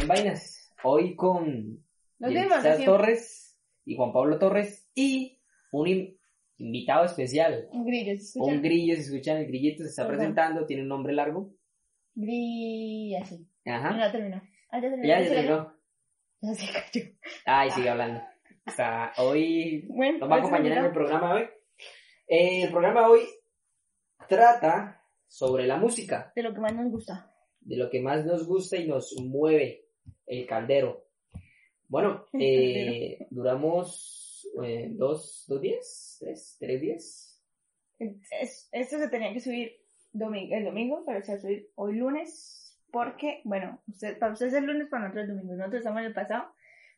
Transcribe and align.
En 0.00 0.08
vainas, 0.08 0.74
hoy 0.82 1.14
con 1.14 1.84
así. 2.74 2.84
Torres 2.84 3.56
y 3.84 3.96
Juan 3.96 4.12
Pablo 4.12 4.38
Torres 4.38 4.88
y 4.94 5.40
un 5.70 5.86
in- 5.86 6.18
invitado 6.58 7.04
especial. 7.04 7.68
Un 7.70 7.86
grillo, 7.86 8.12
¿se? 8.12 8.40
Un 8.40 8.60
grillo, 8.62 8.94
si 8.96 9.02
escuchan 9.02 9.36
el 9.38 9.46
grillito, 9.46 9.84
se 9.84 9.90
está 9.90 10.06
presentando, 10.08 10.66
tiene 10.66 10.82
un 10.82 10.88
nombre 10.88 11.12
largo. 11.12 11.54
Grillo, 12.14 13.18
así. 13.22 13.46
Ajá. 13.66 13.96
Ya 13.96 14.10
terminó. 14.12 14.42
Ah, 14.70 14.78
ya 14.80 14.90
terminó. 14.90 15.04
Ya, 15.06 15.20
ya 15.20 15.28
¿Se 15.28 15.34
terminó. 15.34 15.74
Ya 16.40 16.54
se 16.54 16.72
cayó. 16.72 17.06
Ay, 17.46 17.70
sigue 17.70 17.88
hablando. 17.88 18.20
O 18.66 18.70
sea, 18.70 19.12
hoy 19.18 19.86
Bueno, 19.88 20.18
nos 20.18 20.30
va 20.30 20.36
a 20.36 20.40
pues, 20.40 20.50
acompañar 20.52 20.78
en 20.78 20.84
el 20.86 20.92
programa 20.92 21.34
hoy. 21.34 21.42
Eh, 22.26 22.62
el 22.64 22.70
programa 22.70 23.08
hoy 23.08 23.20
trata 24.28 25.03
sobre 25.28 25.66
la 25.66 25.76
música, 25.76 26.32
De 26.36 26.42
lo 26.42 26.52
que 26.54 26.60
más 26.60 26.74
nos 26.74 26.90
gusta. 26.90 27.30
de 27.60 27.76
lo 27.76 27.90
que 27.90 28.00
más 28.00 28.24
nos 28.24 28.46
gusta 28.46 28.76
y 28.76 28.86
nos 28.86 29.14
mueve 29.20 29.86
el 30.26 30.46
caldero. 30.46 31.06
Bueno, 31.88 32.26
eh, 32.40 33.26
duramos 33.30 34.46
eh, 34.62 34.88
dos, 34.92 35.44
dos 35.48 35.60
días, 35.60 36.16
tres, 36.20 36.56
tres 36.58 36.80
días. 36.80 37.42
Es- 37.98 38.68
esto 38.72 38.98
se 38.98 39.08
tenía 39.08 39.32
que 39.32 39.40
subir 39.40 39.72
domingo, 40.12 40.54
el 40.56 40.64
domingo, 40.64 41.02
pero 41.06 41.22
se 41.22 41.32
va 41.32 41.38
a 41.38 41.40
subir 41.40 41.70
hoy 41.76 41.96
lunes. 41.96 42.60
Porque, 42.92 43.40
bueno, 43.44 43.82
usted, 43.88 44.18
para 44.20 44.32
ustedes 44.32 44.52
es 44.52 44.58
el 44.60 44.66
lunes, 44.66 44.86
para 44.88 45.04
nosotros 45.08 45.24
es 45.24 45.30
el 45.30 45.36
domingo. 45.36 45.56
Nosotros 45.56 45.80
estamos 45.80 46.00
en 46.00 46.06
el 46.06 46.14
pasado, 46.14 46.44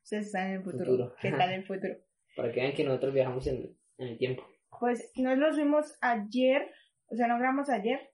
ustedes 0.02 0.26
están 0.26 0.48
en 0.48 0.52
el 0.56 0.62
futuro. 0.62 0.84
Futuro. 0.84 1.14
¿Qué 1.22 1.30
tal 1.30 1.52
el 1.52 1.64
futuro? 1.66 1.94
Para 2.36 2.52
que 2.52 2.60
vean 2.60 2.74
que 2.74 2.84
nosotros 2.84 3.14
viajamos 3.14 3.46
en, 3.46 3.74
en 3.98 4.08
el 4.08 4.18
tiempo. 4.18 4.42
Pues 4.78 5.10
nos 5.16 5.38
lo 5.38 5.52
subimos 5.54 5.96
ayer, 6.02 6.70
o 7.08 7.16
sea, 7.16 7.28
no 7.28 7.38
grabamos 7.38 7.70
ayer, 7.70 8.10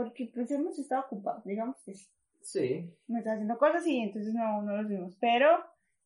porque 0.00 0.30
pues 0.32 0.50
hemos 0.50 0.78
estado 0.78 1.02
ocupados, 1.02 1.44
digamos 1.44 1.76
que 1.84 1.92
sí. 1.94 2.08
Sí. 2.42 2.90
me 3.06 3.18
está 3.18 3.32
haciendo 3.32 3.58
cosas 3.58 3.86
y 3.86 3.98
entonces 3.98 4.32
no, 4.32 4.62
no 4.62 4.76
lo 4.78 4.82
subimos. 4.82 5.14
Pero 5.20 5.62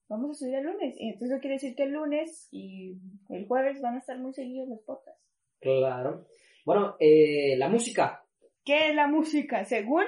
vamos 0.08 0.32
a 0.32 0.34
subir 0.34 0.56
el 0.56 0.64
lunes. 0.64 0.96
Y 0.98 1.10
entonces 1.10 1.30
eso 1.30 1.40
quiere 1.40 1.54
decir 1.54 1.76
que 1.76 1.84
el 1.84 1.92
lunes 1.92 2.48
y 2.50 2.98
el 3.28 3.46
jueves 3.46 3.80
van 3.80 3.94
a 3.94 3.98
estar 3.98 4.18
muy 4.18 4.34
seguidos 4.34 4.68
los 4.68 4.80
podcasts. 4.80 5.22
Claro. 5.60 6.26
Bueno, 6.64 6.96
eh, 6.98 7.56
la 7.56 7.68
música, 7.68 8.24
¿Qué 8.64 8.88
es 8.88 8.94
la 8.96 9.06
música? 9.06 9.64
Según 9.64 10.04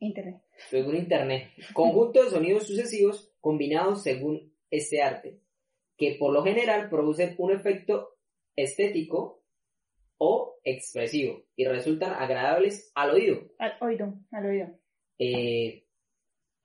Internet. 0.00 0.42
según 0.68 0.96
Internet, 0.96 1.50
conjunto 1.72 2.22
de 2.22 2.30
sonidos 2.30 2.66
sucesivos 2.66 3.32
combinados 3.40 4.02
según 4.04 4.54
este 4.70 5.02
arte, 5.02 5.40
que 5.96 6.16
por 6.20 6.32
lo 6.32 6.44
general 6.44 6.88
producen 6.88 7.34
un 7.38 7.50
efecto 7.52 8.18
estético 8.54 9.37
o 10.18 10.58
expresivo 10.64 11.44
y 11.56 11.64
resultan 11.64 12.12
agradables 12.12 12.90
al 12.94 13.10
oído. 13.10 13.40
Al 13.58 13.72
oído, 13.80 14.14
al 14.32 14.46
oído. 14.46 14.68
Eh, 15.18 15.84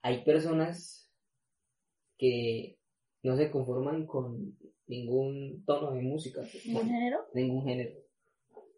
hay 0.02 0.24
personas 0.24 1.10
que 2.18 2.78
no 3.22 3.36
se 3.36 3.50
conforman 3.50 4.06
con 4.06 4.56
ningún 4.86 5.64
tono 5.64 5.92
de 5.92 6.02
música, 6.02 6.42
¿Ningún 6.66 6.86
género? 6.88 7.26
ningún 7.34 7.64
género. 7.64 7.90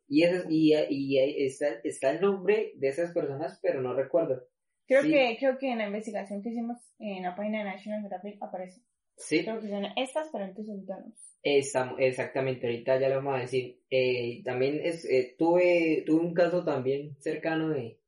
Y, 0.09 0.23
esas, 0.23 0.47
y, 0.49 0.73
y 0.91 1.19
está, 1.45 1.67
está 1.83 2.11
el 2.11 2.21
nombre 2.21 2.73
de 2.77 2.89
esas 2.89 3.13
personas, 3.13 3.59
pero 3.61 3.83
no 3.83 3.93
recuerdo. 3.95 4.47
Creo 4.87 5.03
Sí. 5.03 5.11
que 5.11 5.37
creo 5.41 5.59
que 5.59 5.73
en 5.73 5.79
la 5.79 5.87
investigación 5.89 6.43
que 6.43 6.51
hicimos 6.51 6.79
en 7.01 7.25
la 7.25 7.35
página 7.35 7.59
de 7.59 7.65
National 7.65 8.01
Geographic 8.03 8.41
aparece. 8.41 8.83
Sí, 9.17 9.43
Creo 9.43 9.61
que 9.61 9.69
son 9.69 9.85
estas, 9.97 10.29
pero 10.31 10.45
entonces 10.45 10.73
ahorita 10.75 11.01
no. 11.01 11.13
Exactamente, 11.49 12.67
ahorita 12.67 12.99
ya 12.99 13.09
lo 13.09 13.17
vamos 13.17 13.37
a 13.37 13.43
decir. 13.43 13.81
Eh, 13.89 14.43
también 14.45 14.81
es, 14.83 15.05
eh, 15.05 15.37
tuve, 15.39 16.03
tuve 16.05 16.21
un 16.21 16.35
caso 16.35 16.65
también 16.65 17.17
cercano 17.21 17.69
de, 17.69 18.01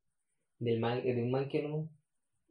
del 0.59 0.79
man, 0.81 1.01
de 1.01 1.23
un 1.23 1.31
man 1.31 1.47
que 1.47 1.61
no, 1.63 1.89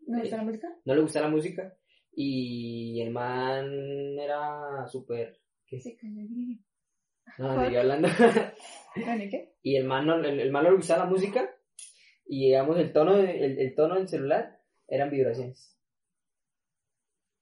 ¿No 0.06 0.20
gusta 0.20 0.38
la 0.38 0.44
música? 0.44 0.68
no 0.86 0.94
le 0.94 1.00
gusta 1.02 1.20
la 1.20 1.28
música 1.28 1.76
y 2.14 3.02
el 3.02 3.10
man 3.10 4.18
era 4.18 4.86
súper... 4.88 5.38
¿qué? 5.66 5.78
Sí, 5.78 5.94
cayó 5.94 6.22
el 6.22 6.28
grillo. 6.28 6.62
No, 7.36 7.60
seguí 7.64 7.76
hablando. 7.76 8.08
¿y 8.96 9.28
qué? 9.28 9.52
y 9.62 9.76
el 9.76 9.84
man, 9.84 10.06
no, 10.06 10.14
el, 10.14 10.40
el 10.40 10.50
man 10.50 10.64
no 10.64 10.70
le 10.70 10.76
gustaba 10.76 11.04
la 11.04 11.10
música 11.10 11.54
y 12.24 12.46
digamos 12.46 12.78
el 12.78 12.94
tono, 12.94 13.18
el, 13.18 13.58
el 13.58 13.74
tono 13.74 13.96
del 13.96 14.08
celular 14.08 14.58
eran 14.86 15.10
vibraciones. 15.10 15.77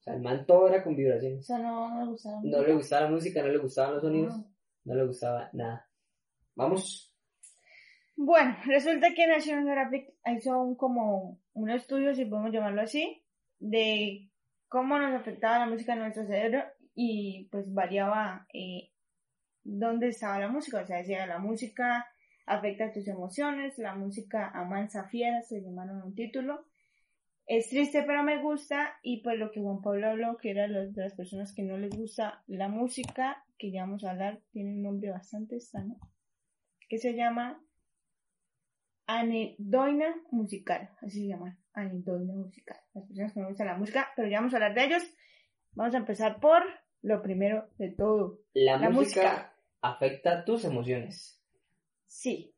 O 0.07 0.09
sea, 0.09 0.15
el 0.15 0.23
man 0.23 0.47
todo 0.47 0.69
era 0.69 0.85
con 0.85 0.93
O 0.93 0.97
vibraciones. 0.97 1.45
sea, 1.45 1.59
no, 1.59 1.91
no 1.93 2.05
le 2.05 2.11
gusta 2.13 2.31
la 2.31 2.41
No 2.43 2.63
le 2.63 2.75
gustaba 2.75 3.03
la 3.03 3.11
música, 3.11 3.43
no 3.43 3.49
le 3.49 3.59
gustaban 3.59 3.95
los 3.95 4.03
sonidos, 4.03 4.35
no 4.85 4.95
le 4.95 5.05
gustaba 5.05 5.51
nada. 5.53 5.89
Vamos. 6.55 7.13
Bueno, 8.15 8.57
resulta 8.67 9.13
que 9.15 9.27
National 9.27 9.65
Geographic 9.65 10.15
hizo 10.37 10.63
un, 10.63 10.77
como 10.77 11.41
un 11.55 11.71
estudio, 11.71 12.15
si 12.15 12.25
podemos 12.25 12.53
llamarlo 12.53 12.83
así, 12.83 13.25
de 13.59 14.31
cómo 14.69 14.97
nos 14.97 15.13
afectaba 15.13 15.59
la 15.59 15.67
música 15.67 15.95
en 15.95 15.99
nuestro 15.99 16.25
cerebro 16.25 16.63
y 16.95 17.49
pues 17.51 17.75
variaba 17.75 18.47
eh, 18.55 18.93
dónde 19.65 20.09
estaba 20.09 20.39
la 20.39 20.49
música. 20.49 20.83
O 20.83 20.87
sea, 20.87 20.99
decía 20.99 21.27
la 21.27 21.39
música 21.39 22.07
afecta 22.47 22.93
tus 22.93 23.09
emociones, 23.09 23.77
la 23.77 23.97
música 23.97 24.51
amansa 24.55 25.09
fieras, 25.09 25.49
se 25.49 25.61
llamaron 25.61 26.01
un 26.01 26.15
título. 26.15 26.65
Es 27.47 27.69
triste 27.69 28.03
pero 28.03 28.23
me 28.25 28.43
gusta 28.43 28.99
y 29.03 29.23
pues 29.23 29.39
lo 29.39 29.51
que 29.53 29.61
Juan 29.61 29.81
Pablo 29.81 30.09
habló, 30.09 30.37
que 30.37 30.51
era 30.51 30.67
lo 30.67 30.91
de 30.91 31.01
las 31.01 31.15
personas 31.15 31.55
que 31.55 31.63
no 31.63 31.79
les 31.79 31.97
gusta 31.97 32.43
la 32.49 32.69
música, 32.69 33.45
que 33.57 33.71
ya 33.71 33.83
vamos 33.83 34.05
a 34.05 34.11
hablar, 34.11 34.43
tiene 34.51 34.71
un 34.71 34.83
nombre 34.83 35.11
bastante 35.11 35.61
sano, 35.61 35.97
que 36.89 36.99
se 36.99 37.15
llama 37.15 37.63
anedoina 39.07 40.15
musical, 40.33 40.91
así 41.01 41.21
se 41.21 41.29
llama, 41.29 41.57
anedoina 41.73 42.35
musical. 42.35 42.79
Las 42.95 43.07
personas 43.07 43.33
que 43.33 43.41
no 43.41 43.47
les 43.47 43.53
gusta 43.53 43.65
la 43.65 43.79
música, 43.79 44.09
pero 44.17 44.29
ya 44.29 44.39
vamos 44.39 44.53
a 44.53 44.57
hablar 44.57 44.75
de 44.75 44.85
ellos. 44.85 45.03
Vamos 45.73 45.95
a 45.95 45.99
empezar 45.99 46.41
por 46.41 46.63
lo 47.03 47.23
primero 47.23 47.69
de 47.79 47.91
todo. 47.91 48.41
La, 48.55 48.79
La 48.79 48.91
música, 48.91 49.23
música. 49.23 49.57
afecta 49.83 50.45
tus 50.45 50.65
emociones. 50.65 51.41
Sí. 52.07 52.55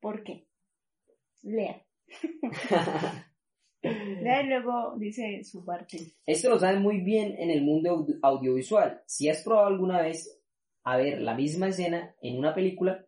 ¿Por 0.00 0.24
qué? 0.24 0.48
Lea. 1.42 1.84
Lea 3.82 4.42
y 4.42 4.46
luego 4.48 4.94
dice 4.98 5.42
su 5.44 5.64
parte. 5.64 5.98
Esto 6.26 6.50
lo 6.50 6.58
saben 6.58 6.82
muy 6.82 7.00
bien 7.00 7.36
en 7.38 7.50
el 7.50 7.62
mundo 7.62 7.90
audio- 7.90 8.16
audiovisual. 8.22 9.02
Si 9.06 9.28
has 9.28 9.42
probado 9.42 9.68
alguna 9.68 10.02
vez 10.02 10.40
a 10.84 10.96
ver 10.96 11.20
la 11.20 11.34
misma 11.34 11.68
escena 11.68 12.14
en 12.20 12.38
una 12.38 12.54
película 12.54 13.04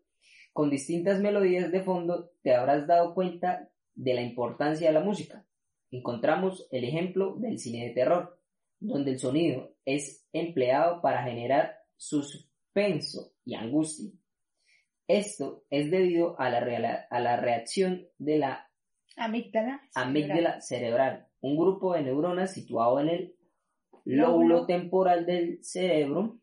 con 0.52 0.70
distintas 0.70 1.20
melodías 1.20 1.70
de 1.72 1.82
fondo, 1.82 2.30
te 2.42 2.54
habrás 2.54 2.86
dado 2.86 3.14
cuenta 3.14 3.68
de 3.94 4.14
la 4.14 4.22
importancia 4.22 4.86
de 4.88 4.94
la 4.94 5.00
música. 5.00 5.44
Encontramos 5.90 6.68
el 6.70 6.84
ejemplo 6.84 7.36
del 7.38 7.58
cine 7.58 7.86
de 7.88 7.94
terror, 7.94 8.38
donde 8.78 9.12
el 9.12 9.18
sonido 9.18 9.74
es 9.84 10.26
empleado 10.32 11.02
para 11.02 11.24
generar 11.24 11.76
suspenso 11.96 13.32
y 13.44 13.54
angustia. 13.54 14.10
Esto 15.08 15.64
es 15.70 15.90
debido 15.90 16.38
a 16.38 16.48
la, 16.50 17.06
a 17.10 17.20
la 17.20 17.36
reacción 17.36 18.06
de 18.18 18.38
la 18.38 18.69
Amígdala. 19.24 19.80
amígdala 19.94 20.60
cerebral, 20.60 21.26
un 21.40 21.56
grupo 21.56 21.92
de 21.94 22.02
neuronas 22.02 22.52
situado 22.54 23.00
en 23.00 23.08
el 23.08 23.36
Lóbulo. 24.04 24.28
lóbulo 24.48 24.66
temporal 24.66 25.26
del 25.26 25.62
cerebro 25.62 26.38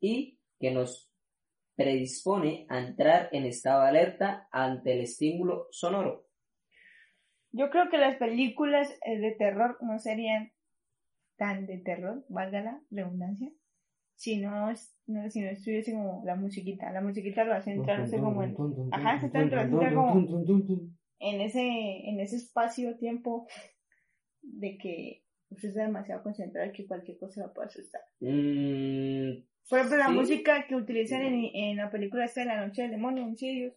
y 0.00 0.38
que 0.60 0.70
nos 0.70 1.12
predispone 1.74 2.66
a 2.68 2.78
entrar 2.78 3.28
en 3.32 3.44
estado 3.46 3.82
de 3.82 3.88
alerta 3.88 4.48
ante 4.52 4.92
el 4.94 5.00
estímulo 5.00 5.66
sonoro. 5.70 6.26
Yo 7.52 7.70
creo 7.70 7.88
que 7.90 7.98
las 7.98 8.16
películas 8.16 8.92
eh, 9.04 9.18
de 9.18 9.32
terror 9.32 9.78
no 9.80 9.98
serían 9.98 10.52
tan 11.36 11.66
de 11.66 11.78
terror, 11.78 12.24
valga 12.28 12.60
la 12.62 12.80
redundancia, 12.90 13.50
si 14.14 14.38
no, 14.38 14.70
es- 14.70 14.94
no, 15.06 15.28
si 15.30 15.40
no 15.40 15.50
estuviese 15.50 15.92
como 15.92 16.22
la 16.24 16.34
musiquita. 16.36 16.92
La 16.92 17.00
musiquita 17.00 17.44
lo 17.44 17.54
hace 17.54 17.72
entrar 17.72 18.02
usted 18.02 18.18
como 18.20 18.42
en, 18.42 18.54
Ajá, 18.92 19.20
se 19.20 19.26
está 19.26 19.40
entrando, 19.40 19.80
entra 19.82 19.94
como- 19.94 20.14
en 21.20 21.40
ese, 21.40 21.60
en 22.08 22.20
ese 22.20 22.36
espacio-tiempo 22.36 23.46
de 24.42 24.78
que 24.78 25.24
usted 25.50 25.68
está 25.70 25.82
demasiado 25.82 26.22
concentrado 26.22 26.68
y 26.68 26.72
que 26.72 26.86
cualquier 26.86 27.18
cosa 27.18 27.42
lo 27.46 27.52
puede 27.52 27.68
asustar. 27.68 28.02
Mm, 28.20 29.44
Por 29.68 29.78
ejemplo, 29.78 29.98
la 29.98 30.08
Sí. 30.08 30.12
música 30.14 30.66
que 30.66 30.76
utilizan 30.76 31.22
en, 31.22 31.44
en 31.54 31.76
la 31.76 31.90
película 31.90 32.24
esta 32.24 32.40
de 32.40 32.46
La 32.46 32.66
Noche 32.66 32.82
del 32.82 32.92
Demonio, 32.92 33.24
en 33.24 33.36
Sirius, 33.36 33.74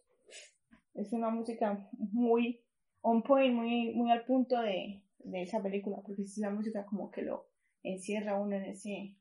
es 0.94 1.12
una 1.14 1.30
música 1.30 1.88
muy 1.94 2.62
on 3.02 3.24
point, 3.24 3.54
muy, 3.56 3.94
muy 3.94 4.12
al 4.12 4.26
punto 4.26 4.62
de, 4.62 5.02
de 5.20 5.42
esa 5.42 5.62
película, 5.62 5.98
porque 6.06 6.24
es 6.24 6.38
la 6.38 6.50
música 6.50 6.86
como 6.86 7.10
que 7.12 7.24
lo 7.24 7.48
encierra 7.84 8.40
uno 8.40 8.56
en 8.58 8.66
ese, 8.66 9.16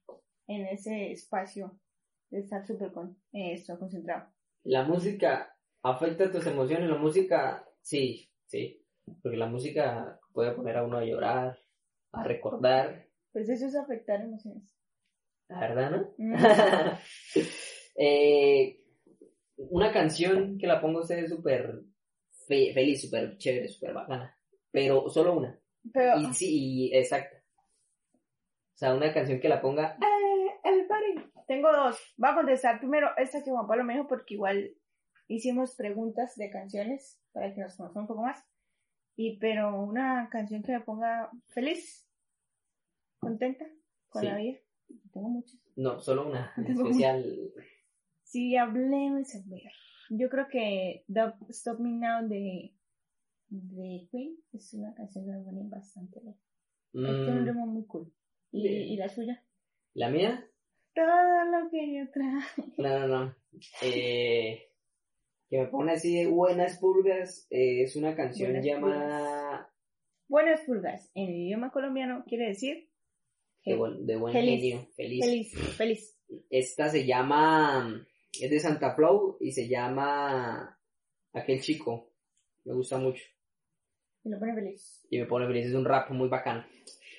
en 0.47 0.67
ese 0.67 1.13
espacio 1.13 1.81
de 2.31 2.41
estar 2.41 2.67
súper 2.67 2.93
con, 2.93 3.17
eh, 3.33 3.63
concentrado. 3.79 4.29
la 4.65 4.85
música 4.85 5.57
afecta 5.83 6.31
tus 6.31 6.47
emociones, 6.47 6.89
la 6.91 6.99
música, 6.99 7.67
sí, 7.83 8.31
sí, 8.47 8.85
porque 9.23 9.37
la 9.37 9.47
música 9.47 10.19
puede 10.33 10.53
poner 10.53 10.77
a 10.77 10.85
uno 10.85 10.99
a 10.99 11.05
llorar, 11.05 11.59
a 12.13 12.25
recordar, 12.25 13.07
Pues 13.33 13.49
eso 13.49 13.67
es 13.67 13.77
afectar 13.77 14.21
emociones. 14.21 14.77
la 15.49 15.61
verdad, 15.61 15.91
¿no? 15.91 16.15
Mm. 16.19 16.35
Eh, 18.03 18.81
una 19.57 19.93
canción 19.93 20.57
que 20.59 20.67
la 20.67 20.81
pongo 20.81 21.01
a 21.01 21.03
ustedes 21.03 21.29
súper 21.29 21.83
fe- 22.47 22.73
feliz, 22.73 23.03
súper 23.03 23.37
chévere, 23.37 23.69
súper 23.69 23.93
bacana. 23.93 24.35
Pero 24.71 25.11
solo 25.11 25.37
una. 25.37 25.61
Pero, 25.93 26.19
Y 26.19 26.33
sí, 26.33 26.49
y 26.89 26.97
exacto. 26.97 27.37
O 28.17 28.79
sea, 28.79 28.95
una 28.95 29.13
canción 29.13 29.39
que 29.41 29.49
la 29.51 29.61
ponga. 29.61 29.99
¡eh, 30.01 30.51
everybody! 30.65 31.31
Tengo 31.47 31.71
dos. 31.73 31.99
Voy 32.17 32.31
a 32.31 32.35
contestar 32.37 32.79
primero 32.79 33.09
esta 33.19 33.43
que 33.45 33.51
Juan 33.51 33.67
Pablo 33.67 33.85
me 33.85 33.95
dijo 33.95 34.07
porque 34.09 34.35
igual 34.35 34.71
hicimos 35.35 35.75
preguntas 35.77 36.37
de 36.37 36.51
canciones 36.51 37.21
para 37.33 37.55
que 37.55 37.61
nos 37.61 37.77
conozcan 37.77 38.03
un 38.03 38.09
poco 38.09 38.23
más. 38.23 38.45
Y 39.17 39.39
pero 39.39 39.81
una 39.83 40.29
canción 40.31 40.63
que 40.63 40.73
me 40.73 40.81
ponga 40.81 41.31
feliz, 41.49 42.09
contenta 43.19 43.67
con 44.09 44.23
Sí. 44.23 44.29
la 44.29 44.37
vida. 44.37 44.59
Tengo 45.13 45.29
muchas. 45.29 45.61
No, 45.77 46.01
solo 46.01 46.29
una. 46.29 46.53
En 46.57 46.67
especial. 46.67 47.53
Si 48.23 48.57
hablemos 48.57 49.35
a 49.35 49.39
ver. 49.47 49.73
Yo 50.11 50.29
creo 50.29 50.49
que 50.49 51.05
Stop 51.51 51.79
Me 51.79 51.91
Now 51.93 52.27
de, 52.29 52.75
de 53.49 54.09
Queen 54.11 54.37
es 54.53 54.75
una 54.75 54.93
canción 54.95 55.25
que 55.25 55.31
me 55.33 55.45
pone 55.45 55.69
bastante 55.69 56.21
bien. 56.21 56.37
Tiene 56.93 57.11
un 57.11 57.43
mm, 57.43 57.47
ritmo 57.47 57.67
muy 57.67 57.85
cool. 57.87 58.13
¿Y, 58.51 58.67
y 58.67 58.97
la 58.97 59.09
suya? 59.09 59.45
¿La 59.95 60.09
mía? 60.11 60.45
Todo 60.95 61.45
lo 61.45 61.71
que 61.71 61.95
yo 61.95 62.11
traigo. 62.11 62.73
No, 62.79 63.07
no, 63.07 63.27
no. 63.27 63.35
Eh, 63.83 64.70
que 65.51 65.59
me 65.59 65.67
pone 65.67 65.93
así 65.93 66.15
de 66.17 66.27
buenas 66.29 66.79
pulgas. 66.79 67.47
eh, 67.51 67.83
es 67.83 67.97
una 67.97 68.15
canción 68.15 68.53
Buenas 68.53 68.65
llamada. 68.67 69.71
Buenas 70.29 70.61
pulgas. 70.61 71.11
En 71.15 71.29
el 71.29 71.37
idioma 71.37 71.71
colombiano 71.73 72.25
quiere 72.27 72.49
decir 72.49 72.89
De 73.65 73.77
buen, 73.77 74.07
de 74.07 74.17
buen 74.17 74.33
Feliz. 74.33 74.61
genio. 74.61 74.87
Feliz. 74.97 75.25
feliz, 75.25 75.53
feliz. 75.77 76.17
Esta 76.49 76.89
se 76.89 77.05
llama. 77.05 78.07
Es 78.41 78.49
de 78.51 78.61
Santa 78.61 78.95
Flow 78.95 79.37
y 79.41 79.51
se 79.53 79.69
llama. 79.69 80.79
Aquel 81.33 81.61
chico. 81.61 82.13
Me 82.65 82.75
gusta 82.75 82.99
mucho. 82.99 83.23
Y 84.23 84.29
lo 84.29 84.39
pone 84.39 84.55
feliz. 84.55 85.07
y 85.11 85.19
me 85.19 85.27
pone 85.27 85.47
feliz, 85.47 85.67
es 85.67 85.75
un 85.75 85.85
rap 85.85 86.11
muy 86.11 86.29
bacano. 86.29 86.65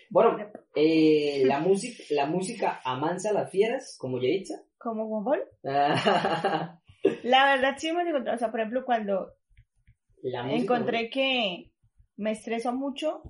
Bueno, 0.09 0.37
eh, 0.75 1.41
la 1.45 1.59
música, 1.59 2.03
la 2.11 2.27
música 2.27 2.79
amansa 2.85 3.31
a 3.31 3.33
las 3.33 3.49
fieras, 3.51 3.95
como 3.99 4.21
Yaritza. 4.21 4.63
Como 4.77 5.07
Juan 5.07 5.23
Paul. 5.25 5.41
La 7.23 7.53
verdad 7.55 7.75
sí 7.77 7.87
hemos 7.87 8.05
encontrado, 8.05 8.35
o 8.35 8.39
sea, 8.39 8.51
por 8.51 8.59
ejemplo, 8.59 8.85
cuando 8.85 9.33
la 10.23 10.43
música, 10.43 10.61
encontré 10.61 11.09
que 11.09 11.71
me 12.17 12.31
estreso 12.31 12.73
mucho, 12.73 13.23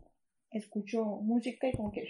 escucho 0.52 1.04
música 1.06 1.68
y 1.68 1.72
como 1.74 1.92
que 1.92 2.04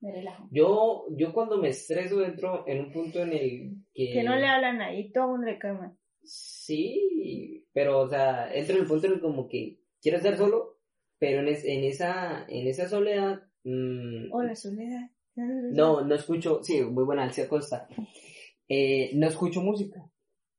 me 0.00 0.12
relajo. 0.12 0.48
Yo, 0.50 1.06
yo 1.16 1.32
cuando 1.32 1.58
me 1.58 1.68
estreso 1.68 2.24
entro 2.24 2.64
en 2.66 2.80
un 2.86 2.92
punto 2.92 3.22
en 3.22 3.32
el 3.32 3.76
que... 3.94 4.10
Que 4.12 4.22
no 4.24 4.36
le 4.36 4.46
hablan 4.46 4.80
ahí, 4.80 5.10
todo 5.12 5.36
cae 5.60 5.72
mal. 5.72 5.96
Sí, 6.22 7.64
pero, 7.72 8.00
o 8.00 8.08
sea, 8.08 8.52
entro 8.52 8.74
en 8.76 8.82
el 8.82 8.88
punto 8.88 9.06
en 9.06 9.12
el 9.14 9.20
como 9.20 9.48
que 9.48 9.78
quiero 10.02 10.18
estar 10.18 10.36
solo, 10.36 10.78
pero 11.18 11.40
en, 11.40 11.48
es- 11.48 11.64
en 11.64 11.84
esa, 11.84 12.44
en 12.48 12.66
esa 12.66 12.88
soledad... 12.88 13.42
mm, 13.64 14.32
Hola, 14.32 14.54
Soledad. 14.56 15.10
no, 15.36 16.00
no 16.02 16.14
escucho, 16.14 16.62
sí, 16.64 16.82
muy 16.82 17.04
buena, 17.04 17.22
Alcia 17.24 17.48
Costa. 17.48 17.86
Eh, 18.68 19.12
no 19.14 19.28
escucho 19.28 19.62
música. 19.62 20.00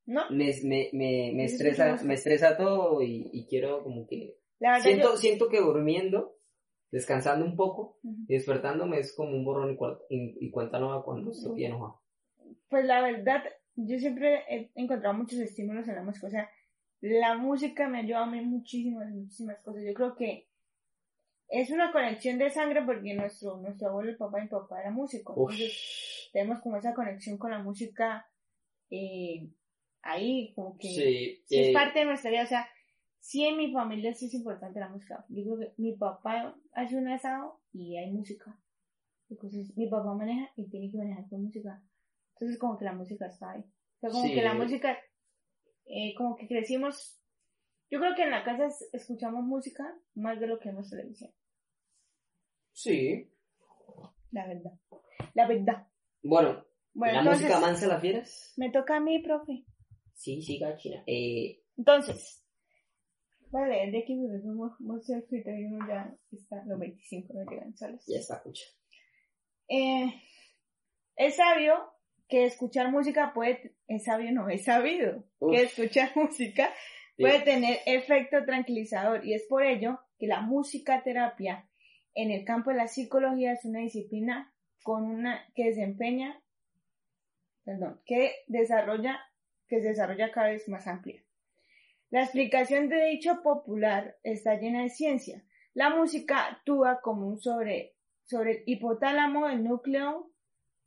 ¿No? 0.08 0.22
me, 0.30 0.52
me, 0.64 0.88
me, 0.94 1.32
me 1.34 1.44
estresa, 1.44 1.98
me 2.02 2.14
estresa 2.14 2.56
todo 2.56 3.02
y, 3.02 3.28
y 3.30 3.46
quiero 3.46 3.82
como 3.84 4.06
que 4.06 4.38
La 4.58 4.80
siento, 4.80 5.10
yo- 5.12 5.16
siento 5.18 5.48
que 5.50 5.60
durmiendo, 5.60 6.34
descansando 6.90 7.44
un 7.44 7.56
poco 7.56 7.98
y 8.02 8.32
despertándome 8.32 8.98
es 9.00 9.14
como 9.14 9.36
un 9.36 9.44
borrón 9.44 9.76
y, 10.08 10.46
y, 10.46 10.50
cuenta 10.50 10.78
nueva 10.78 11.04
cuando 11.04 11.30
estoy 11.30 11.66
enojado. 11.66 12.00
Pues 12.70 12.86
la 12.86 13.02
verdad, 13.02 13.44
yo 13.76 13.98
siempre 13.98 14.44
he 14.48 14.70
encontrado 14.76 15.14
muchos 15.14 15.38
estímulos 15.40 15.86
en 15.88 15.96
la 15.96 16.02
música. 16.02 16.26
O 16.26 16.30
sea, 16.30 16.50
la 17.02 17.36
música 17.36 17.86
me 17.88 17.98
ayuda 17.98 18.22
a 18.22 18.26
mí 18.30 18.40
muchísimas, 18.40 19.10
muchísimas 19.10 19.58
cosas. 19.60 19.82
Yo 19.86 19.92
creo 19.92 20.14
que 20.16 20.48
es 21.48 21.70
una 21.70 21.92
conexión 21.92 22.38
de 22.38 22.50
sangre 22.50 22.82
porque 22.82 23.12
nuestro, 23.14 23.58
nuestro 23.58 23.88
abuelo, 23.88 24.10
el 24.10 24.16
papá 24.16 24.38
y 24.38 24.42
mi 24.44 24.48
papá 24.48 24.80
era 24.80 24.90
músico. 24.90 25.34
Uf, 25.36 25.52
Entonces, 25.52 26.30
tenemos 26.32 26.60
como 26.62 26.76
esa 26.78 26.94
conexión 26.94 27.36
con 27.38 27.50
la 27.50 27.58
música 27.62 28.26
eh, 28.90 29.48
ahí, 30.02 30.52
como 30.54 30.76
que 30.78 30.88
sí, 30.88 31.42
sí 31.46 31.56
eh, 31.56 31.68
es 31.68 31.74
parte 31.74 32.00
de 32.00 32.04
nuestra 32.06 32.30
vida. 32.30 32.42
O 32.44 32.46
sea, 32.46 32.68
sí 33.20 33.44
en 33.44 33.56
mi 33.56 33.72
familia 33.72 34.14
sí 34.14 34.26
es 34.26 34.34
importante 34.34 34.80
la 34.80 34.88
música. 34.88 35.24
Yo 35.28 35.44
creo 35.44 35.58
que 35.58 35.74
mi 35.82 35.96
papá 35.96 36.56
hace 36.72 36.96
un 36.96 37.08
asado 37.08 37.60
y 37.72 37.96
hay 37.96 38.10
música. 38.10 38.58
Entonces, 39.30 39.76
mi 39.76 39.88
papá 39.88 40.14
maneja 40.14 40.50
y 40.56 40.68
tiene 40.70 40.90
que 40.90 40.96
manejar 40.98 41.28
con 41.28 41.44
música. 41.44 41.82
Entonces, 42.34 42.58
como 42.58 42.78
que 42.78 42.84
la 42.84 42.92
música 42.94 43.26
está 43.26 43.50
ahí. 43.52 43.60
O 43.60 44.00
sea, 44.00 44.10
como 44.10 44.24
Sí. 44.24 44.34
que 44.34 44.42
la 44.42 44.54
música, 44.54 44.96
eh, 45.86 46.14
como 46.16 46.36
que 46.36 46.46
crecimos. 46.48 47.20
Yo 47.90 47.98
creo 48.00 48.14
que 48.14 48.22
en 48.22 48.30
la 48.30 48.44
casa 48.44 48.66
es- 48.66 48.88
escuchamos 48.92 49.44
música 49.44 49.98
más 50.14 50.38
de 50.40 50.46
lo 50.46 50.58
que 50.58 50.68
vemos 50.70 50.88
televisión. 50.90 51.30
sí. 52.72 53.30
La 54.30 54.46
verdad. 54.46 54.72
La 55.34 55.48
verdad. 55.48 55.86
Bueno, 56.22 56.64
Bueno, 56.92 57.14
la 57.14 57.18
entonces, 57.20 57.42
música 57.48 57.60
mansa 57.60 57.86
a 57.86 57.88
las 57.88 58.00
fieras. 58.02 58.52
me 58.58 58.70
toca 58.70 58.96
a 58.96 59.00
mí, 59.00 59.20
profe. 59.22 59.64
Sí, 60.18 60.42
sí, 60.42 60.58
gachina. 60.58 61.02
Eh, 61.06 61.62
Entonces, 61.76 62.44
vale, 63.50 63.90
de 63.90 63.98
aquí 64.00 64.16
porque 64.16 64.42
somos 64.42 64.72
muy 64.80 64.98
escrito 65.00 65.50
y 65.50 65.64
uno 65.66 65.86
ya 65.88 66.12
está, 66.32 66.64
los 66.66 66.78
25 66.78 67.32
no 67.34 67.50
llegan 67.50 67.76
solos. 67.76 68.04
ya 68.06 68.18
está, 68.18 68.36
escucha. 68.36 68.64
Eh, 69.68 70.12
es 71.16 71.36
sabio 71.36 71.74
que 72.28 72.44
escuchar 72.46 72.90
música 72.90 73.32
puede, 73.32 73.76
es 73.86 74.04
sabio 74.04 74.32
no, 74.32 74.48
es 74.48 74.64
sabido 74.64 75.24
Uf. 75.38 75.52
que 75.54 75.62
escuchar 75.62 76.10
música 76.16 76.68
Sí. 77.16 77.22
puede 77.24 77.40
tener 77.40 77.78
efecto 77.86 78.44
tranquilizador 78.44 79.24
y 79.26 79.34
es 79.34 79.44
por 79.48 79.64
ello 79.64 79.98
que 80.20 80.28
la 80.28 80.40
música 80.40 81.02
terapia 81.02 81.68
en 82.14 82.30
el 82.30 82.44
campo 82.44 82.70
de 82.70 82.76
la 82.76 82.86
psicología 82.86 83.52
es 83.52 83.64
una 83.64 83.80
disciplina 83.80 84.54
con 84.84 85.02
una 85.04 85.44
que 85.56 85.64
desempeña, 85.64 86.40
perdón, 87.64 88.00
que 88.06 88.32
desarrolla, 88.46 89.18
que 89.68 89.80
se 89.80 89.88
desarrolla 89.88 90.32
cada 90.32 90.48
vez 90.48 90.68
más 90.68 90.86
amplia. 90.86 91.22
La 92.10 92.22
explicación 92.22 92.88
de 92.88 93.04
dicho 93.06 93.42
popular 93.42 94.16
está 94.22 94.54
llena 94.54 94.82
de 94.82 94.88
ciencia. 94.88 95.44
La 95.74 95.90
música 95.90 96.46
actúa 96.46 97.00
como 97.02 97.28
un 97.28 97.38
sobre, 97.38 97.94
sobre 98.24 98.52
el 98.52 98.62
hipotálamo, 98.66 99.48
el 99.48 99.62
núcleo 99.62 100.30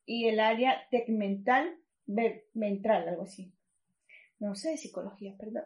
y 0.06 0.28
el 0.28 0.40
área 0.40 0.88
tegmental 0.90 1.78
ve- 2.08 2.48
ventral, 2.54 3.08
algo 3.08 3.24
así. 3.24 3.54
No 4.40 4.56
sé, 4.56 4.78
psicología, 4.78 5.36
perdón. 5.38 5.64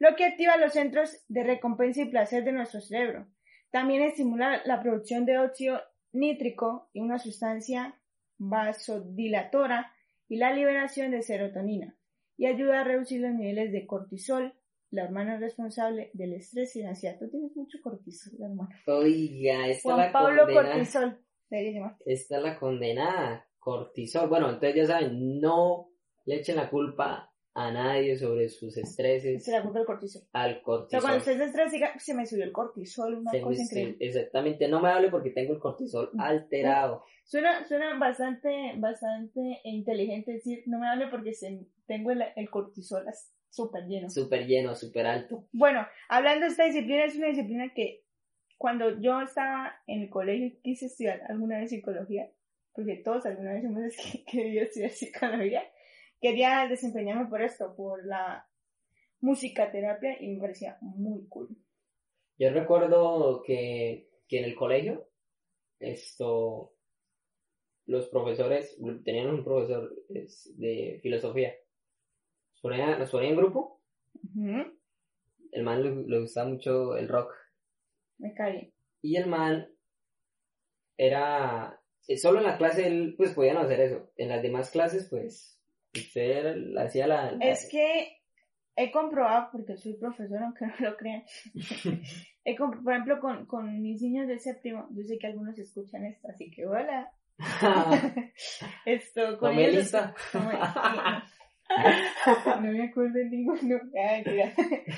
Lo 0.00 0.16
que 0.16 0.24
activa 0.24 0.56
los 0.56 0.72
centros 0.72 1.24
de 1.28 1.44
recompensa 1.44 2.02
y 2.02 2.06
placer 2.06 2.42
de 2.44 2.52
nuestro 2.52 2.80
cerebro. 2.80 3.28
También 3.70 4.02
estimula 4.02 4.60
la 4.64 4.82
producción 4.82 5.24
de 5.24 5.38
óxido 5.38 5.80
nítrico 6.12 6.90
y 6.92 7.00
una 7.00 7.18
sustancia 7.18 7.94
vasodilatora 8.38 9.92
y 10.28 10.36
la 10.36 10.52
liberación 10.52 11.12
de 11.12 11.22
serotonina 11.22 11.96
y 12.36 12.46
ayuda 12.46 12.80
a 12.80 12.84
reducir 12.84 13.20
los 13.20 13.32
niveles 13.32 13.72
de 13.72 13.86
cortisol, 13.86 14.54
la 14.90 15.04
hormona 15.04 15.38
responsable 15.38 16.10
del 16.14 16.34
estrés 16.34 16.76
y 16.76 16.82
la 16.82 16.90
ansiedad. 16.90 17.18
Tú 17.18 17.28
tienes 17.28 17.56
mucho 17.56 17.78
cortisol, 17.82 18.34
hermano. 18.40 18.70
Oiga, 18.86 19.68
esta 19.68 19.94
Juan 19.94 20.06
la 20.06 20.12
Pablo 20.12 20.44
condena. 20.44 20.62
Cortisol. 20.62 21.18
Esta 22.06 22.36
es 22.36 22.42
la 22.42 22.58
condenada. 22.58 23.46
Cortisol. 23.58 24.28
Bueno, 24.28 24.50
entonces 24.50 24.74
ya 24.74 24.86
saben, 24.86 25.40
no 25.40 25.90
le 26.24 26.36
echen 26.36 26.56
la 26.56 26.70
culpa 26.70 27.33
a 27.56 27.70
nadie 27.70 28.16
sobre 28.16 28.48
sus 28.48 28.76
estreses 28.76 29.44
Se 29.44 29.52
la 29.52 29.62
culpa 29.62 29.78
del 29.78 29.86
cortisol. 29.86 30.22
al 30.32 30.60
cortisol. 30.62 31.00
cuando 31.02 31.18
estés 31.18 31.38
de 31.38 31.44
estrés, 31.44 31.70
diga, 31.72 31.96
se 31.98 32.12
me 32.14 32.26
subió 32.26 32.44
el 32.44 32.52
cortisol, 32.52 33.14
una 33.14 33.30
Se 33.30 33.40
cosa 33.40 33.56
se- 33.56 33.62
increíble. 33.62 33.96
exactamente, 34.00 34.66
no 34.68 34.80
me 34.80 34.88
hable 34.88 35.08
porque 35.10 35.30
tengo 35.30 35.52
el 35.54 35.60
cortisol 35.60 36.10
alterado. 36.18 37.04
Suena, 37.24 37.64
suena 37.66 37.96
bastante, 37.98 38.72
bastante 38.76 39.60
inteligente 39.64 40.32
decir, 40.32 40.64
no 40.66 40.78
me 40.80 40.88
hable 40.88 41.06
porque 41.08 41.32
se, 41.32 41.60
tengo 41.86 42.10
el, 42.10 42.24
el 42.34 42.50
cortisol 42.50 43.04
súper 43.50 43.84
lleno. 43.86 44.10
Súper 44.10 44.46
lleno, 44.46 44.74
súper 44.74 45.06
alto. 45.06 45.46
Bueno, 45.52 45.86
hablando 46.08 46.46
de 46.46 46.50
esta 46.50 46.64
disciplina, 46.64 47.04
es 47.04 47.14
una 47.16 47.28
disciplina 47.28 47.72
que 47.72 48.02
cuando 48.58 48.98
yo 49.00 49.20
estaba 49.20 49.74
en 49.86 50.02
el 50.02 50.10
colegio 50.10 50.58
quise 50.62 50.86
estudiar 50.86 51.20
alguna 51.28 51.58
vez 51.58 51.70
psicología, 51.70 52.28
porque 52.74 52.96
todos 52.96 53.24
alguna 53.26 53.52
vez 53.52 53.64
hemos 53.64 53.94
querido 54.26 54.64
estudiar 54.64 54.90
psicología, 54.90 55.62
quería 56.24 56.66
desempeñarme 56.66 57.26
por 57.28 57.42
esto, 57.42 57.76
por 57.76 58.06
la 58.06 58.48
musicaterapia 59.20 60.16
y 60.22 60.28
me 60.28 60.40
parecía 60.40 60.78
muy 60.80 61.28
cool. 61.28 61.54
Yo 62.38 62.50
recuerdo 62.50 63.42
que, 63.46 64.08
que 64.26 64.38
en 64.38 64.46
el 64.46 64.54
colegio, 64.56 65.06
esto, 65.78 66.72
los 67.84 68.08
profesores, 68.08 68.74
tenían 69.04 69.34
un 69.34 69.44
profesor 69.44 69.94
es, 70.08 70.50
de 70.56 70.98
filosofía. 71.02 71.52
Nos 72.54 72.60
ponía, 72.62 72.98
nos 72.98 73.10
ponía 73.10 73.28
en 73.28 73.36
grupo, 73.36 73.82
el 75.52 75.62
man 75.62 75.82
le, 75.82 76.08
le 76.08 76.20
gustaba 76.20 76.48
mucho 76.48 76.96
el 76.96 77.06
rock. 77.06 77.34
Me 78.16 78.32
cae. 78.32 78.72
Y 79.02 79.16
el 79.16 79.26
man 79.26 79.68
era, 80.96 81.82
eh, 82.08 82.16
solo 82.16 82.38
en 82.38 82.46
la 82.46 82.56
clase 82.56 82.86
él, 82.86 83.14
pues 83.18 83.34
podían 83.34 83.58
hacer 83.58 83.80
eso. 83.80 84.10
En 84.16 84.30
las 84.30 84.42
demás 84.42 84.70
clases, 84.70 85.08
pues, 85.10 85.53
usted 86.00 86.76
hacía 86.76 87.06
la... 87.06 87.32
la- 87.32 87.44
Es 87.46 87.68
que 87.70 88.18
he 88.76 88.90
comprobado, 88.90 89.48
porque 89.52 89.76
soy 89.76 89.94
profesor, 89.94 90.42
aunque 90.42 90.66
no 90.66 90.74
lo 90.80 90.96
crean, 90.96 91.22
he 92.44 92.56
por 92.56 92.92
ejemplo, 92.92 93.20
con, 93.20 93.46
con 93.46 93.80
mis 93.82 94.02
niños 94.02 94.26
de 94.28 94.38
séptimo, 94.38 94.88
yo 94.92 95.02
sé 95.04 95.18
que 95.18 95.26
algunos 95.28 95.58
escuchan 95.58 96.04
esto, 96.04 96.28
así 96.28 96.50
que 96.50 96.66
hola. 96.66 97.10
Esto, 98.86 99.38
con 99.38 99.54
ellos- 99.68 99.90
no 102.60 102.70
me 102.72 102.84
acuerdo 102.84 103.14
de 103.14 103.24
ninguno. 103.24 103.80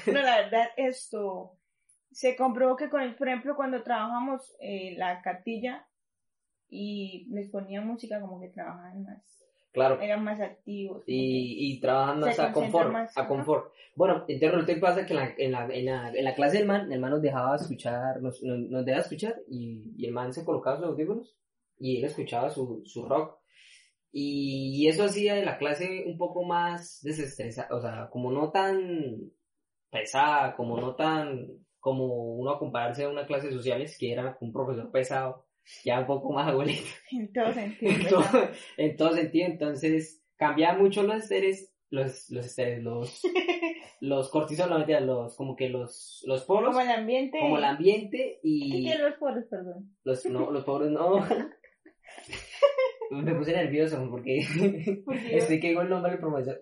No, 0.07 0.13
la 0.21 0.37
verdad, 0.43 0.67
esto 0.77 1.57
se 2.11 2.37
comprobó 2.37 2.77
que 2.77 2.89
con 2.91 3.15
por 3.17 3.29
ejemplo, 3.29 3.57
cuando 3.57 3.83
trabajamos 3.83 4.55
eh, 4.61 4.95
la 4.99 5.23
cartilla 5.23 5.87
y 6.69 7.27
les 7.31 7.49
ponía 7.51 7.81
música 7.81 8.21
como 8.21 8.41
que 8.41 8.49
trabajaban 8.49 9.03
más, 9.03 9.43
Claro. 9.77 10.01
eran 10.01 10.25
más 10.25 10.41
activos. 10.41 11.05
y, 11.07 11.75
y 11.75 11.81
trabajan 11.81 12.21
más 12.21 12.39
a 12.41 12.51
confort, 12.51 12.91
más, 12.91 13.17
a 13.17 13.29
confort. 13.29 13.73
Bueno, 13.95 14.25
entonces 14.27 14.51
resulta 14.51 14.75
que 14.75 14.81
pasa 14.81 15.07
que 15.07 15.13
en 15.13 15.21
la, 15.21 15.35
en 15.37 15.53
la, 15.53 15.65
en 15.67 15.85
la, 15.85 16.11
en 16.13 16.25
la 16.25 16.35
clase 16.35 16.59
del 16.59 16.67
man, 16.67 16.91
el 16.91 16.99
man 16.99 17.11
nos 17.11 17.23
dejaba 17.23 17.57
escuchar, 17.57 18.21
nos, 18.23 18.43
nos, 18.43 18.59
nos 18.59 18.85
dejaba 18.85 19.03
escuchar 19.03 19.37
y, 19.49 19.93
y 19.97 20.07
el 20.07 20.13
man 20.13 20.33
se 20.33 20.45
colocaba 20.45 20.79
sus 20.79 20.87
audífonos 20.87 21.37
y 21.79 21.99
él 21.99 22.05
escuchaba 22.05 22.51
su, 22.51 22.83
su 22.85 23.05
rock. 23.07 23.39
Y 24.13 24.89
eso 24.89 25.05
hacía 25.05 25.35
de 25.35 25.45
la 25.45 25.59
clase 25.59 26.05
un 26.07 26.17
poco 26.17 26.43
más 26.43 27.01
desestresada, 27.03 27.69
o 27.77 27.81
sea, 27.81 28.09
como 28.11 28.33
no 28.33 28.51
tan 28.51 29.31
pesada, 29.91 30.57
como 30.57 30.81
no 30.81 30.95
tan, 30.95 31.49
como 31.81 32.35
uno 32.37 32.51
a 32.53 32.59
compararse 32.59 33.05
a 33.05 33.11
una 33.11 33.27
clase 33.27 33.49
de 33.49 33.53
sociales 33.53 33.97
que 33.99 34.13
era 34.13 34.39
un 34.41 34.53
profesor 34.53 34.91
pesado, 34.91 35.46
ya 35.85 36.01
un 36.01 36.07
poco 36.07 36.33
más 36.33 36.49
abuelito 36.49 36.83
En 37.13 37.33
todo 37.33 37.53
sentido. 37.53 37.93
en 37.93 38.09
todo, 38.09 38.49
en 38.77 38.97
todo 38.97 39.13
sentido. 39.15 39.47
Entonces, 39.47 40.23
cambiaba 40.37 40.79
mucho 40.79 41.03
los 41.03 41.17
esteres, 41.23 41.73
los, 41.91 42.31
los 42.31 42.47
esteres, 42.47 42.83
los, 42.83 43.23
los 44.01 44.33
no, 44.35 44.79
mentira, 44.79 45.01
los, 45.01 45.37
como 45.37 45.57
que 45.57 45.69
los, 45.69 46.23
los 46.27 46.45
polos, 46.45 46.71
Como 46.71 46.81
el 46.81 46.91
ambiente. 46.91 47.39
como 47.39 47.59
el 47.59 47.65
ambiente 47.65 48.39
¿Qué 48.43 48.49
y 48.49 48.85
quieren 48.85 49.07
los 49.07 49.15
pobres, 49.19 49.45
perdón? 49.49 49.97
los, 50.05 50.25
no, 50.27 50.51
los 50.51 50.65
pobres 50.65 50.91
no. 50.91 51.25
Me 53.11 53.35
puse 53.37 53.53
nervioso 53.53 54.05
porque 54.11 54.45
Porque 55.05 55.37
estoy 55.39 55.61
que 55.61 55.69
digo 55.69 55.81
el 55.83 55.89
nombre 55.89 56.11
del 56.13 56.21
profesor. 56.21 56.61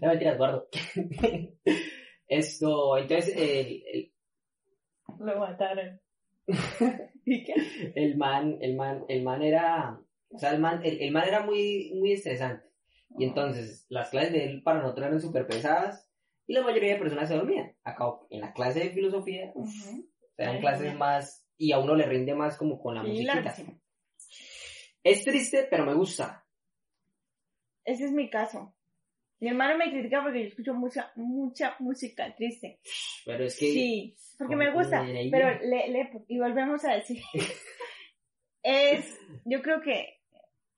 no 0.00 0.08
mentira, 0.08 0.32
Eduardo. 0.32 0.66
Esto, 2.26 2.96
entonces, 2.96 3.36
el, 3.36 3.82
el, 3.92 4.12
lo 5.18 5.38
mataron. 5.38 6.00
¿Y 7.24 7.44
qué? 7.44 7.54
el 7.94 8.16
man, 8.16 8.58
el 8.60 8.76
man, 8.76 9.04
el 9.08 9.22
man 9.22 9.42
era, 9.42 10.00
o 10.30 10.38
sea, 10.38 10.52
el 10.52 10.60
man, 10.60 10.80
el, 10.84 11.00
el 11.00 11.12
man 11.12 11.28
era 11.28 11.44
muy, 11.44 11.92
muy 11.94 12.12
estresante. 12.12 12.68
Y 13.18 13.24
entonces 13.24 13.86
las 13.88 14.10
clases 14.10 14.32
de 14.32 14.44
él 14.44 14.62
para 14.62 14.80
nosotros 14.80 15.06
eran 15.06 15.20
súper 15.20 15.46
pesadas 15.46 16.08
y 16.46 16.52
la 16.54 16.62
mayoría 16.62 16.94
de 16.94 17.00
personas 17.00 17.28
se 17.28 17.34
dormían. 17.36 17.76
Acá 17.84 18.04
en 18.30 18.40
la 18.40 18.52
clase 18.52 18.80
de 18.80 18.90
filosofía 18.90 19.50
uf, 19.54 19.68
Ujú. 19.68 20.08
eran 20.36 20.54
Ay, 20.56 20.60
clases 20.60 20.94
más 20.96 21.46
y 21.56 21.72
a 21.72 21.78
uno 21.78 21.94
le 21.94 22.06
rinde 22.06 22.34
más 22.34 22.56
como 22.56 22.80
con 22.80 22.94
la 22.94 23.02
musiquita. 23.02 23.54
Es 25.02 25.24
triste, 25.24 25.66
pero 25.70 25.84
me 25.84 25.94
gusta. 25.94 26.46
Ese 27.84 28.04
es 28.04 28.12
mi 28.12 28.30
caso. 28.30 28.74
Mi 29.40 29.48
hermano 29.48 29.76
me 29.78 29.90
critica 29.90 30.22
porque 30.22 30.42
yo 30.42 30.48
escucho 30.48 30.74
mucha, 30.74 31.10
mucha 31.16 31.74
música 31.78 32.34
triste. 32.36 32.80
Pero 33.24 33.44
es 33.44 33.58
que 33.58 33.66
Sí, 33.72 34.16
porque 34.38 34.56
me 34.56 34.70
gusta. 34.72 35.04
Pero 35.30 35.58
le, 35.64 35.88
le- 35.88 36.10
y 36.28 36.38
volvemos 36.38 36.84
a 36.84 36.94
decir. 36.94 37.22
es, 38.62 39.18
yo 39.44 39.62
creo 39.62 39.80
que 39.80 40.20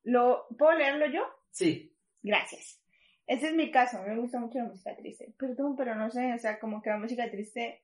lo, 0.04 0.46
¿puedo 0.58 0.72
leerlo 0.78 1.06
yo? 1.06 1.22
sí, 1.50 1.88
Gracias. 2.24 2.78
Ese 3.26 3.48
es 3.48 3.54
mi 3.54 3.70
caso, 3.72 4.00
me 4.06 4.16
gusta 4.16 4.38
mucho 4.38 4.58
la 4.58 4.64
música 4.66 4.94
triste. 4.96 5.32
Perdón, 5.38 5.74
pero 5.76 5.94
no 5.96 6.08
sé, 6.10 6.32
o 6.34 6.38
sea, 6.38 6.58
como 6.60 6.80
que 6.82 6.90
la 6.90 6.98
música 6.98 7.28
triste 7.30 7.80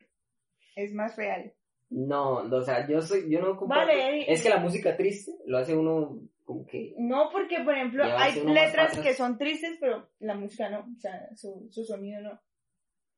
es 0.77 0.93
más 0.93 1.17
real. 1.17 1.53
no, 1.91 2.35
o 2.43 2.63
sea, 2.63 2.87
yo 2.87 3.01
soy, 3.03 3.29
yo 3.31 3.41
no 3.41 3.57
comparto. 3.57 3.89
Vale. 3.89 4.31
Es 4.33 4.43
que 4.43 4.49
la 4.49 4.59
música 4.59 4.97
triste 4.97 5.33
lo 5.47 5.59
hace 5.59 5.75
uno 5.77 6.21
como 6.49 6.65
que 6.65 6.95
No 6.97 7.29
porque, 7.31 7.61
por 7.61 7.75
ejemplo, 7.75 8.03
hay 8.05 8.41
letras 8.43 8.99
que 8.99 9.13
son 9.13 9.37
tristes, 9.37 9.77
pero 9.79 10.09
la 10.19 10.35
música 10.35 10.71
no, 10.71 10.79
o 10.79 10.99
sea, 10.99 11.29
su, 11.37 11.69
su 11.71 11.85
sonido 11.85 12.23
no. 12.23 12.41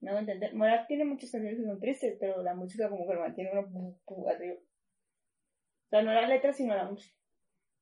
No 0.01 0.11
voy 0.11 0.17
a 0.17 0.21
entender. 0.21 0.53
Morat 0.53 0.89
tiene 0.89 1.05
muchas 1.05 1.31
canciones 1.31 1.61
que 1.61 1.65
son 1.65 1.79
tristes, 1.79 2.17
pero 2.19 2.43
la 2.43 2.57
música 2.57 2.89
como 2.89 3.07
que 3.07 3.15
lo 3.15 3.21
mantiene 3.21 3.53
uno 3.53 3.97
arriba. 4.29 4.55
O 4.55 5.89
sea, 5.91 6.03
no 6.03 6.13
las 6.13 6.29
letras, 6.29 6.57
sino 6.57 6.75
la 6.75 6.91
música. 6.91 7.15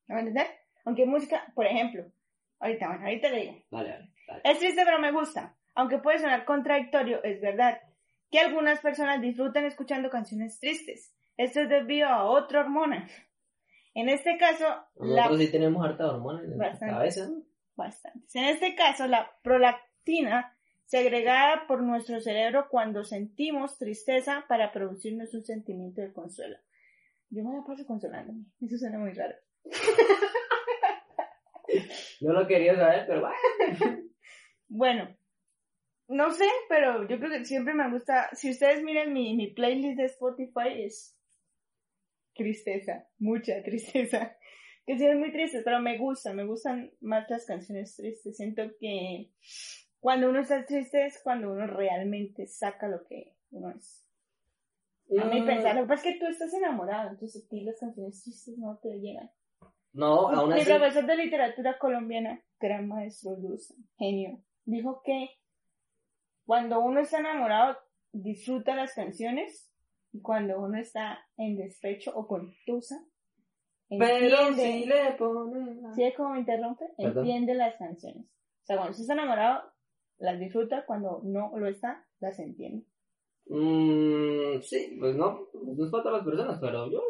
¿Me 0.07 0.17
voy 0.17 0.19
a 0.19 0.29
entender? 0.29 0.47
Aunque 0.85 1.07
música, 1.07 1.51
por 1.55 1.65
ejemplo, 1.65 2.05
ahorita, 2.59 2.87
bueno, 2.89 3.05
ahorita 3.05 3.29
le 3.31 3.41
digo. 3.41 3.65
Dale, 3.71 3.89
dale, 3.89 4.13
dale. 4.27 4.43
Es 4.45 4.59
triste, 4.59 4.83
pero 4.85 4.99
me 4.99 5.13
gusta. 5.13 5.57
Aunque 5.75 5.97
puede 5.97 6.19
sonar 6.19 6.45
contradictorio, 6.45 7.25
es 7.25 7.41
verdad 7.41 7.81
que 8.31 8.41
algunas 8.41 8.81
personas 8.81 9.23
disfrutan 9.23 9.65
escuchando 9.65 10.11
canciones 10.11 10.61
tristes. 10.61 11.15
Esto 11.39 11.63
es 11.63 11.71
debido 11.71 12.09
a 12.09 12.25
otra 12.25 12.61
hormona. 12.61 13.09
En 13.95 14.09
este 14.09 14.37
caso, 14.39 14.65
la 14.97 15.25
Nosotros 15.25 15.41
sí 15.41 15.51
tenemos 15.53 15.85
harta 15.85 16.07
hormonas 16.07 16.45
en 16.45 16.51
la 16.51 16.57
Bastante. 16.69 16.95
cabeza. 16.95 17.29
bastantes. 17.77 18.35
En 18.37 18.45
este 18.45 18.75
caso, 18.75 19.07
la 19.07 19.31
prolactina 19.43 20.55
segregada 20.85 21.67
por 21.67 21.83
nuestro 21.83 22.21
cerebro 22.21 22.69
cuando 22.71 23.05
sentimos 23.05 23.79
tristeza 23.79 24.45
para 24.49 24.73
producirnos 24.73 25.35
un 25.35 25.45
sentimiento 25.45 26.01
de 26.01 26.13
consuelo. 26.13 26.57
Yo 27.31 27.45
me 27.45 27.57
la 27.57 27.65
paso 27.65 27.85
consolándome. 27.87 28.45
Eso 28.61 28.79
suena 28.79 28.99
muy 28.99 29.13
raro. 29.13 29.35
Yo 32.21 32.33
lo 32.33 32.47
quería 32.47 32.75
saber, 32.77 33.05
pero 33.07 33.21
bueno. 33.21 34.03
Bueno, 34.71 35.09
no 36.09 36.31
sé, 36.31 36.45
pero 36.69 37.09
yo 37.09 37.19
creo 37.19 37.31
que 37.31 37.45
siempre 37.47 37.73
me 37.73 37.91
gusta. 37.91 38.29
Si 38.35 38.51
ustedes 38.51 38.83
miren 38.83 39.15
mi, 39.15 39.35
mi 39.35 39.47
playlist 39.55 39.97
de 39.97 40.05
Spotify, 40.05 40.85
es 40.85 41.18
tristeza, 42.39 43.07
mucha 43.19 43.63
tristeza. 43.65 44.35
Que 44.87 44.97
sí 44.97 45.05
es 45.05 45.19
muy 45.19 45.31
triste, 45.33 45.61
pero 45.63 45.81
me 45.83 45.99
gusta, 45.99 46.33
me 46.33 46.47
gustan 46.47 46.91
más 47.03 47.29
las 47.29 47.45
canciones 47.45 47.95
tristes. 47.95 48.35
Siento 48.39 48.63
que 48.81 49.31
cuando 50.01 50.31
uno 50.31 50.41
está 50.41 50.65
triste 50.65 51.05
es 51.05 51.21
cuando 51.23 51.53
uno 51.53 51.67
realmente 51.67 52.47
saca 52.47 52.89
lo 52.89 53.05
que 53.05 53.35
uno 53.51 53.71
es. 53.77 54.07
A 55.21 55.25
mí 55.27 55.43
Mm, 55.43 55.47
pensar, 55.47 55.75
lo 55.77 55.83
que 55.83 55.89
pasa 55.89 56.09
es 56.09 56.15
que 56.15 56.21
tú 56.21 56.27
estás 56.27 56.55
enamorado, 56.55 57.11
entonces 57.11 57.45
a 57.45 57.49
ti 57.49 57.61
las 57.63 57.79
canciones 57.79 58.23
tristes 58.23 58.57
no 58.57 58.79
te 58.79 58.99
llegan. 58.99 59.31
No, 59.93 60.29
aún 60.31 60.55
Mi 60.55 60.61
así. 60.61 60.71
profesor 60.71 61.05
de 61.07 61.17
literatura 61.17 61.79
colombiana, 61.79 62.43
gran 62.61 62.89
maestro 62.89 63.37
Luz, 63.37 63.75
genio, 63.99 64.43
dijo 64.65 65.03
que 65.05 65.31
cuando 66.47 66.81
uno 66.81 67.01
está 67.01 67.19
enamorado 67.21 67.77
disfruta 68.13 68.75
las 68.75 68.95
canciones 68.95 69.68
y 70.13 70.21
cuando 70.21 70.61
uno 70.61 70.79
está 70.79 71.19
en 71.37 71.57
despecho 71.57 72.13
o 72.15 72.27
con 72.27 72.53
tusa, 72.67 73.05
Pero 73.89 74.49
entiende, 74.49 74.63
si 74.81 74.87
le 74.87 75.13
ponen. 75.19 75.83
la- 75.83 75.95
¿sí 75.95 76.03
ve 76.03 76.15
cómo 76.17 76.31
me 76.35 76.41
interrumpe? 76.41 76.85
Perdón. 76.97 77.25
Entiende 77.27 77.55
las 77.55 77.77
canciones. 77.77 78.25
O 78.27 78.67
sea, 78.67 78.77
cuando 78.77 78.97
está 78.99 79.13
enamorado 79.15 79.63
las 80.19 80.39
disfruta, 80.41 80.85
cuando 80.87 81.21
no 81.25 81.57
lo 81.57 81.69
está, 81.69 82.07
las 82.21 82.39
entiende. 82.39 82.85
Mm, 83.47 84.61
sí, 84.63 84.97
pues 85.01 85.17
no, 85.17 85.49
no 85.55 85.85
es 85.85 85.91
para 85.91 86.03
todas 86.03 86.19
las 86.19 86.27
personas, 86.27 86.59
pero 86.61 86.91
yo, 86.91 87.01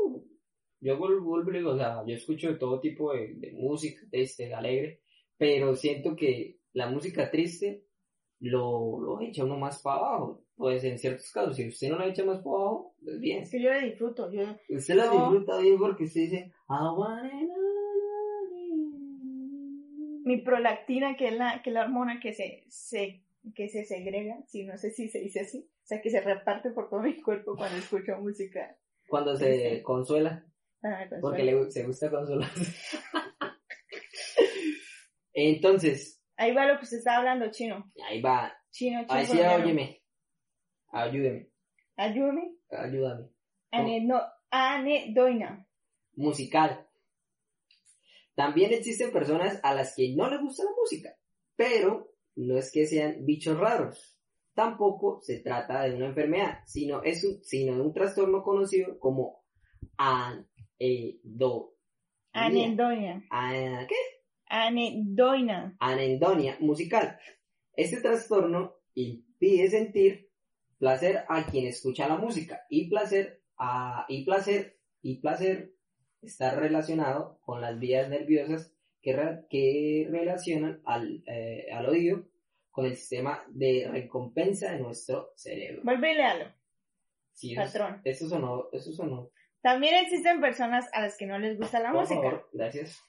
yo 0.81 0.99
vuelvo, 0.99 1.43
digo, 1.50 1.71
o 1.73 1.76
sea, 1.76 2.05
yo 2.07 2.14
escucho 2.14 2.49
de 2.49 2.55
todo 2.59 2.81
tipo 2.81 3.12
de, 3.12 3.35
de 3.35 3.52
música, 3.52 4.07
triste, 4.11 4.55
alegre, 4.55 5.00
pero 5.37 5.75
siento 5.75 6.14
que 6.14 6.61
la 6.75 6.88
música 6.90 7.28
triste 7.31 7.85
lo, 8.40 9.00
lo 9.00 9.21
echa 9.21 9.45
uno 9.45 9.57
más 9.57 9.83
para 9.83 9.97
abajo. 9.99 10.45
Pues 10.59 10.83
en 10.85 10.99
ciertos 10.99 11.31
casos, 11.31 11.57
si 11.57 11.69
usted 11.69 11.88
no 11.88 11.99
la 11.99 12.07
echa 12.09 12.25
más 12.25 12.38
para 12.38 12.57
abajo, 12.57 12.95
pues 13.03 13.19
bien. 13.21 13.43
Es 13.45 13.50
que 13.50 13.62
yo 13.62 13.71
la 13.71 13.79
disfruto, 13.79 14.31
yo 14.33 14.43
Usted 14.69 14.95
la 14.97 15.05
disfruta 15.09 15.59
bien 15.59 15.79
porque 15.79 16.05
usted 16.05 16.21
dice, 16.23 16.53
"I 16.69 16.75
wanna 16.97 17.31
mi 20.25 20.43
prolactina, 20.43 21.17
que 21.17 21.29
es 21.29 21.35
la, 21.38 21.62
que 21.62 21.71
es 21.71 21.75
la 21.75 21.85
hormona 21.85 22.21
que 22.21 22.35
se, 22.35 22.65
se, 22.69 23.25
que 23.55 23.69
se 23.71 23.85
segrega, 23.85 24.43
si 24.47 24.65
no 24.65 24.77
sé 24.77 24.91
si 24.91 25.09
se 25.09 25.21
dice 25.21 25.41
así, 25.41 25.59
o 25.61 25.87
sea, 25.87 26.03
que 26.03 26.11
se 26.11 26.21
reparte 26.21 26.71
por 26.71 26.91
todo 26.91 27.00
mi 27.00 27.19
cuerpo 27.23 27.57
cuando 27.57 27.79
escucho 27.79 28.12
música. 28.21 28.77
cuando 29.09 29.37
se 29.37 29.77
Sí. 29.79 29.83
consuela. 29.83 30.45
Ah. 30.83 31.07
Porque 31.23 31.45
le, 31.45 31.71
se 31.71 31.85
gusta 31.87 32.11
consolarse. 32.11 32.61
Entonces, 35.33 36.23
Ahí 36.37 36.53
va 36.55 36.67
lo 36.67 36.77
que 36.79 36.85
usted 36.85 36.99
estaba 36.99 37.19
hablando, 37.19 37.50
chino. 37.50 37.91
ahí 38.07 38.21
va. 38.21 38.53
Chino, 38.71 39.00
chino. 39.00 39.12
Ahí 39.15 39.27
sí, 39.27 39.38
óyeme. 39.41 40.03
Ayúdeme. 40.90 41.50
Ayúdame. 41.97 42.54
Ayúdame. 42.71 43.28
Ane, 43.71 44.04
no, 44.04 44.21
anedoina. 44.50 45.66
Musical. 46.16 46.87
También 48.35 48.73
existen 48.73 49.11
personas 49.12 49.59
a 49.62 49.75
las 49.75 49.95
que 49.97 50.14
no 50.14 50.30
les 50.30 50.40
gusta 50.40 50.64
la 50.64 50.71
música, 50.80 51.11
pero 51.57 52.12
no 52.37 52.57
es 52.57 52.71
que 52.73 52.87
sean 52.87 53.25
bichos 53.25 53.59
raros. 53.59 54.16
Tampoco 54.54 55.21
se 55.23 55.40
trata 55.40 55.83
de 55.83 55.95
una 55.97 56.07
enfermedad, 56.07 56.61
sino 56.66 57.02
es 57.02 57.25
un, 57.25 57.42
sino 57.42 57.75
de 57.75 57.80
un 57.80 57.92
trastorno 57.92 58.42
conocido 58.42 58.99
como 58.99 59.45
anedo, 59.97 61.75
Anedoina. 62.33 63.25
a- 63.30 63.87
¿qué? 63.88 63.95
Anedoina. 64.47 65.76
anendonia 65.80 66.57
musical. 66.61 67.18
Este 67.75 68.00
trastorno 68.00 68.75
impide 68.95 69.68
sentir 69.68 70.27
placer 70.78 71.25
a 71.28 71.44
quien 71.47 71.66
escucha 71.66 72.08
la 72.08 72.16
música 72.16 72.64
y 72.68 72.88
placer 72.88 73.42
a, 73.58 74.04
y 74.08 74.25
placer 74.25 74.78
y 75.02 75.20
placer 75.20 75.73
está 76.23 76.54
relacionado 76.54 77.38
con 77.42 77.61
las 77.61 77.78
vías 77.78 78.08
nerviosas 78.08 78.73
que, 79.00 79.12
re- 79.14 79.47
que 79.50 80.06
relacionan 80.11 80.80
al, 80.85 81.23
eh, 81.26 81.66
al 81.73 81.87
oído 81.87 82.25
con 82.70 82.87
el 82.87 82.97
sistema 82.97 83.42
de 83.49 83.88
recompensa 83.90 84.73
de 84.73 84.80
nuestro 84.80 85.32
cerebro. 85.37 85.82
Vuelve 85.85 86.12
y 86.12 86.14
léalo, 86.16 86.52
Sí, 87.32 87.52
eso, 87.52 87.62
patrón. 87.62 88.00
eso 88.04 88.28
sonó, 88.28 88.68
eso 88.73 88.92
sonó. 88.92 89.30
También 89.61 89.94
existen 90.04 90.40
personas 90.40 90.88
a 90.92 91.00
las 91.02 91.16
que 91.16 91.26
no 91.26 91.38
les 91.38 91.58
gusta 91.58 91.80
la 91.80 91.90
Por 91.90 92.00
música, 92.02 92.20
favor, 92.23 92.49
gracias. 92.52 93.00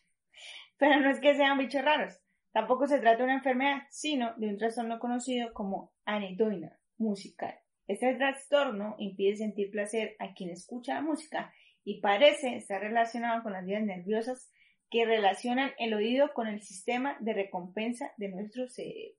pero 0.78 1.00
no 1.00 1.10
es 1.12 1.20
que 1.20 1.36
sean 1.36 1.58
bichos 1.58 1.84
raros. 1.84 2.20
Tampoco 2.52 2.88
se 2.88 3.00
trata 3.00 3.18
de 3.20 3.24
una 3.26 3.36
enfermedad, 3.36 3.84
sino 3.92 4.34
de 4.38 4.48
un 4.48 4.58
trastorno 4.58 4.98
conocido 5.00 5.54
como 5.54 5.94
anedoina 6.06 6.79
musical. 7.00 7.56
Este 7.88 8.14
trastorno 8.16 8.96
impide 9.00 9.38
sentir 9.38 9.72
placer 9.72 10.16
a 10.20 10.34
quien 10.34 10.52
escucha 10.52 10.96
la 10.96 11.02
música 11.02 11.52
y 11.84 12.02
parece 12.02 12.56
estar 12.56 12.82
relacionado 12.82 13.42
con 13.42 13.54
las 13.54 13.66
vías 13.66 13.84
nerviosas 13.84 14.52
que 14.92 15.06
relacionan 15.06 15.72
el 15.80 15.94
oído 15.94 16.34
con 16.34 16.48
el 16.48 16.62
sistema 16.62 17.18
de 17.20 17.34
recompensa 17.34 18.12
de 18.18 18.30
nuestro 18.30 18.68
cerebro. 18.70 19.18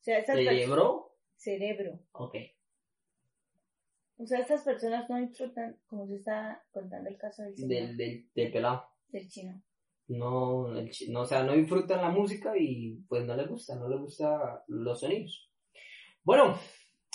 O 0.00 0.02
sea, 0.02 0.18
estas 0.18 0.36
personas... 0.36 0.58
¿Cerebro? 0.60 1.12
Cerebro. 1.36 2.00
Ok. 2.12 2.36
O 4.18 4.26
sea, 4.26 4.40
estas 4.40 4.62
personas 4.64 5.08
no 5.10 5.18
disfrutan, 5.18 5.78
como 5.86 6.06
se 6.06 6.16
está 6.16 6.64
contando 6.70 7.10
el 7.10 7.18
caso 7.18 7.42
del, 7.42 7.54
señor, 7.56 7.68
Del, 7.68 7.96
del, 7.96 8.28
del 8.34 8.52
pelado. 8.52 8.86
del 9.08 9.28
chino. 9.28 9.62
no, 10.08 10.74
el 10.78 10.90
no, 11.10 11.20
o 11.20 11.26
sea, 11.26 11.42
no 11.42 11.52
disfrutan 11.52 12.00
la 12.00 12.08
música 12.10 12.54
y 12.56 12.96
pues 13.08 13.26
no 13.26 13.36
les 13.36 13.46
gusta, 13.48 13.74
no 13.76 13.88
les 13.88 14.00
gusta 14.00 14.64
los 14.68 15.00
sonidos. 15.00 15.50
Bueno, 16.22 16.58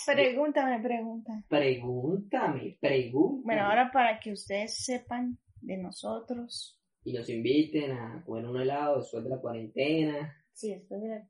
Pregúntame, 0.04 0.80
pregunta. 0.80 1.44
pregúntame, 1.48 2.76
pregúntame. 2.80 3.42
Bueno, 3.44 3.62
ahora 3.62 3.90
para 3.92 4.18
que 4.18 4.32
ustedes 4.32 4.84
sepan 4.84 5.38
de 5.60 5.76
nosotros. 5.76 6.78
Y 7.04 7.12
nos 7.12 7.28
inviten 7.28 7.92
a 7.92 8.22
comer 8.24 8.46
un 8.46 8.60
helado 8.60 8.98
después 8.98 9.24
de 9.24 9.30
la 9.30 9.40
cuarentena. 9.40 10.36
Sí, 10.52 10.74
después 10.74 11.00
de 11.00 11.08
la... 11.08 11.28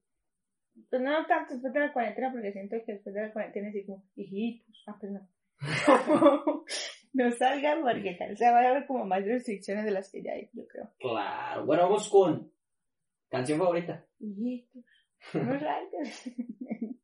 Pues 0.88 1.02
no 1.02 1.26
tanto 1.26 1.52
después 1.52 1.72
de 1.72 1.80
la 1.80 1.92
cuarentena, 1.92 2.32
porque 2.32 2.52
siento 2.52 2.76
que 2.84 2.92
después 2.92 3.14
de 3.14 3.22
la 3.22 3.32
cuarentena 3.32 3.68
es 3.68 3.86
como, 3.86 4.04
hijitos, 4.16 4.84
ah, 4.86 4.96
pues 4.98 5.12
no. 5.12 5.28
no 7.12 7.30
salgan 7.32 7.82
porque 7.82 8.16
tal, 8.18 8.32
o 8.32 8.36
sea, 8.36 8.52
va 8.52 8.60
a 8.60 8.68
haber 8.70 8.86
como 8.86 9.04
más 9.04 9.24
restricciones 9.24 9.84
de 9.84 9.90
las 9.90 10.10
que 10.10 10.22
ya 10.22 10.32
hay, 10.32 10.48
yo 10.52 10.66
creo. 10.66 10.90
Claro, 10.98 11.66
bueno, 11.66 11.84
vamos 11.84 12.08
con 12.08 12.50
canción 13.28 13.58
favorita. 13.58 14.04
Hijitos, 14.18 14.84
no 15.34 15.60
salgan. 15.60 16.06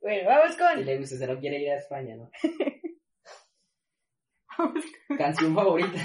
bueno, 0.00 0.28
vamos 0.28 0.52
Si 0.54 0.58
con... 0.58 0.84
le 0.84 0.98
gusta, 0.98 1.16
se 1.16 1.26
no 1.26 1.38
quiere 1.38 1.58
ir 1.60 1.70
a 1.70 1.76
España, 1.76 2.16
¿no? 2.16 2.30
canción 5.18 5.54
favorita. 5.54 5.98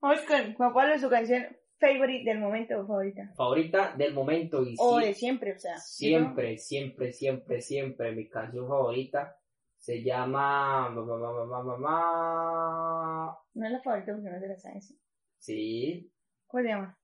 Vamos 0.00 0.20
con 0.22 0.54
Juan 0.54 0.72
Pablo, 0.72 0.98
su 0.98 1.08
canción 1.10 1.44
favorite 1.78 2.24
del 2.30 2.38
momento 2.40 2.74
favorita. 2.86 3.32
Favorita 3.36 3.94
del 3.96 4.14
momento 4.14 4.62
y 4.64 4.74
O 4.78 4.98
sí- 5.00 5.06
de 5.06 5.14
siempre, 5.14 5.52
o 5.54 5.58
sea. 5.58 5.76
Siempre, 5.78 6.56
siempre, 6.58 7.12
siempre, 7.12 7.60
siempre. 7.60 8.12
Mi 8.12 8.28
canción 8.28 8.66
favorita 8.68 9.36
se 9.78 10.02
llama. 10.02 10.88
ma, 10.90 11.04
ma, 11.04 11.16
ma, 11.16 11.32
ma, 11.32 11.44
ma, 11.44 11.62
ma, 11.62 11.76
ma. 11.76 13.38
No 13.54 13.66
es 13.66 13.72
la 13.72 13.80
favorita 13.80 14.12
porque 14.14 14.30
no 14.30 14.40
se 14.40 14.48
la 14.48 14.56
sabe. 14.56 14.80
sí. 15.38 16.12
¿Cómo 16.46 16.62
se 16.62 16.68
llama? 16.70 16.98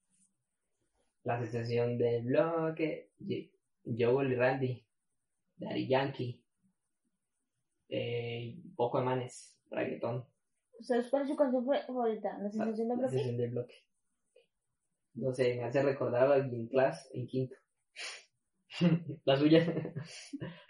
la 1.25 1.39
sensación 1.41 1.99
del 1.99 2.25
bloque. 2.25 3.11
Ye- 3.19 3.51
Joel 3.85 4.33
y 4.33 4.37
Randy. 4.37 4.87
Daddy 5.57 5.89
Yankee. 5.89 6.43
Eh, 7.89 8.57
poco 8.77 8.99
de 8.99 9.05
manes. 9.05 9.59
Reggaetón. 9.71 10.25
¿Sabes 10.81 11.09
cuál 11.09 11.23
es 11.23 11.29
su 11.29 11.37
canción 11.37 11.65
fa- 11.67 11.87
favorita? 11.87 12.37
La 12.39 12.51
sensación 12.51 12.89
de 12.89 12.95
La 12.95 13.01
bloque. 13.01 13.11
sensación 13.11 13.37
del 13.37 13.51
bloque. 13.51 13.75
No 15.15 15.33
sé, 15.33 15.55
me 15.57 15.65
hace 15.65 15.83
recordar 15.83 16.31
a 16.33 16.41
Gym 16.49 16.69
Class 16.69 17.09
en 17.15 17.27
quinto. 17.27 17.55
la 19.25 19.37
suya. 19.37 19.65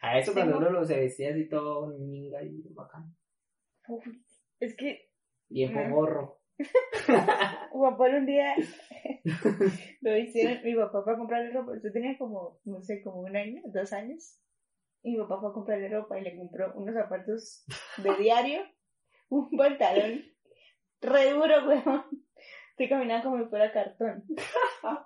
a 0.03 0.19
eso 0.19 0.33
cuando 0.35 0.59
uno 0.59 0.71
lo 0.71 0.85
se 0.85 0.99
vestía 1.01 1.31
así 1.31 1.49
todo 1.49 1.87
minga 1.99 2.43
y 2.43 2.63
bacán. 2.75 3.17
Uf, 3.89 4.07
Es 4.61 4.77
que 4.77 5.09
Bien 5.49 5.77
Ah. 5.77 5.89
gorro. 5.91 6.41
Juan 7.73 7.97
Pablo 7.97 8.19
un 8.19 8.27
día 8.27 8.55
lo 10.03 10.17
hicieron, 10.17 10.63
mi 10.65 10.75
papá 10.75 11.03
fue 11.03 11.15
a 11.15 11.17
comprarle 11.17 11.51
ropa, 11.53 11.73
yo 11.83 11.93
tenía 11.93 12.17
como, 12.17 12.61
no 12.65 12.81
sé, 12.81 13.03
como 13.03 13.21
un 13.23 13.35
año, 13.37 13.61
dos 13.67 13.93
años, 13.93 14.39
y 15.05 15.13
mi 15.13 15.19
papá 15.19 15.39
fue 15.39 15.51
a 15.51 15.53
comprarle 15.53 15.89
ropa 15.89 16.19
y 16.19 16.23
le 16.23 16.35
compró 16.37 16.73
unos 16.75 16.95
zapatos 16.95 17.65
de 17.99 18.17
diario, 18.19 18.63
un 19.29 19.51
pantalón 19.57 20.25
re 21.01 21.31
duro, 21.31 21.69
weón, 21.69 22.05
estoy 22.71 22.89
caminando 22.89 23.31
como 23.31 23.45
si 23.45 23.51
fuera 23.51 23.71
cartón, 23.71 24.25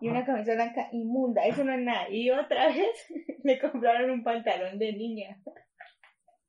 y 0.00 0.08
una 0.08 0.24
camisa 0.24 0.54
blanca 0.54 0.88
inmunda, 0.92 1.44
eso 1.44 1.64
no 1.64 1.74
es 1.74 1.80
nada, 1.80 2.08
y 2.08 2.30
otra 2.30 2.68
vez 2.68 3.06
le 3.44 3.58
compraron 3.58 4.10
un 4.10 4.22
pantalón 4.22 4.78
de 4.78 4.92
niña, 4.92 5.36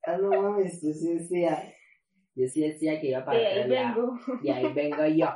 Ah, 0.02 0.16
no 0.16 0.30
mames, 0.30 0.80
yo 0.82 0.94
sí 0.94 1.12
decía. 1.12 1.74
Yo 2.34 2.48
sí 2.48 2.62
decía 2.62 2.98
que 2.98 3.08
iba 3.08 3.18
y 3.18 3.22
para 3.22 3.38
ahí 3.38 3.46
atrás, 3.46 3.68
ya. 3.68 3.94
vengo. 3.94 4.18
Y 4.42 4.48
ahí 4.48 4.72
vengo 4.72 5.06
yo. 5.06 5.26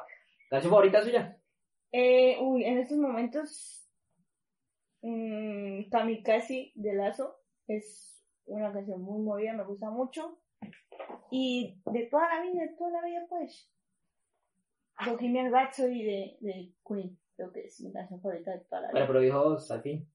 ¿Canción 0.48 0.70
favorita 0.70 1.02
suya? 1.02 1.36
Eh, 1.92 2.38
uy, 2.40 2.64
en 2.64 2.78
estos 2.78 2.96
momentos, 2.96 3.86
mmm, 5.02 5.90
Kamikaze 5.90 6.72
de 6.74 6.94
Lazo 6.94 7.43
es 7.68 8.24
una 8.46 8.72
canción 8.72 9.00
muy 9.02 9.20
movida, 9.22 9.52
me 9.54 9.64
gusta 9.64 9.90
mucho. 9.90 10.38
Y 11.30 11.80
de 11.86 12.06
toda 12.06 12.28
la 12.34 12.42
vida, 12.42 12.62
de 12.62 12.74
toda 12.76 12.90
la 12.90 13.02
vida, 13.06 13.26
pues, 13.28 13.70
Bohemian 15.06 15.52
Rhapsody 15.52 16.02
de, 16.04 16.36
de 16.40 16.72
Queen, 16.86 17.18
creo 17.36 17.52
que 17.52 17.62
es 17.66 17.80
mi 17.80 17.92
canción 17.92 18.20
favorita 18.20 18.52
de 18.52 18.60
toda 18.60 18.82
la 18.82 18.90
Bueno, 18.92 19.06
vida. 19.06 19.06
pero 19.06 19.20
dijo 19.20 19.80
fin. 19.82 20.08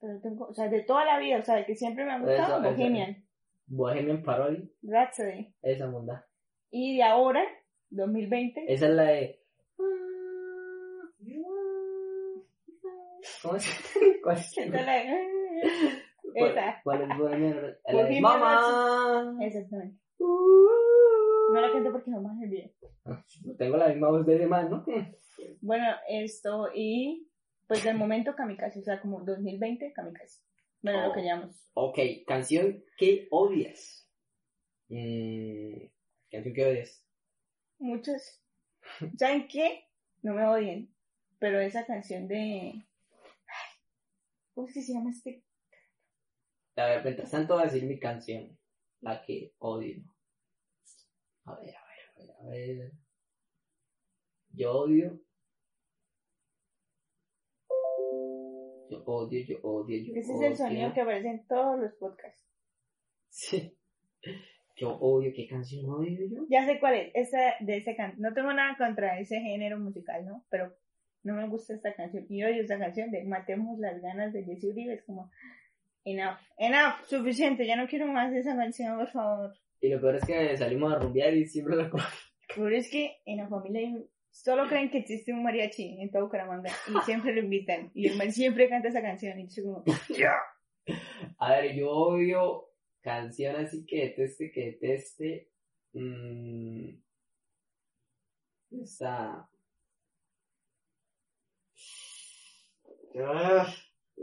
Pero 0.00 0.20
tengo, 0.20 0.46
o 0.48 0.54
sea, 0.54 0.68
de 0.68 0.82
toda 0.82 1.04
la 1.06 1.18
vida, 1.18 1.38
o 1.38 1.42
sea, 1.42 1.56
de 1.56 1.64
que 1.64 1.74
siempre 1.74 2.04
me 2.04 2.12
ha 2.12 2.18
gustado, 2.18 2.58
Eso, 2.58 2.68
eso. 2.68 2.76
Bohemian 2.76 3.24
Bohemian 3.66 4.22
Parody. 4.22 4.70
Rhapsody. 4.82 5.54
Esa 5.62 5.86
monda. 5.86 6.26
Y 6.70 6.96
de 6.98 7.02
ahora, 7.04 7.42
2020, 7.90 8.64
Esa 8.72 8.86
es 8.88 8.92
la 8.92 9.02
de. 9.04 9.40
¿Cómo 13.42 13.56
es? 13.56 13.66
¿Cuál 14.22 14.36
es? 14.36 14.58
esa 14.58 14.62
es 14.64 14.70
la 14.70 14.92
de- 14.92 15.04
¿Cuál- 15.62 16.03
esa. 16.34 16.80
¿Cuál 16.82 17.02
es 17.02 17.18
Bohemian? 17.18 17.76
Mamá. 18.22 19.36
Exactamente. 19.40 19.98
No 20.18 21.60
la 21.60 21.72
canto 21.72 21.92
porque 21.92 22.10
no 22.10 22.28
hace 22.30 22.46
bien. 22.46 22.72
No 23.04 23.56
tengo 23.56 23.76
la 23.76 23.88
misma 23.88 24.08
voz 24.10 24.26
de 24.26 24.46
man, 24.46 24.70
¿no? 24.70 24.84
Bueno, 25.60 25.86
esto 26.08 26.68
y 26.74 27.28
pues 27.66 27.82
del 27.84 27.96
momento 27.96 28.34
Kamikaze, 28.34 28.80
o 28.80 28.82
sea, 28.82 29.00
como 29.00 29.20
2020 29.24 29.92
Kamikaze. 29.92 30.40
Bueno, 30.82 31.00
Oh. 31.04 31.06
lo 31.08 31.12
que 31.14 31.22
llamamos. 31.24 31.56
Ok, 31.74 31.98
canción 32.26 32.84
que 32.98 33.26
odias. 33.30 34.08
Mm, 34.88 35.86
canción 36.30 36.54
que 36.54 36.66
odias. 36.66 37.06
Muchos. 37.78 38.42
¿Saben 39.18 39.48
qué? 39.48 39.84
No 40.22 40.34
me 40.34 40.46
odien. 40.46 40.94
Pero 41.38 41.60
esa 41.60 41.84
canción 41.86 42.26
de. 42.28 42.36
Ay, 42.76 42.84
¿Cómo 44.54 44.66
es 44.66 44.74
que 44.74 44.82
se 44.82 44.92
llama 44.92 45.10
este? 45.10 45.42
A 46.76 46.86
ver, 46.86 47.04
mientras 47.04 47.30
tanto 47.30 47.54
voy 47.54 47.62
a 47.62 47.66
decir 47.66 47.84
mi 47.84 47.98
canción. 47.98 48.58
La 49.00 49.22
que 49.22 49.52
odio. 49.58 50.02
A 51.44 51.54
ver, 51.60 51.74
a 51.76 51.84
ver, 51.86 52.00
a 52.08 52.18
ver, 52.18 52.30
a 52.40 52.48
ver. 52.48 52.92
Yo 54.50 54.72
odio. 54.72 55.20
Yo 58.90 59.02
odio, 59.04 59.44
yo 59.46 59.58
odio, 59.62 60.04
yo 60.04 60.12
Ese 60.14 60.32
es 60.32 60.38
odio. 60.38 60.48
el 60.48 60.56
sonido 60.56 60.94
que 60.94 61.00
aparece 61.00 61.28
en 61.28 61.46
todos 61.46 61.80
los 61.80 61.92
podcasts. 61.94 62.42
Sí. 63.28 63.76
Yo 64.76 64.96
odio, 64.98 65.32
¿qué 65.34 65.46
canción 65.46 65.88
odio 65.88 66.18
yo? 66.28 66.46
Ya 66.48 66.66
sé 66.66 66.80
cuál 66.80 66.94
es. 66.94 67.10
Esa 67.14 67.54
de 67.60 67.76
ese 67.76 67.94
can... 67.94 68.14
No 68.18 68.34
tengo 68.34 68.52
nada 68.52 68.76
contra 68.76 69.18
ese 69.20 69.40
género 69.40 69.78
musical, 69.78 70.24
¿no? 70.26 70.44
Pero 70.50 70.74
no 71.22 71.34
me 71.34 71.48
gusta 71.48 71.74
esta 71.74 71.94
canción. 71.94 72.26
Y 72.28 72.42
odio 72.42 72.62
esta 72.62 72.78
canción 72.78 73.10
de 73.10 73.24
Matemos 73.24 73.78
las 73.78 74.00
ganas 74.00 74.32
de 74.32 74.44
Jesse 74.44 74.64
Uribe. 74.64 74.94
Es 74.94 75.04
como. 75.04 75.30
Enough. 76.04 76.38
Enough. 76.58 77.04
Suficiente. 77.06 77.66
Ya 77.66 77.76
no 77.76 77.86
quiero 77.86 78.06
más 78.06 78.30
de 78.32 78.40
esa 78.40 78.56
canción, 78.56 78.98
por 78.98 79.10
favor. 79.10 79.54
Y 79.80 79.88
lo 79.88 80.00
peor 80.00 80.16
es 80.16 80.24
que 80.24 80.56
salimos 80.56 80.92
a 80.92 80.98
rumbear 80.98 81.34
y 81.34 81.46
siempre 81.46 81.76
la 81.76 81.90
Pero 82.54 82.68
es 82.70 82.90
que 82.90 83.18
en 83.24 83.38
la 83.38 83.48
familia 83.48 83.90
solo 84.30 84.66
creen 84.68 84.90
que 84.90 84.98
existe 84.98 85.32
un 85.32 85.42
mariachi 85.42 86.00
en 86.00 86.10
todo 86.10 86.24
Bucaramanga 86.24 86.70
y 86.88 86.92
siempre 87.04 87.34
lo 87.34 87.40
invitan. 87.40 87.90
Y 87.94 88.08
el 88.08 88.16
man 88.16 88.32
siempre 88.32 88.68
canta 88.68 88.88
esa 88.88 89.02
canción 89.02 89.38
y 89.38 89.48
yo 89.48 89.62
como, 89.62 89.84
A 91.38 91.50
ver, 91.52 91.74
yo 91.74 91.90
odio 91.90 92.70
canción 93.00 93.56
así 93.56 93.84
que 93.86 93.96
deteste, 94.06 94.50
que 94.50 94.64
deteste. 94.72 95.50
mm, 95.92 96.88
esa. 98.82 99.48
Ah, 103.16 103.72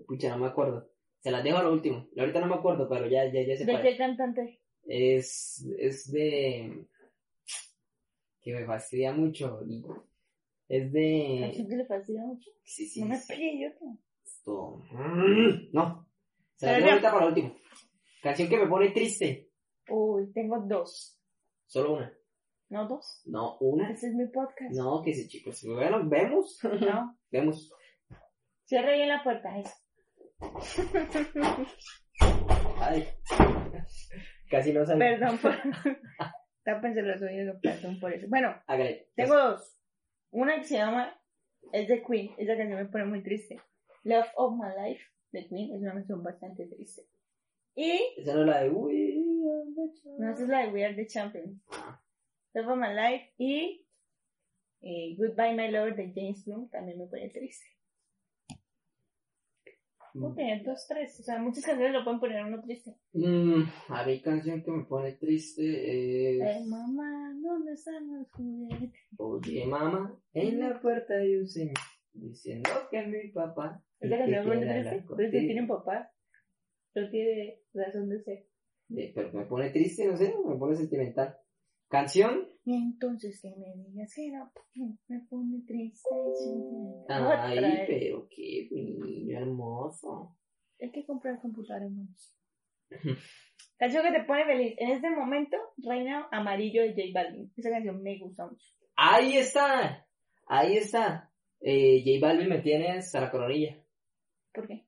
pucha, 0.08 0.30
no 0.30 0.40
me 0.40 0.48
acuerdo. 0.48 0.90
Se 1.22 1.32
las 1.32 1.44
dejo 1.44 1.58
a 1.58 1.64
lo 1.64 1.72
último. 1.74 2.08
Ahorita 2.18 2.40
no 2.42 2.48
me 2.48 2.56
acuerdo, 2.56 2.88
pero 2.90 3.08
ya, 3.08 3.26
ya, 3.32 3.42
ya 3.44 3.56
sé 3.58 3.66
¿De 3.66 3.82
qué 3.82 3.98
cantante? 3.98 4.60
es. 4.88 5.66
Es 5.78 6.12
de. 6.12 6.86
Que 8.42 8.54
me 8.54 8.66
fastidia 8.66 9.14
mucho. 9.14 9.60
y 9.68 9.84
Es 10.68 10.88
¿A 10.88 10.90
de. 10.92 11.66
te 11.70 11.78
le 11.78 11.86
fastidia 11.86 12.24
mucho? 12.24 12.50
Sí, 12.64 12.88
sí. 12.88 13.02
No 13.02 13.08
me 13.08 13.18
sí. 13.18 13.28
pegue 13.34 13.60
yo. 13.62 13.88
Esto. 14.26 14.84
Mm, 14.92 15.70
No. 15.74 16.08
Se 16.56 16.66
las 16.66 16.76
dejo 16.76 16.86
ya. 16.88 16.92
ahorita 16.94 17.12
para 17.12 17.22
lo 17.22 17.28
último. 17.30 17.56
Canción 18.24 18.50
que 18.50 18.58
me 18.58 18.68
pone 18.68 18.90
triste. 18.92 19.50
Uy, 19.90 20.32
tengo 20.34 20.60
dos. 20.62 21.20
Solo 21.68 21.94
una. 21.96 22.14
¿No 22.70 22.88
dos? 22.88 23.22
No, 23.26 23.58
una. 23.60 23.92
Ese 23.92 24.08
es 24.08 24.14
mi 24.16 24.26
podcast. 24.28 24.74
No, 24.74 25.02
que 25.04 25.14
sí, 25.14 25.28
chicos. 25.28 25.64
Bueno, 25.66 26.08
vemos. 26.08 26.60
No. 26.64 27.18
vemos. 27.32 27.72
Cierra 28.66 28.94
bien 28.94 29.10
la 29.10 29.24
puerta, 29.24 29.58
eso. 29.60 29.74
Ay. 32.80 33.08
Casi 34.50 34.74
no 34.74 34.86
sale. 34.86 35.00
Perdón 35.00 35.38
por... 35.38 35.54
Tápense 36.64 37.02
los 37.02 37.22
oídos, 37.22 37.58
perdón 37.62 38.00
por 38.00 38.14
eso. 38.14 38.28
Bueno, 38.30 38.56
Hágale. 38.68 39.10
tengo 39.16 39.36
dos. 39.36 39.76
Una 40.32 40.58
que 40.58 40.64
se 40.66 40.76
llama... 40.78 41.18
Es 41.72 41.88
de 41.88 42.04
Queen. 42.04 42.32
Esa 42.38 42.58
canción 42.58 42.80
me 42.80 42.86
pone 42.90 43.06
muy 43.06 43.24
triste. 43.24 43.62
Love 44.04 44.28
of 44.36 44.54
My 44.60 44.70
Life 44.90 45.04
de 45.32 45.48
Queen. 45.48 45.74
Es 45.76 45.82
una 45.82 45.94
canción 45.94 46.24
bastante 46.24 46.66
triste. 46.68 47.04
Y... 47.76 48.00
Esa 48.18 48.34
no 48.36 48.42
es 48.42 48.48
la 48.48 48.62
de. 48.64 48.70
We 48.70 48.94
are 48.94 49.66
the 49.76 50.10
No, 50.20 50.32
esa 50.34 50.44
es 50.44 50.50
la 50.50 50.60
de 50.66 50.72
We 50.72 50.86
Are 50.86 50.96
The 50.96 51.08
Champions. 51.08 51.62
Love 52.54 52.68
of 52.68 52.78
My 52.78 52.94
Life 52.94 53.34
y... 53.38 53.88
eh, 54.82 55.16
Goodbye 55.18 55.54
My 55.56 55.70
Lover 55.72 55.96
de 55.96 56.12
James 56.14 56.44
Bloom 56.46 56.70
también 56.70 56.98
me 57.00 57.06
pone 57.08 57.30
triste. 57.30 57.66
Puedo 60.14 60.34
tener 60.36 60.64
dos, 60.64 60.86
tres. 60.88 61.20
O 61.20 61.24
sea, 61.24 61.40
muchas 61.40 61.66
canciones 61.66 61.94
lo 61.94 62.04
pueden 62.04 62.20
poner 62.20 62.46
uno 62.46 62.62
triste. 62.62 62.96
Mm, 63.14 63.64
a 63.90 64.06
mi 64.06 64.22
canción 64.22 64.64
que 64.64 64.72
me 64.72 64.84
pone 64.86 65.14
triste 65.14 66.58
es. 66.58 66.68
mamá, 66.68 67.34
¿dónde 67.42 67.74
están 67.74 68.08
los 68.18 68.30
juguetes? 68.32 68.92
Oye, 69.18 69.66
mamá, 69.66 70.18
en 70.34 70.60
la 70.60 70.80
puerta 70.82 71.14
hay 71.16 71.38
un 71.38 71.48
señor 71.48 71.76
diciendo 72.14 72.70
que 72.90 73.00
es 73.00 73.08
mi 73.08 73.32
papá. 73.32 73.82
Esa 74.00 74.16
y 74.16 74.20
canción 74.20 74.44
que 74.44 74.50
me 74.50 74.56
pone 74.56 74.74
triste. 74.74 74.90
Pero 74.92 75.00
si 75.00 75.06
contigo. 75.08 75.32
tienen 75.32 75.68
papá, 75.68 76.12
no 76.96 77.10
tiene 77.10 77.60
razón 77.74 78.10
de 78.10 78.24
ser. 78.24 78.46
Eh, 78.98 79.12
Pero 79.16 79.32
me 79.32 79.46
pone 79.46 79.70
triste, 79.70 80.06
no 80.08 80.18
sé, 80.18 80.34
me 80.46 80.56
pone 80.58 80.76
sentimental. 80.76 81.38
Canción. 81.88 82.48
Y 82.64 82.76
entonces 82.76 83.42
que 83.42 83.50
me 83.56 83.74
digas 83.76 84.14
que 84.16 84.32
no, 84.32 84.52
me 85.08 85.20
pone 85.30 85.64
triste. 85.66 86.10
Ay, 87.10 87.58
Otra 87.58 87.86
pero 87.88 88.28
qué 88.30 88.68
niño 88.72 89.40
hermoso. 89.40 90.38
Hay 90.80 90.92
que 90.92 91.06
comprar 91.06 91.42
computador, 91.42 91.84
hermanos. 91.84 92.36
Canción 93.78 94.04
que 94.04 94.12
te 94.12 94.24
pone 94.26 94.46
feliz. 94.46 94.76
En 94.78 94.92
este 94.92 95.10
momento, 95.10 95.58
Reina 95.78 96.28
Amarillo 96.32 96.84
de 96.84 96.90
J 96.90 97.02
Balvin. 97.14 97.52
Esa 97.56 97.72
canción 97.72 98.02
me 98.04 98.20
gusta 98.20 98.46
mucho. 98.46 98.64
Ahí 98.96 99.38
está, 99.38 100.08
ahí 100.46 100.78
está. 100.78 101.32
Eh, 101.62 102.04
J 102.06 102.24
Balvin 102.24 102.50
me 102.50 102.62
tiene 102.62 102.92
hasta 102.92 103.22
la 103.22 103.32
coronilla. 103.32 103.84
¿Por 104.54 104.68
qué? 104.68 104.86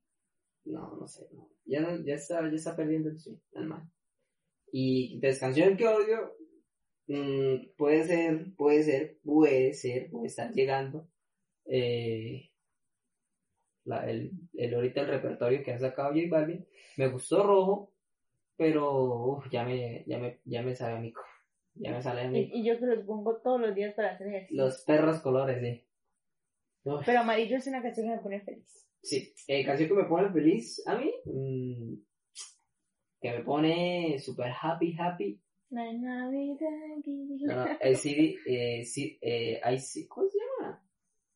No, 0.66 0.96
no 0.96 1.08
sé, 1.08 1.28
no. 1.34 1.50
Ya, 1.66 1.82
ya, 2.06 2.14
está, 2.16 2.42
ya 2.42 2.56
está 2.56 2.76
perdiendo 2.76 3.10
el 3.54 3.66
man. 3.66 3.92
Y 4.72 5.16
entonces, 5.16 5.40
canción 5.40 5.76
que 5.76 5.88
odio, 5.88 6.36
mm, 7.08 7.76
puede 7.78 8.04
ser, 8.06 8.54
puede 8.56 8.84
ser, 8.84 9.18
puede 9.24 9.74
ser, 9.74 10.10
puede 10.12 10.28
estar 10.28 10.52
llegando. 10.54 11.08
Eh, 11.66 12.50
la, 13.86 14.10
el, 14.10 14.32
el 14.54 14.74
ahorita 14.74 15.02
el 15.02 15.08
repertorio 15.08 15.64
que 15.64 15.74
ha 15.74 15.80
sacado 15.80 16.10
J 16.14 16.22
Balvin. 16.30 16.66
Me 16.98 17.08
gustó 17.10 17.44
rojo, 17.44 17.94
pero 18.56 19.26
uf, 19.38 19.50
ya 19.52 19.64
me, 19.66 20.04
ya 20.08 20.20
me, 20.20 20.40
ya 20.46 20.62
me 20.62 20.76
sabe 20.76 20.94
a 20.98 21.00
mico. 21.00 21.22
Ya 21.76 21.92
me 21.92 22.02
sale 22.04 22.22
a 22.22 22.26
Y, 22.26 22.30
mí. 22.30 22.52
y 22.54 22.64
yo 22.66 22.78
que 22.80 22.86
los 22.86 23.04
pongo 23.06 23.42
todos 23.42 23.60
los 23.60 23.74
días 23.74 23.94
para 23.96 24.12
hacer 24.12 24.28
ejercicio. 24.28 24.64
Los 24.64 24.84
perros 24.84 25.22
colores, 25.22 25.60
sí. 25.62 25.88
Uf. 26.84 27.02
Pero 27.06 27.20
Amarillo 27.22 27.58
es 27.58 27.66
una 27.68 27.82
canción 27.82 28.08
que 28.08 28.16
me 28.16 28.22
pone 28.22 28.42
feliz. 28.42 28.88
Sí, 29.02 29.34
eh, 29.48 29.66
canción 29.66 29.90
que 29.90 29.96
me 29.96 30.04
pone 30.06 30.32
feliz 30.32 30.82
a 30.88 30.98
mí, 30.98 31.12
mm, 31.26 31.94
que 33.22 33.32
me 33.32 33.44
pone 33.44 34.20
super 34.20 34.52
happy, 34.62 34.96
happy. 34.98 35.42
La 35.74 35.92
Navidad. 35.92 36.70
No, 37.04 37.66
el 37.82 37.96
CD, 37.98 38.36
eh, 38.46 38.86
sí, 38.86 39.18
eh, 39.20 39.60
¿cómo 40.08 40.28
se 40.30 40.38
llama? 40.38 40.86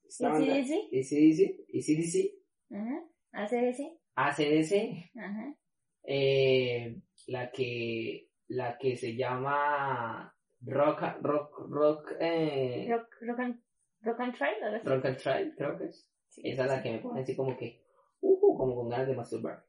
AC/DC? 0.06 0.90
ACDC, 0.94 1.66
ACDC, 1.74 2.36
Ajá. 2.72 3.04
ACDC. 3.32 3.98
ACDC, 4.14 5.12
Ajá. 5.18 5.56
eh, 6.04 7.02
la 7.26 7.52
que, 7.52 8.30
la 8.50 8.78
que 8.78 8.96
se 8.96 9.16
llama 9.16 10.32
Rock, 10.62 11.02
Rock, 11.24 11.60
Rock, 11.70 12.12
eh, 12.20 12.86
Rock, 12.92 13.08
rock, 13.22 13.40
and, 13.40 13.60
rock 14.02 14.20
and 14.20 14.36
Trail. 14.36 14.82
Rock 14.84 15.06
and 15.06 15.18
Trail, 15.18 15.56
creo 15.58 15.78
que 15.80 15.86
es. 15.86 16.08
Sí, 16.30 16.42
Esa 16.44 16.66
es 16.66 16.72
la 16.72 16.84
que 16.84 16.92
me 16.92 17.00
pone 17.00 17.22
así 17.22 17.36
como 17.36 17.58
que, 17.58 17.82
uh, 18.22 18.56
como 18.56 18.76
con 18.76 18.90
ganas 18.90 19.08
de 19.08 19.16
masturbar. 19.16 19.66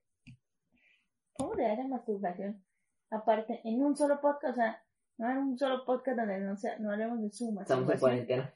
¿Cómo 1.38 1.54
le 1.54 1.62
da 1.62 1.88
masturbación? 1.88 2.67
Aparte, 3.10 3.60
en 3.64 3.82
un 3.82 3.96
solo 3.96 4.20
podcast, 4.20 4.52
o 4.52 4.60
sea, 4.60 4.82
no 5.18 5.30
en 5.30 5.38
un 5.38 5.58
solo 5.58 5.84
podcast 5.84 6.18
donde 6.18 6.40
no, 6.40 6.56
sea, 6.56 6.78
no 6.78 6.92
hablemos 6.92 7.22
de 7.22 7.30
su 7.30 7.56
Estamos 7.60 7.90
en 7.90 7.98
cuarentena. 7.98 8.54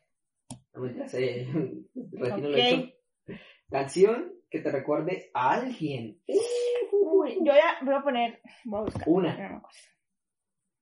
No 0.75 0.83
me 0.83 0.91
eh, 0.91 1.47
retiro 2.13 2.49
lo 2.49 2.57
hecho. 2.57 2.93
Canción 3.71 4.33
que 4.51 4.61
te 4.61 4.71
recuerde 4.71 5.31
a 5.35 5.53
alguien. 5.53 6.21
Uy, 6.93 7.39
yo 7.41 7.53
ya 7.53 7.79
voy 7.83 7.95
a 7.95 8.03
poner, 8.03 8.41
voy 8.65 8.81
a 8.81 8.85
buscar 8.85 9.05
Una, 9.07 9.35
una 9.35 9.63
cosa. 9.63 9.81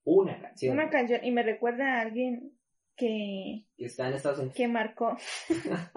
una 0.04 0.40
canción 0.40 0.72
Una 0.74 0.90
canción 0.90 1.24
y 1.24 1.30
me 1.30 1.42
recuerda 1.42 1.98
a 1.98 2.00
alguien 2.00 2.58
que, 2.96 3.66
que 3.76 3.84
está 3.86 4.08
en 4.08 4.14
Estados 4.14 4.40
Unidos. 4.40 4.56
que 4.56 4.68
marcó 4.68 5.16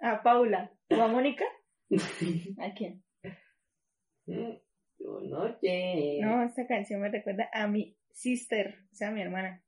a 0.00 0.22
Paula 0.22 0.72
o 0.90 1.02
a 1.02 1.08
Mónica. 1.08 1.44
¿A 2.58 2.72
quién? 2.74 3.02
Noche. 5.28 6.18
No, 6.20 6.42
esta 6.44 6.66
canción 6.66 7.00
me 7.00 7.08
recuerda 7.10 7.48
a 7.52 7.66
mi 7.66 7.96
sister, 8.12 8.78
o 8.92 8.94
sea, 8.94 9.08
a 9.08 9.10
mi 9.12 9.20
hermana. 9.22 9.62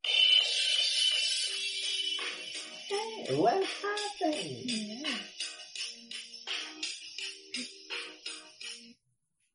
What 3.37 3.63
happened? 3.63 5.07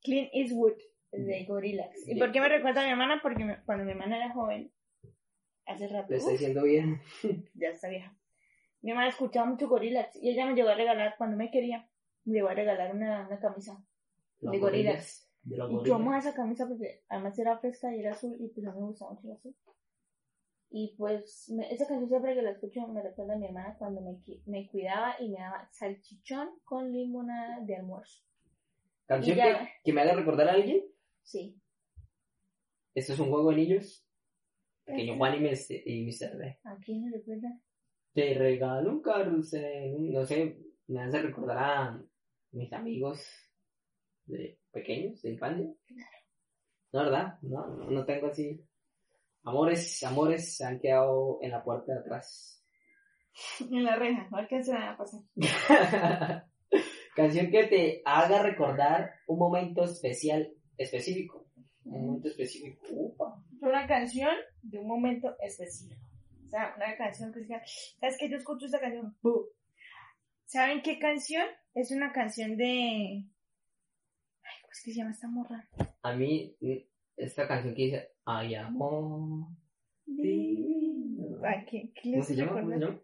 Clint 0.03 0.29
Eastwood 0.33 0.73
de 1.11 1.45
Gorillaz. 1.45 1.89
¿Y 2.07 2.19
por 2.19 2.31
qué 2.31 2.39
me 2.39 2.49
recuerda 2.49 2.81
a 2.81 2.85
mi 2.85 2.91
hermana? 2.91 3.19
Porque 3.21 3.43
me- 3.43 3.63
cuando 3.63 3.83
mi 3.85 3.91
hermana 3.91 4.17
era 4.17 4.31
joven, 4.33 4.71
hace 5.65 5.87
rato, 5.87 6.13
Lo 6.13 6.17
uf, 6.17 6.31
diciendo 6.31 6.63
bien. 6.63 7.01
ya 7.55 7.69
está 7.69 7.89
vieja. 7.89 8.15
Mi 8.81 8.91
hermana 8.91 9.09
escuchaba 9.09 9.47
mucho 9.47 9.67
Gorillaz 9.67 10.15
y 10.21 10.29
ella 10.29 10.45
me 10.45 10.53
llegó 10.53 10.69
a 10.69 10.75
regalar, 10.75 11.15
cuando 11.17 11.35
me 11.37 11.49
quería, 11.49 11.89
me 12.25 12.33
llegó 12.35 12.49
a 12.49 12.53
regalar 12.53 12.93
una, 12.95 13.25
una 13.27 13.39
camisa. 13.39 13.83
Los 14.41 14.51
De 14.51 14.59
gorilas. 14.59 15.27
De 15.45 15.57
los 15.57 15.71
Y 15.71 15.87
yo 15.87 15.95
amaba 15.95 16.17
esa 16.17 16.33
camisa 16.33 16.67
porque 16.67 17.03
además 17.07 17.37
era 17.37 17.57
fresca 17.59 17.95
y 17.95 17.99
era 17.99 18.11
azul 18.11 18.35
y 18.39 18.47
pues 18.49 18.65
a 18.67 18.71
mí 18.71 18.81
me 18.81 18.87
gustaba 18.87 19.11
mucho 19.11 19.27
el 19.27 19.33
azul. 19.33 19.55
Y 20.71 20.95
pues 20.97 21.49
me- 21.55 21.71
esa 21.71 21.87
canción 21.87 22.09
siempre 22.09 22.33
que 22.33 22.41
la 22.41 22.51
escucho 22.51 22.85
me 22.87 23.01
recuerda 23.01 23.35
a 23.35 23.37
mi 23.37 23.45
hermana 23.45 23.75
cuando 23.77 24.01
me, 24.01 24.17
me 24.47 24.67
cuidaba 24.67 25.15
y 25.19 25.29
me 25.29 25.37
daba 25.39 25.69
salchichón 25.71 26.49
con 26.63 26.91
limonada 26.91 27.61
de 27.61 27.75
almuerzo. 27.75 28.25
Canción 29.05 29.37
que, 29.83 29.93
me 29.93 30.01
haga 30.01 30.15
recordar 30.15 30.49
a 30.49 30.53
alguien. 30.53 30.83
Sí. 31.21 31.61
Esto 32.95 33.13
es 33.13 33.19
un 33.19 33.29
juego 33.29 33.51
de 33.51 33.57
niños. 33.57 34.03
Pequeño 34.83 35.17
Juan 35.17 35.35
y 35.35 35.39
Mr. 35.41 35.81
y. 35.85 36.09
¿A 36.63 36.77
quién 36.83 37.05
me 37.05 37.11
recuerda? 37.11 37.59
Te 38.13 38.33
regalo 38.33 38.91
un 38.91 39.01
carrusel. 39.01 40.11
No 40.11 40.25
sé, 40.25 40.57
me 40.87 41.01
hace 41.01 41.21
recordar 41.21 41.57
a 41.57 42.03
mis 42.51 42.73
amigos 42.73 43.27
de 44.25 44.59
pequeños, 44.75 45.21
de 45.21 45.31
infancia. 45.31 45.73
No, 46.91 47.03
¿verdad? 47.03 47.39
No, 47.41 47.65
no, 47.67 47.89
no 47.89 48.05
tengo 48.05 48.27
así. 48.27 48.61
Amores, 49.43 50.03
amores 50.03 50.57
se 50.57 50.65
han 50.65 50.79
quedado 50.79 51.39
en 51.41 51.51
la 51.51 51.63
puerta 51.63 51.93
de 51.93 51.99
atrás. 51.99 52.51
En 53.71 53.83
la 53.83 53.95
reja, 53.95 54.27
a 54.31 54.37
ver 54.37 54.47
qué 54.47 54.63
se 54.63 54.73
me 54.73 54.79
va 54.79 54.91
a 54.91 54.97
pasar. 54.97 55.21
Canción 57.15 57.49
que 57.49 57.63
te 57.65 58.01
haga 58.05 58.43
recordar 58.43 59.11
un 59.27 59.39
momento 59.39 59.83
especial, 59.83 60.53
específico. 60.77 61.47
Un 61.85 62.05
momento 62.05 62.27
específico. 62.27 62.85
Upa. 62.91 63.41
Una 63.61 63.87
canción 63.87 64.35
de 64.61 64.79
un 64.79 64.87
momento 64.87 65.35
específico. 65.39 66.01
O 66.45 66.49
sea, 66.49 66.73
una 66.75 66.95
canción 66.97 67.31
que 67.31 67.41
diga, 67.41 67.61
¿sabes 67.99 68.17
qué? 68.19 68.29
Yo 68.29 68.37
escucho 68.37 68.65
esta 68.65 68.79
canción. 68.79 69.15
¡bu! 69.21 69.47
¿Saben 70.45 70.81
qué 70.81 70.99
canción? 70.99 71.45
Es 71.73 71.91
una 71.91 72.11
canción 72.11 72.57
de... 72.57 73.25
Ay, 74.75 74.81
¿cómo 74.81 74.81
es 74.81 74.83
que 74.83 74.91
se 74.91 74.97
llama 74.97 75.11
esta 75.11 75.27
morra? 75.27 75.69
A 76.01 76.13
mí, 76.13 76.55
esta 77.15 77.47
canción 77.47 77.75
que 77.75 77.83
dice, 77.83 78.09
ay 78.25 78.55
amor. 78.55 79.47
divino". 80.05 81.39
Ay, 81.43 81.65
¿qué, 81.69 81.91
qué 81.93 82.11
¿Cómo 82.11 82.23
se 82.23 82.35
llama? 82.35 82.51
¿Cómo 82.51 82.59
se 82.59 82.75
recuerda? 82.75 82.87
llama? 82.87 83.01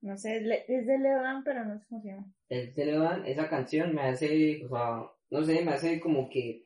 No 0.00 0.16
sé, 0.16 0.36
es, 0.38 0.64
es 0.68 0.86
de 0.86 0.98
Leodan, 0.98 1.44
pero 1.44 1.64
no 1.64 1.78
sé 1.78 1.86
cómo 1.88 2.02
se 2.02 2.08
llama. 2.08 2.32
El 2.48 2.74
Televan, 2.74 3.26
esa 3.26 3.48
canción 3.48 3.94
me 3.94 4.02
hace, 4.02 4.64
o 4.64 4.68
sea, 4.68 5.10
no 5.30 5.44
sé, 5.44 5.64
me 5.64 5.72
hace 5.72 6.00
como 6.00 6.28
que 6.28 6.64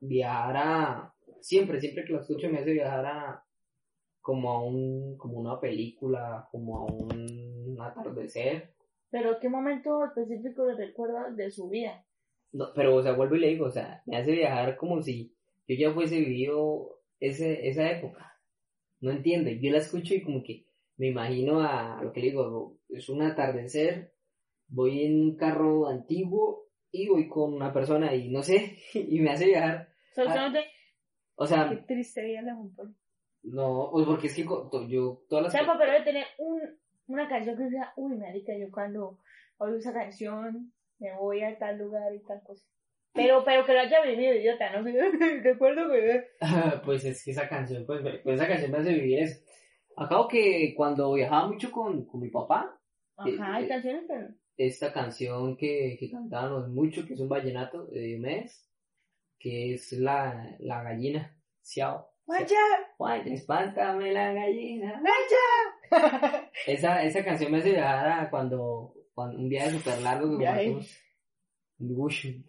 viajar 0.00 0.56
a, 0.56 1.14
siempre, 1.40 1.80
siempre 1.80 2.04
que 2.04 2.12
la 2.12 2.20
escucho 2.20 2.48
me 2.48 2.58
hace 2.58 2.72
viajar 2.72 3.06
a, 3.06 3.44
como 4.20 4.50
a 4.50 4.64
un, 4.64 5.16
como 5.18 5.38
una 5.38 5.60
película, 5.60 6.48
como 6.50 6.78
a 6.78 6.84
un 6.86 7.76
atardecer. 7.80 8.74
Pero 9.10 9.38
¿qué 9.38 9.48
momento 9.48 10.04
específico 10.04 10.66
le 10.66 10.74
recuerda 10.74 11.30
de 11.30 11.50
su 11.50 11.68
vida? 11.68 12.04
No, 12.54 12.72
pero, 12.72 12.94
o 12.94 13.02
sea, 13.02 13.12
vuelvo 13.12 13.34
y 13.34 13.40
le 13.40 13.48
digo, 13.48 13.66
o 13.66 13.70
sea, 13.70 14.02
me 14.06 14.16
hace 14.16 14.30
viajar 14.30 14.76
como 14.76 15.02
si 15.02 15.34
yo 15.66 15.74
ya 15.76 15.92
fuese 15.92 16.20
vivido 16.20 17.00
ese, 17.18 17.68
esa 17.68 17.90
época. 17.90 18.40
No 19.00 19.10
entiendo, 19.10 19.50
yo 19.50 19.72
la 19.72 19.78
escucho 19.78 20.14
y 20.14 20.22
como 20.22 20.42
que 20.44 20.66
me 20.96 21.08
imagino 21.08 21.60
a 21.60 22.00
lo 22.00 22.12
que 22.12 22.20
le 22.20 22.26
digo, 22.28 22.78
es 22.88 23.08
un 23.08 23.22
atardecer, 23.22 24.12
voy 24.68 25.04
en 25.04 25.20
un 25.20 25.36
carro 25.36 25.88
antiguo 25.88 26.68
y 26.92 27.08
voy 27.08 27.28
con 27.28 27.54
una 27.54 27.72
persona 27.72 28.14
y 28.14 28.30
no 28.30 28.42
sé, 28.42 28.78
y 28.94 29.18
me 29.18 29.32
hace 29.32 29.46
viajar. 29.46 29.88
Solamente, 30.14 30.70
O 31.34 31.46
sea, 31.46 31.68
qué 31.68 31.78
triste 31.78 32.22
vida 32.22 32.42
la 32.42 32.54
Juan 32.54 32.96
no, 33.42 33.90
pues 33.92 34.06
porque 34.06 34.28
es 34.28 34.34
que 34.34 34.44
yo 34.88 35.22
todas 35.28 35.44
las... 35.44 35.52
Sepa, 35.52 35.76
pero 35.76 35.92
debe 35.92 36.04
tener 36.04 36.24
un, 36.38 36.60
una 37.08 37.28
canción 37.28 37.58
que 37.58 37.68
sea, 37.68 37.92
uy, 37.96 38.16
marica, 38.16 38.56
yo 38.56 38.70
cuando 38.70 39.18
oigo 39.58 39.76
esa 39.76 39.92
canción 39.92 40.72
me 40.98 41.14
voy 41.16 41.42
a 41.42 41.58
tal 41.58 41.78
lugar 41.78 42.14
y 42.14 42.22
tal 42.24 42.42
cosa. 42.44 42.64
Pero, 43.12 43.44
pero 43.44 43.64
que 43.64 43.72
lo 43.72 43.80
haya 43.80 44.02
vivido, 44.02 44.34
idiota, 44.34 44.72
¿no? 44.72 44.82
Recuerdo 45.42 45.90
que... 45.92 46.24
pues 46.84 47.04
es 47.04 47.24
que 47.24 47.30
esa 47.30 47.48
canción, 47.48 47.86
pues, 47.86 48.02
pues 48.22 48.36
esa 48.40 48.48
canción 48.48 48.72
me 48.72 48.78
hace 48.78 48.92
vivir 48.94 49.20
eso. 49.20 49.40
Acabo 49.96 50.26
que 50.26 50.74
cuando 50.76 51.12
viajaba 51.14 51.46
mucho 51.46 51.70
con, 51.70 52.04
con 52.06 52.20
mi 52.20 52.30
papá, 52.30 52.76
Ajá, 53.16 53.54
hay 53.54 53.64
Eh, 53.64 53.68
canciones 53.68 54.04
que... 54.08 54.66
esta 54.66 54.92
canción 54.92 55.56
que, 55.56 55.96
que 56.00 56.10
cantábamos 56.10 56.68
mucho, 56.68 57.06
que 57.06 57.14
es 57.14 57.20
un 57.20 57.28
vallenato 57.28 57.86
de 57.86 58.00
Diomedes, 58.00 58.68
que 59.38 59.74
es 59.74 59.92
la, 59.92 60.56
la 60.58 60.82
gallina, 60.82 61.36
Ciao. 61.62 62.10
¡Vaya! 62.26 62.58
Juan, 62.96 63.28
espántame 63.28 64.12
la 64.12 64.32
gallina. 64.32 65.00
¡Vaya! 65.02 66.50
Esa, 66.66 67.02
esa 67.04 67.24
canción 67.24 67.52
me 67.52 67.58
hace 67.58 67.72
viajar 67.72 68.08
a 68.24 68.30
cuando 68.30 68.94
un 69.16 69.48
viaje 69.48 69.78
súper 69.78 70.00
largo 70.02 70.30
que 70.30 70.36
Viaje. 70.38 70.76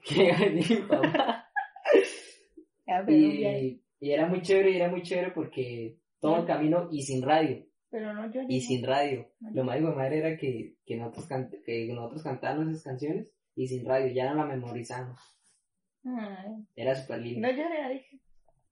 Y, 3.08 3.82
y 4.00 4.12
era 4.12 4.28
muy 4.28 4.42
chévere, 4.42 4.72
y 4.72 4.76
era 4.76 4.90
muy 4.90 5.02
chévere 5.02 5.32
porque 5.32 5.98
todo 6.20 6.38
el 6.38 6.46
camino 6.46 6.88
y 6.92 7.02
sin 7.02 7.24
radio, 7.24 7.66
pero 7.90 8.14
no 8.14 8.32
yo 8.32 8.42
y 8.48 8.62
sin 8.62 8.86
radio. 8.86 9.28
Lo 9.54 9.64
más 9.64 9.76
de 9.76 9.82
madre 9.82 10.20
era 10.20 10.38
que, 10.38 10.76
que, 10.86 10.96
nosotros 10.96 11.28
que 11.66 11.88
nosotros 11.94 12.24
cantábamos 12.24 12.70
esas 12.70 12.84
canciones 12.84 13.28
y 13.56 13.68
sin 13.68 13.86
radio, 13.86 14.14
ya 14.14 14.30
no 14.30 14.36
la 14.36 14.46
memorizamos. 14.46 15.20
Ay, 16.04 16.66
Era 16.76 16.94
súper 16.96 17.22
lindo. 17.22 17.48
No 17.48 17.54
lloré, 17.54 17.94
dije. 17.94 18.20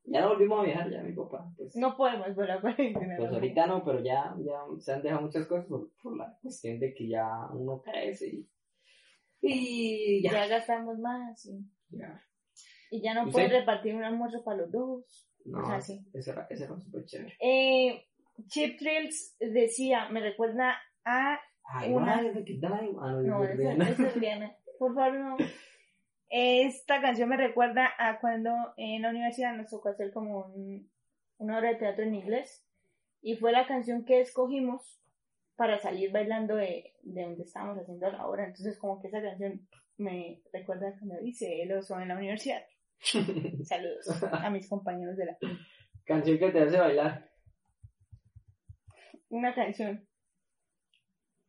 Ya 0.05 0.21
no 0.21 0.29
volvimos 0.29 0.59
a 0.59 0.63
viajar, 0.63 0.91
ya 0.91 1.01
mi 1.01 1.13
papá. 1.13 1.49
Pues, 1.57 1.75
No 1.77 1.95
podemos 1.95 2.27
por 2.35 2.45
la 2.47 2.59
cuarentena. 2.59 3.15
pues 3.17 3.31
ahorita 3.31 3.67
no, 3.67 3.83
pero 3.85 4.01
ya, 4.03 4.35
ya 4.39 4.59
se 4.79 4.91
han 4.93 5.01
dejado 5.01 5.21
muchas 5.21 5.47
cosas 5.47 5.65
por, 5.65 5.89
por 6.01 6.17
la 6.17 6.37
cuestión 6.41 6.79
de 6.79 6.93
que 6.93 7.07
ya 7.07 7.47
uno 7.53 7.81
crece 7.81 8.27
y, 8.27 8.49
y 9.41 10.21
ya. 10.21 10.31
Ya 10.31 10.47
gastamos 10.47 10.99
más 10.99 11.45
y, 11.45 11.65
ya. 11.89 12.21
y 12.91 13.01
ya 13.01 13.13
no 13.13 13.31
puedes 13.31 13.51
repartir 13.51 13.95
un 13.95 14.03
almuerzo 14.03 14.43
para 14.43 14.57
los 14.57 14.71
dos. 14.71 15.29
No, 15.45 15.59
O 15.59 15.65
sea, 15.65 15.81
sí. 15.81 16.05
eso 16.13 16.31
era, 16.31 16.47
eso 16.49 16.65
era 16.65 16.77
súper 16.79 17.05
chévere. 17.05 17.35
Eh, 17.39 18.05
Chip 18.47 18.77
Thrills 18.79 19.35
decía, 19.39 20.09
me 20.09 20.19
recuerda 20.21 20.75
a... 21.05 21.39
Ay, 21.65 21.93
Una- 21.93 22.17
madre, 22.17 22.43
¿qué 22.45 22.57
tal? 22.59 22.91
Ah, 23.01 23.11
no, 23.11 23.21
No, 23.21 23.43
es 23.45 23.59
esa, 23.59 23.71
es. 23.73 24.51
Por 24.79 24.93
favor, 24.95 25.13
no. 25.19 25.37
Esta 26.35 26.99
canción 26.99 27.29
me 27.29 27.37
recuerda 27.37 27.91
a 27.99 28.19
cuando 28.19 28.49
en 28.77 29.03
la 29.03 29.09
universidad 29.11 29.53
nos 29.55 29.69
tocó 29.69 29.89
hacer 29.89 30.11
como 30.11 30.47
un- 30.47 30.89
una 31.37 31.59
obra 31.59 31.69
de 31.69 31.75
teatro 31.75 32.03
en 32.05 32.15
inglés. 32.15 32.65
Y 33.21 33.35
fue 33.37 33.51
la 33.51 33.67
canción 33.67 34.03
que 34.03 34.19
escogimos 34.21 34.99
para 35.55 35.77
salir 35.77 36.11
bailando 36.11 36.55
de, 36.55 36.95
de 37.03 37.21
donde 37.21 37.43
estábamos 37.43 37.77
haciendo 37.77 38.09
la 38.11 38.25
obra. 38.25 38.45
Entonces, 38.45 38.79
como 38.79 38.99
que 38.99 39.09
esa 39.09 39.21
canción 39.21 39.67
me 39.97 40.41
recuerda 40.51 40.91
cuando 40.97 41.21
hice 41.23 41.61
el 41.61 41.71
oso 41.73 41.99
en 41.99 42.07
la 42.07 42.15
universidad. 42.17 42.63
Saludos 43.63 44.23
a 44.31 44.49
mis 44.49 44.67
compañeros 44.67 45.15
de 45.17 45.25
la 45.27 45.37
Canción 46.05 46.39
que 46.39 46.49
te 46.51 46.61
hace 46.61 46.79
bailar. 46.79 47.29
Una 49.29 49.53
canción. 49.53 50.07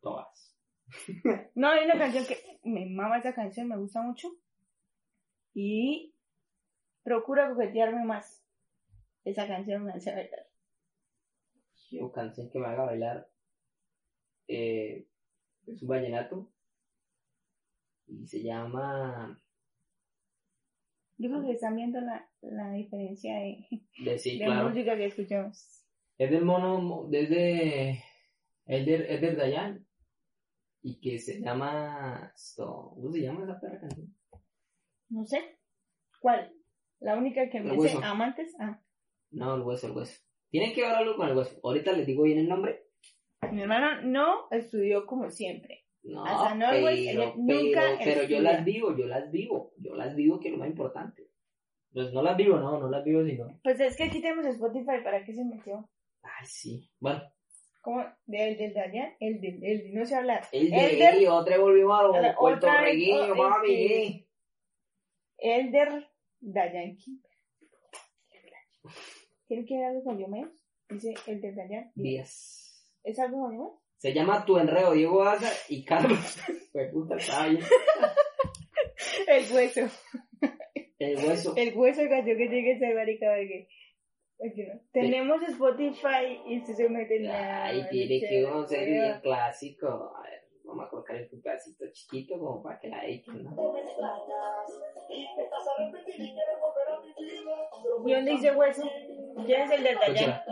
Todas. 0.03 0.55
No, 1.55 1.69
hay 1.71 1.87
una 1.87 1.99
canción 1.99 2.27
que 2.27 2.37
me 2.65 2.87
mama 2.87 3.19
esa 3.19 3.35
canción, 3.35 3.67
me 3.69 3.77
gusta 3.79 4.03
mucho. 4.03 4.29
Y 5.55 6.15
procura 7.05 7.49
coquetearme 7.51 8.05
más. 8.05 8.45
Esa 9.25 9.47
canción 9.47 9.85
me 9.85 9.93
hace 9.93 10.13
bailar. 10.13 10.47
Yo, 11.91 12.11
canción 12.13 12.51
que 12.51 12.59
me 12.59 12.67
haga 12.67 12.85
bailar. 12.85 13.31
Eh, 14.49 15.07
es 15.67 15.83
un 15.83 15.89
vallenato. 15.89 16.51
Y 18.07 18.27
se 18.27 18.43
llama. 18.43 19.41
Yo 21.17 21.31
creo 21.31 21.43
que 21.43 21.53
están 21.53 21.77
viendo 21.77 22.01
la, 22.01 22.29
la 22.43 22.73
diferencia 22.73 23.37
de, 23.37 23.67
De 24.05 24.19
sí, 24.19 24.39
de 24.39 24.47
claro. 24.47 24.69
música 24.69 24.97
que 24.97 25.07
escuchamos. 25.07 25.85
Es 26.19 26.31
del 26.31 26.45
mono. 26.45 27.07
Desde. 27.09 28.03
Elder, 28.67 29.11
Elder 29.11 29.37
Dayan. 29.37 29.87
Y 30.83 31.01
que 31.01 31.19
se 31.19 31.41
llama. 31.41 32.33
Esto, 32.35 32.93
¿Cómo 32.97 33.13
se 33.13 33.21
llama 33.23 33.45
esa 33.45 33.61
perra 33.61 33.81
canción? 33.81 34.15
No 35.11 35.25
sé. 35.25 35.59
¿Cuál? 36.21 36.53
La 37.01 37.17
única 37.17 37.49
que 37.51 37.61
me 37.61 37.77
dice 37.77 37.99
amantes. 38.03 38.55
Ah, 38.59 38.81
No, 39.31 39.55
el 39.57 39.63
hueso, 39.63 39.87
el 39.89 39.93
hueso. 39.97 40.21
Tienen 40.51 40.73
que 40.73 40.83
ver 40.83 40.93
algo 40.93 41.17
con 41.17 41.29
el 41.29 41.37
hueso. 41.37 41.59
Ahorita 41.63 41.93
les 41.93 42.07
digo 42.07 42.23
bien 42.23 42.39
el 42.39 42.49
nombre. 42.49 42.87
mi 43.53 43.63
hermano 43.63 44.03
no 44.03 44.49
estudió 44.51 45.07
como 45.07 45.31
siempre. 45.31 45.85
No, 46.03 46.23
O 46.23 46.27
sea, 46.27 46.55
no, 46.55 46.67
güey, 46.81 47.07
pero, 47.07 47.23
ella 47.23 47.33
pero, 47.33 47.35
nunca 47.37 47.83
pero 47.99 48.15
yo 48.17 48.21
estudia. 48.23 48.41
las 48.43 48.65
vivo, 48.65 48.97
yo 48.97 49.07
las 49.07 49.31
vivo, 49.31 49.73
yo 49.79 49.95
las 49.95 50.15
vivo, 50.15 50.39
que 50.39 50.49
es 50.49 50.53
lo 50.53 50.59
más 50.59 50.69
importante. 50.69 51.31
Pues 51.93 52.13
no 52.13 52.23
las 52.23 52.37
vivo, 52.37 52.59
no, 52.59 52.79
no 52.79 52.91
las 52.91 53.05
vivo, 53.05 53.25
sino. 53.25 53.59
Pues 53.63 53.81
es 53.81 53.97
que 53.97 54.05
aquí 54.05 54.21
tenemos 54.21 54.45
Spotify, 54.47 55.03
¿para 55.03 55.25
qué 55.25 55.33
se 55.33 55.45
metió? 55.45 55.89
Ay, 56.23 56.47
sí. 56.47 56.91
Bueno, 57.01 57.23
¿Cómo? 57.81 58.03
¿De 58.27 58.49
el 58.49 58.57
del 58.57 58.73
Dayan? 58.75 59.15
El 59.21 59.41
del, 59.41 59.63
el 59.65 59.79
del- 59.83 59.95
no 59.95 60.05
sé 60.07 60.15
hablar. 60.15 60.43
el 60.53 60.71
de 60.71 60.77
Elder- 60.77 61.13
ahí, 61.15 61.27
otra 61.27 61.59
volvimos 61.59 61.99
a 62.01 62.03
los 62.23 62.35
puertorriqueños, 62.37 63.21
otra 63.31 63.35
vez, 63.35 63.39
papi. 63.39 63.71
oh, 63.71 63.75
este- 63.75 64.07
eh. 64.07 64.29
Elder 65.45 66.09
Dayan. 66.41 66.97
¿Tiene 69.47 69.67
que 69.67 69.85
algo 69.85 70.03
con 70.03 70.17
Diomedes? 70.17 70.49
Dice 70.89 71.15
Elder 71.27 71.55
Dayan. 71.55 71.93
Díaz. 71.95 72.91
¿Es 73.03 73.19
algo 73.19 73.43
con 73.43 73.51
Diomedes? 73.51 73.79
Se 73.99 74.15
llama 74.15 74.45
Tu 74.47 74.57
Enredo, 74.57 74.93
Diego 74.93 75.23
Asa 75.23 75.53
y 75.69 75.85
Carlos. 75.85 76.19
Pues 76.75 76.91
puta. 76.91 77.15
El 79.29 79.53
hueso. 79.53 79.83
El 80.99 81.17
hueso. 81.25 81.55
El 81.57 81.79
hueso 81.79 82.03
cayó 82.09 82.37
que 82.37 82.49
llegue 82.49 82.75
a 82.75 82.79
ser 82.81 82.97
marica 82.97 83.27
porque 84.37 84.67
no. 84.67 84.81
Tenemos 84.93 85.41
Spotify 85.43 86.41
y 86.49 86.59
usted 86.59 86.75
se 86.75 86.89
mete 86.89 87.19
en 87.19 87.29
la... 87.29 87.67
Ay, 87.67 87.87
tiene 87.93 88.19
que 88.19 88.43
conocer 88.43 88.87
bien 88.87 89.21
clásico. 89.23 89.87
A 90.17 90.23
ver, 90.23 90.49
vamos 90.65 90.87
a 90.87 90.91
colocar 90.91 91.17
un 91.31 91.41
pedacito 91.41 91.85
chiquito 91.93 92.37
como 92.41 92.61
para 92.61 92.81
que 92.81 92.89
la 92.89 93.03
dediquen, 93.03 93.45
¿no? 93.45 93.55
¿Y 98.07 98.13
dónde 98.13 98.31
dice 98.33 98.55
hueso? 98.55 98.83
¿Quién 99.47 99.63
es 99.63 99.71
el 99.71 99.83
del 99.85 99.97
Dayan? 99.97 100.15
Escúchala. 100.15 100.45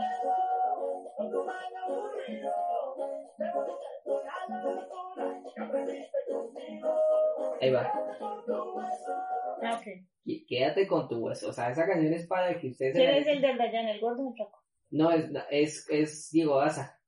Ahí 7.61 7.71
va. 7.71 7.93
Ah, 9.63 9.79
ok. 9.79 9.87
Qu- 10.25 10.45
Quédate 10.49 10.87
con 10.87 11.09
tu 11.09 11.17
hueso. 11.19 11.49
O 11.51 11.53
sea, 11.53 11.71
esa 11.71 11.87
canción 11.87 12.13
es 12.13 12.27
para 12.27 12.59
que 12.59 12.69
ustedes... 12.69 12.95
se 12.97 13.01
¿Quién 13.03 13.15
es 13.17 13.27
el 13.27 13.41
del 13.41 13.59
Dayan? 13.59 13.89
¿El 13.89 14.01
gordo 14.01 14.23
o 14.23 14.29
el 14.31 14.35
flaco? 14.37 14.59
No, 14.91 15.11
es, 15.11 15.31
es, 15.51 15.87
es 15.91 16.31
Diego 16.33 16.61
Asa. 16.61 16.99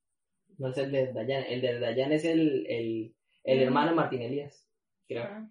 No 0.59 0.69
es 0.69 0.79
el 0.79 0.93
de 0.93 1.13
Dayan. 1.13 1.45
El 1.49 1.61
de 1.61 1.81
Dayan 1.81 2.13
es 2.13 2.25
el, 2.25 2.67
el, 2.69 3.15
el 3.45 3.59
Mm. 3.59 3.63
hermano 3.63 3.91
de 3.91 3.97
Martín 3.97 4.23
Elías. 4.23 4.67
Creo. 5.09 5.25
Ah. 5.25 5.49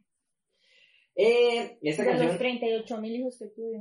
Eh, 1.15 1.78
esta 1.82 2.04
De 2.04 2.10
los 2.12 2.19
canción, 2.19 2.38
38 2.39 2.97
mil 3.02 3.15
hijos 3.15 3.38
que 3.38 3.47
tuve 3.47 3.80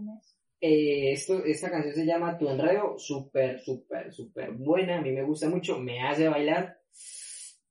eh, 0.64 1.12
esto, 1.12 1.44
esta 1.44 1.70
canción 1.70 1.94
se 1.94 2.06
llama 2.06 2.38
Tu 2.38 2.48
Enredo. 2.48 2.96
Súper, 2.98 3.58
súper, 3.60 4.12
súper 4.12 4.52
buena. 4.52 4.98
A 4.98 5.00
mí 5.00 5.10
me 5.10 5.24
gusta 5.24 5.48
mucho. 5.48 5.78
Me 5.78 6.00
hace 6.00 6.28
bailar. 6.28 6.78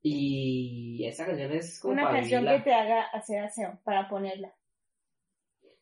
Y 0.02 1.06
esta 1.06 1.26
canción 1.26 1.52
es 1.54 1.80
como 1.80 1.94
Una 1.94 2.04
para 2.04 2.16
canción 2.18 2.42
vivirla. 2.42 2.58
que 2.64 2.70
te 2.70 2.74
haga 2.74 3.04
hacer 3.14 3.40
aseo, 3.44 3.80
para 3.84 4.10
ponerla. 4.10 4.54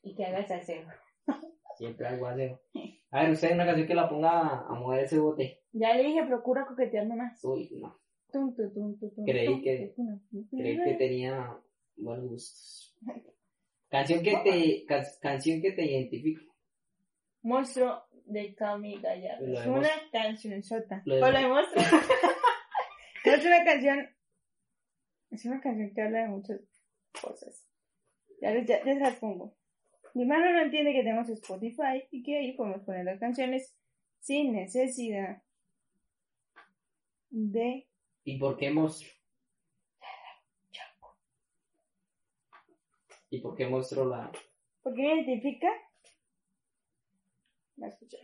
Y 0.04 0.14
que 0.14 0.26
hagas 0.26 0.52
aseo. 0.52 0.86
Siempre 1.78 2.06
algo 2.08 2.28
aseo. 2.28 2.62
A 3.12 3.24
ver, 3.24 3.32
usted 3.32 3.54
una 3.54 3.66
canción 3.66 3.88
que 3.88 3.96
la 3.96 4.10
ponga 4.10 4.60
a 4.68 4.74
mover 4.76 5.06
ese 5.06 5.18
bote. 5.20 5.62
Ya 5.72 5.94
le 5.96 6.04
dije, 6.04 6.24
procura 6.26 6.66
coquetearme 6.68 7.16
más. 7.16 7.44
Uy, 7.44 7.70
no. 7.82 7.98
Tum, 8.32 8.54
tum, 8.56 9.00
Creí 9.26 9.62
que- 9.62 9.96
Creí 10.52 10.78
que 10.84 10.94
tenía 10.96 11.58
buenos 11.96 12.30
gustos. 12.30 12.98
Canción 13.90 14.24
que 14.24 14.38
te, 14.44 14.86
can- 14.86 15.06
canción 15.22 15.62
que 15.62 15.72
te 15.72 15.84
identifique. 15.86 16.46
Monstruo 17.42 18.04
de 18.26 18.54
Cami 18.54 19.00
Gallardo. 19.02 19.46
Es 19.60 19.66
una 19.66 19.90
canción 20.12 20.62
sota. 20.64 21.02
Lo 21.06 21.16
de- 21.16 21.48
Monstruo. 21.48 21.84
es 23.26 23.46
una 23.46 23.64
canción. 23.66 24.10
Es 25.32 25.46
una 25.46 25.60
canción 25.62 25.92
que 25.94 26.02
habla 26.02 26.22
de 26.22 26.28
muchas 26.28 26.60
cosas. 27.22 27.66
Ya, 28.42 28.52
les- 28.52 28.68
ya, 28.68 28.78
ya 28.86 28.94
se 28.94 29.00
las 29.00 29.16
pongo. 29.16 29.56
Mi 30.14 30.24
hermano 30.24 30.52
no 30.52 30.62
entiende 30.62 30.92
que 30.94 31.04
tenemos 31.04 31.30
Spotify 31.30 32.04
y 32.12 32.24
que 32.24 32.38
ahí 32.38 32.54
podemos 32.54 32.84
poner 32.84 33.06
las 33.06 33.20
canciones 33.20 33.76
sin 34.20 34.54
necesidad 34.54 35.42
de 37.30 37.88
¿Y 38.24 38.38
por 38.38 38.58
qué 38.58 38.70
monstruo? 38.72 39.12
¿Y 43.30 43.42
por 43.42 43.56
qué 43.56 43.68
monstruo 43.68 44.06
la...? 44.06 44.32
¿Por 44.82 44.96
qué 44.96 45.02
me 45.02 45.22
identifica? 45.22 45.68
La 47.78 47.88
escuché. 47.88 48.18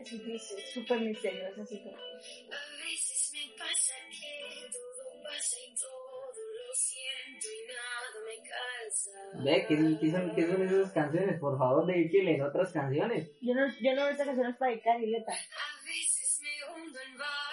Es 0.00 0.10
difícil, 0.10 0.58
súper 0.74 1.00
misteriosa, 1.00 1.62
así 1.62 1.82
como. 1.82 1.96
A 1.96 2.84
veces 2.84 3.32
me 3.32 3.56
pasa 3.56 3.94
que 4.10 4.68
todo 4.70 5.22
pasa 5.22 5.56
y 5.66 5.74
todo 5.74 6.32
lo 6.36 6.74
siento 6.74 7.46
y 7.48 7.66
nada 7.66 8.08
me 8.26 8.36
calza. 8.48 9.10
Ve, 9.42 9.66
¿qué, 9.66 9.98
qué 9.98 10.10
son, 10.12 10.34
qué 10.34 10.46
son 10.46 10.62
esas 10.62 10.92
canciones? 10.92 11.40
Por 11.40 11.58
favor, 11.58 11.86
dedíquele 11.86 12.34
en 12.34 12.42
otras 12.42 12.72
canciones. 12.72 13.32
Yo 13.40 13.54
no, 13.54 13.66
yo 13.80 13.94
no, 13.94 14.08
esta 14.08 14.26
canción 14.26 14.50
es 14.50 14.56
para 14.56 14.72
dedicar, 14.72 15.02
idiota. 15.02 15.32
A 15.32 15.84
veces 15.84 16.40
me 16.42 16.82
hundo 16.82 16.98
en 17.00 17.12
quemo 17.12 17.43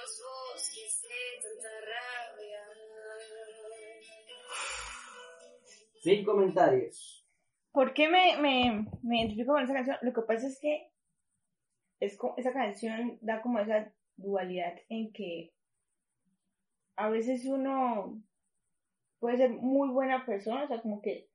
los 0.00 0.22
bosques 0.22 1.02
de 1.02 1.18
tanta 1.42 1.72
rabia. 1.80 2.62
Sin 6.02 6.24
comentarios. 6.24 7.26
¿Por 7.72 7.92
qué 7.92 8.08
me, 8.08 8.36
me, 8.38 8.86
me 9.02 9.20
identifico 9.20 9.52
con 9.52 9.62
esa 9.62 9.74
canción? 9.74 9.96
Lo 10.02 10.12
que 10.12 10.22
pasa 10.22 10.46
es 10.46 10.58
que 10.60 10.90
es 12.00 12.18
esa 12.36 12.52
canción 12.52 13.18
da 13.20 13.42
como 13.42 13.58
esa 13.58 13.92
dualidad 14.16 14.74
en 14.88 15.12
que 15.12 15.52
a 16.96 17.08
veces 17.08 17.44
uno 17.46 18.22
puede 19.18 19.36
ser 19.36 19.50
muy 19.50 19.88
buena 19.90 20.24
persona, 20.24 20.64
o 20.64 20.68
sea, 20.68 20.80
como 20.80 21.00
que 21.00 21.28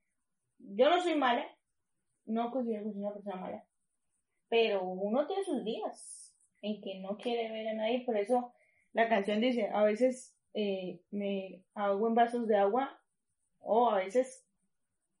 yo 0.58 0.88
no 0.88 1.00
soy 1.02 1.16
mala, 1.16 1.46
no 2.26 2.50
considero 2.50 2.84
que 2.84 2.92
soy 2.92 3.02
una 3.02 3.12
persona 3.12 3.36
mala, 3.36 3.66
pero 4.48 4.82
uno 4.82 5.26
tiene 5.26 5.44
sus 5.44 5.64
días 5.64 6.33
en 6.64 6.80
que 6.80 6.98
no 7.00 7.16
quiere 7.16 7.50
ver 7.52 7.68
a 7.68 7.74
nadie, 7.74 8.04
por 8.04 8.16
eso 8.16 8.52
la 8.92 9.08
canción 9.08 9.40
dice, 9.40 9.68
a 9.72 9.84
veces 9.84 10.34
eh, 10.54 11.00
me 11.10 11.62
ahogo 11.74 12.08
en 12.08 12.14
vasos 12.14 12.46
de 12.48 12.56
agua 12.56 12.98
o 13.60 13.90
a 13.90 13.98
veces 13.98 14.46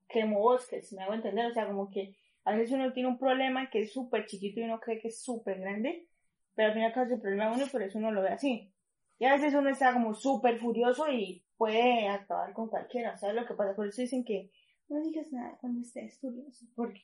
quemo 0.08 0.40
bosques, 0.40 0.92
me 0.92 1.02
hago 1.02 1.14
entender, 1.14 1.46
o 1.46 1.52
sea, 1.54 1.66
como 1.66 1.90
que 1.90 2.16
a 2.44 2.52
veces 2.52 2.72
uno 2.72 2.92
tiene 2.92 3.08
un 3.08 3.18
problema 3.18 3.68
que 3.70 3.80
es 3.82 3.92
súper 3.92 4.26
chiquito 4.26 4.60
y 4.60 4.64
uno 4.64 4.80
cree 4.80 5.00
que 5.00 5.08
es 5.08 5.22
súper 5.22 5.60
grande, 5.60 6.08
pero 6.54 6.68
al 6.68 6.74
final 6.74 6.92
casi 6.92 7.14
el 7.14 7.20
problema 7.20 7.48
de 7.48 7.56
uno 7.56 7.66
y 7.66 7.70
por 7.70 7.82
eso 7.82 7.98
uno 7.98 8.12
lo 8.12 8.22
ve 8.22 8.28
así. 8.28 8.72
Y 9.18 9.24
a 9.26 9.32
veces 9.32 9.54
uno 9.54 9.70
está 9.70 9.92
como 9.92 10.14
súper 10.14 10.58
furioso 10.58 11.10
y 11.10 11.44
puede 11.56 12.08
acabar 12.08 12.52
con 12.52 12.68
cualquiera, 12.68 13.16
¿sabes 13.16 13.36
lo 13.36 13.46
que 13.46 13.54
pasa? 13.54 13.74
Por 13.74 13.86
eso 13.86 14.02
dicen 14.02 14.24
que 14.24 14.50
no 14.88 15.00
digas 15.02 15.32
nada 15.32 15.56
cuando 15.60 15.80
estés 15.80 16.18
furioso, 16.20 16.66
porque 16.74 17.02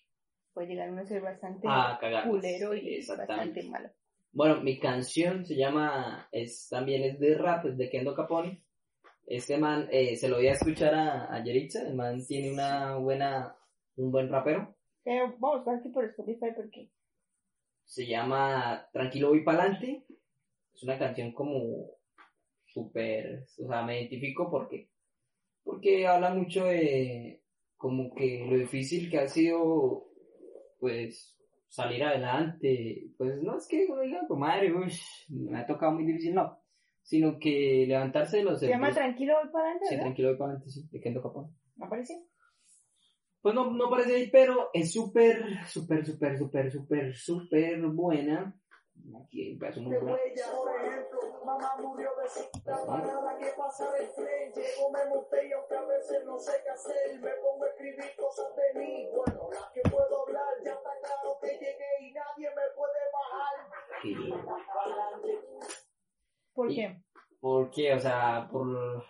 puede 0.53 0.68
llegar 0.68 0.90
uno 0.90 1.03
a 1.03 1.07
ser 1.07 1.22
bastante 1.22 1.66
Ah, 1.68 1.98
culero 2.26 2.74
y 2.74 3.05
bastante 3.07 3.62
malo. 3.64 3.90
Bueno, 4.33 4.62
mi 4.62 4.79
canción 4.79 5.45
se 5.45 5.57
llama, 5.57 6.29
es 6.31 6.69
también 6.69 7.03
es 7.03 7.19
de 7.19 7.37
rap, 7.37 7.66
es 7.66 7.77
de 7.77 7.90
Kendo 7.90 8.14
Capone. 8.14 8.62
Este 9.27 9.59
man, 9.59 9.88
eh, 9.90 10.16
se 10.16 10.29
lo 10.29 10.37
voy 10.37 10.47
a 10.47 10.53
escuchar 10.53 10.95
a, 10.95 11.35
a 11.35 11.43
Yeritza, 11.43 11.83
el 11.83 11.95
man 11.95 12.25
tiene 12.27 12.53
una 12.53 12.97
buena, 12.97 13.57
un 13.97 14.12
buen 14.12 14.29
rapero. 14.29 14.77
Pero 15.03 15.35
vamos 15.38 15.66
a 15.66 15.93
por 15.93 16.05
Spotify 16.05 16.53
porque 16.55 16.90
Se 17.85 18.07
llama 18.07 18.88
Tranquilo 18.93 19.31
voy 19.31 19.43
pa'lante. 19.43 20.05
Es 20.75 20.83
una 20.85 20.99
canción 20.99 21.33
como 21.33 21.97
súper, 22.66 23.47
o 23.59 23.69
sea, 23.69 23.83
me 23.83 24.01
identifico 24.01 24.49
porque, 24.49 24.90
porque 25.64 26.07
habla 26.07 26.33
mucho 26.33 26.64
de 26.66 27.43
como 27.77 28.14
que 28.14 28.47
lo 28.49 28.57
difícil 28.57 29.11
que 29.11 29.19
ha 29.19 29.29
sido, 29.29 30.07
pues, 30.79 31.39
salir 31.70 32.02
adelante. 32.04 33.06
Pues 33.16 33.40
no 33.42 33.56
es 33.56 33.66
que 33.68 33.87
uno 33.88 34.02
diga, 34.02 34.20
"Pues, 34.28 35.26
me 35.30 35.59
ha 35.59 35.66
tocado 35.66 35.92
muy 35.92 36.04
difícil, 36.04 36.35
no. 36.35 36.59
Sino 37.02 37.38
que 37.38 37.87
levantarse 37.88 38.38
de 38.38 38.44
los 38.44 38.61
se 38.61 38.68
llama 38.68 38.92
Tranquilo 38.92 39.35
voy 39.42 39.50
para 39.50 39.64
adelante, 39.70 39.87
Sí, 39.87 39.94
¿verdad? 39.94 40.04
tranquilo 40.04 40.28
voy 40.28 40.38
pa'lante, 40.38 40.68
sí, 40.68 40.88
de 40.90 41.00
Kendo. 41.00 41.50
¿Me 41.76 41.87
apareció? 41.87 42.16
Pues 43.40 43.54
no, 43.54 43.70
no 43.70 43.88
parece 43.88 44.16
ahí, 44.16 44.30
pero 44.30 44.68
es 44.74 44.92
súper, 44.92 45.42
súper, 45.66 46.04
súper, 46.04 46.37
súper, 46.38 46.70
súper, 46.70 47.16
súper 47.16 47.80
buena. 47.87 48.60
Aquí 49.24 49.56
voy 49.56 49.66
a 49.66 49.70
hacer 49.70 49.82
un 49.82 49.90
De 49.90 49.98
huella, 49.98 50.46
por 50.56 50.74
ejemplo, 50.74 51.20
mamá 51.44 51.76
murió 51.80 52.10
de 52.22 52.28
cita, 52.28 52.86
parada 52.86 53.38
que 53.38 53.46
pasa 53.56 53.92
del 53.92 54.12
tren, 54.14 54.52
llego, 54.52 54.90
me 54.90 55.04
monté 55.06 55.48
y 55.48 55.52
aunque 55.52 55.74
a 55.74 55.84
veces 55.84 56.24
no 56.24 56.38
sé 56.38 56.52
qué 56.62 56.70
hacer, 56.70 57.20
me 57.20 57.30
pongo 57.42 57.64
a 57.64 57.68
escribir 57.68 58.16
cosas 58.16 58.46
de 58.56 58.80
mí, 58.80 59.08
bueno, 59.14 59.48
las 59.52 59.70
que 59.72 59.80
puedo 59.82 60.26
hablar, 60.26 60.54
ya 60.64 60.72
está 60.72 60.90
claro 61.02 61.38
que 61.40 61.48
llegué 61.48 62.08
y 62.08 62.12
nadie 62.12 62.48
me 62.50 62.62
puede 62.76 63.00
bajar. 63.12 63.70
¿Por 66.54 66.68
qué? 66.68 67.02
Porque, 67.40 67.94
o 67.94 68.00
sea, 68.00 68.48
por, 68.50 69.04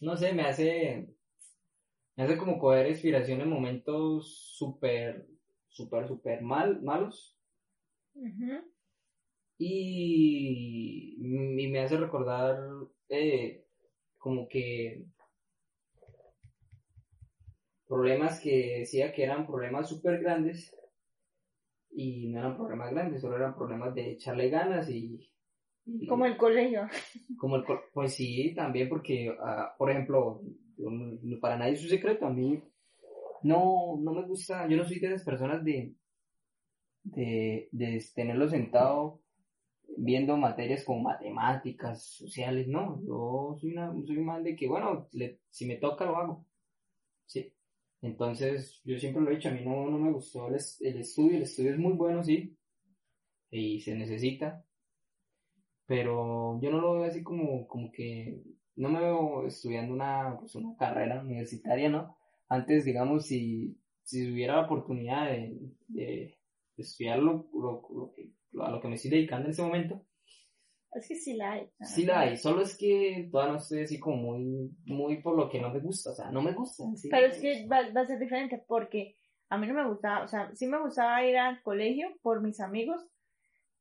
no 0.00 0.16
sé, 0.16 0.32
me 0.32 0.42
hace, 0.42 1.08
me 2.16 2.24
hace 2.24 2.36
como 2.36 2.58
coger 2.58 2.88
inspiración 2.88 3.40
en 3.40 3.50
momentos 3.50 4.54
súper, 4.56 5.26
súper, 5.68 6.06
súper 6.08 6.42
mal, 6.42 6.82
malos. 6.82 7.38
Ujú. 8.14 8.70
Y, 9.62 11.16
y 11.20 11.68
me 11.68 11.80
hace 11.80 11.96
recordar 11.98 12.56
eh, 13.10 13.66
como 14.18 14.48
que 14.48 15.04
problemas 17.86 18.40
que 18.40 18.78
decía 18.78 19.12
que 19.12 19.22
eran 19.24 19.46
problemas 19.46 19.86
súper 19.90 20.18
grandes 20.22 20.74
y 21.92 22.28
no 22.28 22.38
eran 22.38 22.56
problemas 22.56 22.90
grandes, 22.92 23.20
solo 23.20 23.36
eran 23.36 23.54
problemas 23.54 23.94
de 23.94 24.12
echarle 24.12 24.48
ganas 24.48 24.88
y... 24.88 25.28
y- 25.86 26.06
Como 26.06 26.24
el 26.26 26.36
colegio. 26.36 26.88
como 27.38 27.56
el, 27.56 27.64
cor- 27.64 27.84
pues 27.92 28.14
sí, 28.14 28.54
también 28.54 28.88
porque, 28.88 29.34
ah, 29.40 29.74
por 29.76 29.90
ejemplo, 29.90 30.42
para 31.40 31.56
nadie 31.58 31.74
es 31.74 31.82
un 31.82 31.88
secreto, 31.90 32.26
a 32.26 32.30
mí 32.30 32.62
no, 33.42 33.98
no 34.00 34.12
me 34.12 34.22
gusta, 34.24 34.68
yo 34.68 34.76
no 34.76 34.84
soy 34.84 34.98
de 35.00 35.08
esas 35.08 35.24
personas 35.24 35.64
de, 35.64 35.94
de, 37.02 37.68
de 37.72 38.02
tenerlo 38.14 38.48
sentado 38.48 39.20
viendo 39.96 40.36
materias 40.36 40.84
como 40.84 41.02
matemáticas, 41.02 42.02
sociales, 42.04 42.68
no, 42.68 43.00
yo 43.06 43.56
soy 43.60 43.72
una, 43.72 43.92
soy 44.06 44.18
man 44.18 44.42
de 44.44 44.56
que, 44.56 44.68
bueno, 44.68 45.08
si 45.50 45.66
me 45.66 45.76
toca 45.76 46.04
lo 46.06 46.16
hago, 46.16 46.46
sí. 47.26 47.52
Entonces, 48.02 48.80
yo 48.84 48.98
siempre 48.98 49.22
lo 49.22 49.30
he 49.30 49.36
dicho, 49.36 49.48
a 49.50 49.52
mí 49.52 49.62
no, 49.64 49.90
no 49.90 49.98
me 49.98 50.12
gustó 50.12 50.48
el, 50.48 50.56
es- 50.56 50.80
el 50.82 50.98
estudio, 51.00 51.36
el 51.38 51.42
estudio 51.44 51.72
es 51.72 51.78
muy 51.78 51.92
bueno, 51.94 52.24
sí, 52.24 52.56
y 53.50 53.80
se 53.80 53.94
necesita, 53.96 54.64
pero 55.86 56.60
yo 56.60 56.70
no 56.70 56.80
lo 56.80 56.94
veo 56.94 57.04
así 57.04 57.22
como, 57.22 57.66
como 57.66 57.90
que 57.90 58.42
no 58.76 58.88
me 58.88 59.00
veo 59.00 59.46
estudiando 59.46 59.92
una, 59.94 60.36
pues 60.38 60.54
una 60.54 60.76
carrera 60.76 61.20
universitaria, 61.22 61.88
¿no? 61.88 62.16
Antes, 62.48 62.84
digamos, 62.84 63.26
si, 63.26 63.76
si 64.02 64.30
hubiera 64.32 64.56
la 64.56 64.66
oportunidad 64.66 65.26
de, 65.30 65.58
de, 65.88 66.38
estudiar 66.76 67.18
lo, 67.18 67.48
lo, 67.52 68.12
que, 68.14 68.30
a 68.58 68.70
lo 68.70 68.80
que 68.80 68.88
me 68.88 68.94
estoy 68.96 69.10
dedicando 69.10 69.46
en 69.46 69.50
ese 69.52 69.62
momento, 69.62 70.04
Es 70.92 71.06
que 71.06 71.14
sí 71.16 71.34
la 71.34 71.52
hay. 71.52 71.70
sí 71.82 72.04
la 72.04 72.20
hay, 72.20 72.36
solo 72.36 72.62
es 72.62 72.76
que 72.76 73.28
todavía 73.30 73.52
no 73.54 73.58
estoy 73.58 73.82
así 73.82 73.98
como 74.00 74.16
muy, 74.34 74.70
muy 74.86 75.22
por 75.22 75.36
lo 75.36 75.48
que 75.48 75.60
no 75.60 75.70
me 75.70 75.80
gusta, 75.80 76.10
o 76.10 76.14
sea, 76.14 76.30
no 76.30 76.42
me 76.42 76.52
gusta. 76.52 76.84
sí. 76.96 77.08
Pero 77.10 77.26
es 77.28 77.38
que 77.38 77.66
va, 77.66 77.82
va 77.92 78.00
a 78.02 78.06
ser 78.06 78.18
diferente 78.18 78.62
porque 78.66 79.16
a 79.48 79.58
mí 79.58 79.66
no 79.66 79.74
me 79.74 79.88
gustaba, 79.88 80.24
o 80.24 80.28
sea, 80.28 80.54
sí 80.54 80.66
me 80.66 80.80
gustaba 80.80 81.24
ir 81.24 81.36
al 81.36 81.62
colegio 81.62 82.08
por 82.22 82.40
mis 82.42 82.60
amigos, 82.60 83.04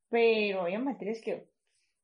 pero 0.10 0.62
había 0.62 0.80
materias 0.80 1.22
que 1.24 1.48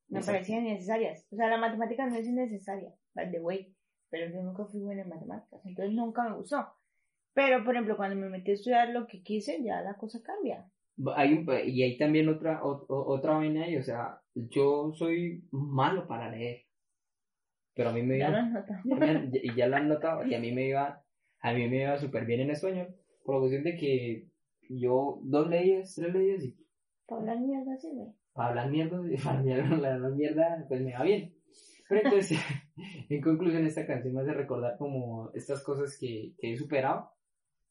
me 0.08 0.18
Exacto. 0.20 0.36
parecían 0.38 0.66
innecesarias. 0.66 1.26
O 1.32 1.36
sea, 1.36 1.48
la 1.48 1.58
matemática 1.58 2.06
no 2.06 2.14
es 2.16 2.26
innecesaria, 2.26 2.92
by 3.14 3.30
the 3.30 3.40
way, 3.40 3.74
pero 4.08 4.32
yo 4.32 4.42
nunca 4.42 4.64
fui 4.66 4.80
buena 4.80 5.02
en 5.02 5.08
matemáticas, 5.08 5.60
entonces 5.66 5.94
nunca 5.94 6.22
me 6.28 6.36
gustó. 6.36 6.66
Pero, 7.34 7.62
por 7.64 7.74
ejemplo, 7.74 7.96
cuando 7.96 8.16
me 8.16 8.28
metí 8.30 8.52
a 8.52 8.54
estudiar 8.54 8.88
lo 8.90 9.06
que 9.06 9.22
quise, 9.22 9.62
ya 9.62 9.82
la 9.82 9.94
cosa 9.94 10.22
cambia. 10.22 10.70
Hay 11.14 11.32
un- 11.34 11.46
y 11.66 11.82
hay 11.82 11.98
también 11.98 12.28
otra, 12.28 12.62
ot- 12.62 12.86
otra 12.88 13.34
vaina 13.36 13.64
ahí, 13.64 13.76
o 13.76 13.82
sea, 13.82 14.20
yo 14.34 14.92
soy 14.94 15.44
malo 15.50 16.06
para 16.06 16.30
leer, 16.30 16.62
pero 17.74 17.90
a 17.90 17.92
mí 17.92 18.02
me 18.02 18.18
Ya 18.18 18.30
lo 18.30 18.38
iba, 18.96 19.24
y 19.42 19.54
ya 19.54 19.66
lo 19.66 19.76
han 19.76 19.88
notado, 19.88 20.24
y 20.26 20.34
a 20.34 20.40
mí 20.40 20.52
me 20.52 20.68
iba, 20.68 21.02
a 21.40 21.52
mí 21.52 21.68
me 21.68 21.82
iba 21.82 21.98
súper 21.98 22.24
bien 22.24 22.40
en 22.40 22.50
español, 22.50 22.94
por 23.24 23.34
la 23.34 23.40
cuestión 23.40 23.64
de 23.64 23.76
que 23.76 24.28
yo 24.70 25.20
dos 25.22 25.48
leyes, 25.48 25.94
tres 25.94 26.12
leyes, 26.14 26.44
y 26.44 26.56
Para 27.06 27.20
hablar 27.20 27.40
mierda, 27.40 27.76
sí, 27.76 27.90
güey. 27.92 28.08
para 28.32 28.48
hablar 28.48 28.70
mierda, 28.70 28.98
para 29.24 29.38
hablar 29.94 30.12
mierda, 30.12 30.64
pues 30.68 30.80
me 30.80 30.94
va 30.94 31.02
bien. 31.02 31.34
Pero 31.88 32.00
entonces, 32.04 32.38
en 33.10 33.20
conclusión, 33.20 33.66
esta 33.66 33.86
canción 33.86 34.14
me 34.14 34.22
hace 34.22 34.32
recordar 34.32 34.76
como 34.78 35.30
estas 35.34 35.62
cosas 35.62 35.96
que, 36.00 36.32
que 36.38 36.52
he 36.52 36.56
superado 36.56 37.10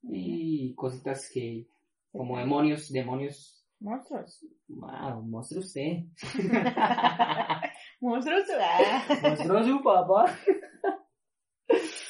y 0.04 0.74
cositas 0.76 1.30
que, 1.34 1.68
como 2.18 2.38
demonios, 2.40 2.92
demonios, 2.92 3.52
Monstruos. 3.80 4.46
wow, 4.68 5.22
monstruos 5.24 5.66
usted, 5.66 6.04
Monstruos. 8.02 8.46
ah. 8.60 9.04
monstruo 9.22 9.64
su 9.64 9.84
papá. 9.84 10.38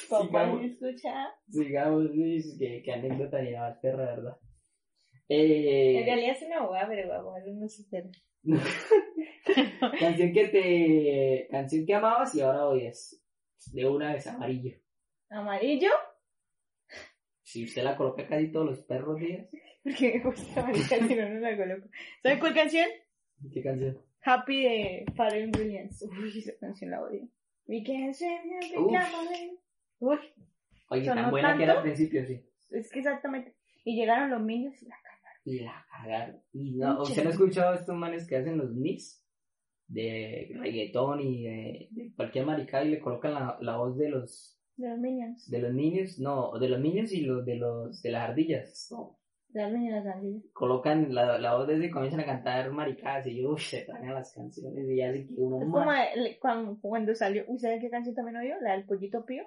Papá. 0.08 0.46
¿me 0.54 0.66
escucha? 0.66 1.28
Sigamos, 1.48 2.04
Luis, 2.14 2.56
que, 2.58 2.82
que 2.82 2.92
anécdota 2.92 3.40
ni 3.42 3.52
más 3.54 3.76
perra, 3.78 4.04
¿verdad? 4.14 4.36
Eh, 5.28 5.98
En 5.98 6.06
realidad 6.06 6.36
es 6.36 6.42
una 6.42 6.58
abogada, 6.58 6.88
pero 6.88 7.08
vamos 7.08 7.34
no 7.54 7.68
supera. 7.68 8.08
canción 9.98 10.32
que 10.32 10.48
te, 10.48 11.48
canción 11.50 11.84
que 11.84 11.94
amabas 11.94 12.34
y 12.34 12.40
ahora 12.40 12.68
odias. 12.68 13.20
De 13.72 13.88
una 13.88 14.12
vez, 14.12 14.26
amarillo. 14.28 14.76
Amarillo, 15.30 15.90
Si 17.42 17.64
usted 17.64 17.82
la 17.82 17.96
coloca 17.96 18.26
casi 18.28 18.52
todos 18.52 18.66
los 18.66 18.80
perros 18.84 19.18
días. 19.18 19.48
Porque 19.86 20.14
me 20.18 20.24
gusta 20.24 20.62
marica, 20.62 20.96
si 21.08 21.14
no, 21.14 21.28
no 21.28 21.40
la 21.40 21.56
coloco. 21.56 21.88
¿Sabes 22.22 22.38
cuál 22.40 22.54
canción? 22.54 22.86
¿Qué 23.52 23.62
canción? 23.62 23.98
Happy 24.24 24.62
de 24.64 25.04
Pharrell 25.14 25.50
Williams. 25.56 26.02
Uy, 26.02 26.38
esa 26.38 26.52
canción 26.58 26.90
la 26.90 27.02
odio. 27.02 27.28
We 27.68 27.82
can 27.84 28.12
say 28.14 28.28
happy 28.36 28.76
Uf. 28.76 28.92
family. 28.92 29.58
Uy, 30.00 30.18
Oye, 30.88 31.04
¿Sonó 31.04 31.22
tan 31.22 31.30
buena 31.30 31.56
que 31.56 31.62
era 31.64 31.72
al 31.74 31.82
principio, 31.82 32.24
sí. 32.26 32.44
es 32.70 32.90
que 32.90 32.98
exactamente. 33.00 33.54
Y 33.84 33.96
llegaron 33.96 34.30
los 34.30 34.42
niños 34.42 34.74
y 34.82 34.86
la 34.86 34.96
cagaron. 35.02 35.40
Y 35.44 35.60
la 35.60 35.86
cagaron. 35.90 36.42
Y 36.52 36.76
no, 36.76 37.02
¿usted 37.02 37.22
no 37.22 37.30
ha 37.30 37.32
escuchado 37.32 37.74
estos 37.74 37.96
manes 37.96 38.26
que 38.26 38.36
hacen 38.36 38.58
los 38.58 38.72
mix? 38.72 39.22
De 39.88 40.50
reggaetón 40.54 41.20
y 41.20 41.44
de, 41.44 41.88
de 41.92 42.12
cualquier 42.16 42.44
maricada 42.44 42.84
y 42.84 42.90
le 42.90 42.98
colocan 42.98 43.34
la, 43.34 43.56
la 43.60 43.76
voz 43.76 43.96
de 43.96 44.08
los 44.08 44.60
De 44.76 44.88
los 44.88 44.98
Minions. 44.98 45.48
de 45.48 45.58
los 45.60 45.72
niños, 45.72 46.18
no, 46.18 46.58
de 46.58 46.68
los 46.68 46.80
niños 46.80 47.12
y 47.12 47.20
los 47.20 47.46
de 47.46 47.54
los 47.54 48.02
de 48.02 48.10
las 48.10 48.28
ardillas. 48.30 48.88
No, 48.90 49.16
Ardillas. 49.60 50.42
colocan 50.52 51.14
la, 51.14 51.38
la 51.38 51.56
voz 51.56 51.66
de 51.66 51.74
ese 51.76 51.86
y 51.86 51.90
comienzan 51.90 52.20
a 52.20 52.26
cantar 52.26 52.70
maricadas 52.70 53.26
y 53.26 53.44
uff, 53.44 53.62
se 53.62 53.82
traen 53.82 54.12
las 54.14 54.32
canciones 54.32 54.88
y 54.88 54.96
ya 54.96 55.10
así 55.10 55.26
que 55.26 55.34
uno 55.36 55.58
Es 55.60 55.64
como 55.70 55.92
el- 55.92 56.38
cuando, 56.40 56.78
cuando 56.80 57.14
salió. 57.14 57.44
¿Uy, 57.48 57.58
¿sabes 57.58 57.80
qué 57.80 57.90
canción 57.90 58.14
también 58.14 58.36
oyó? 58.36 58.54
La 58.62 58.72
del 58.72 58.84
pollito 58.84 59.24
pío. 59.24 59.44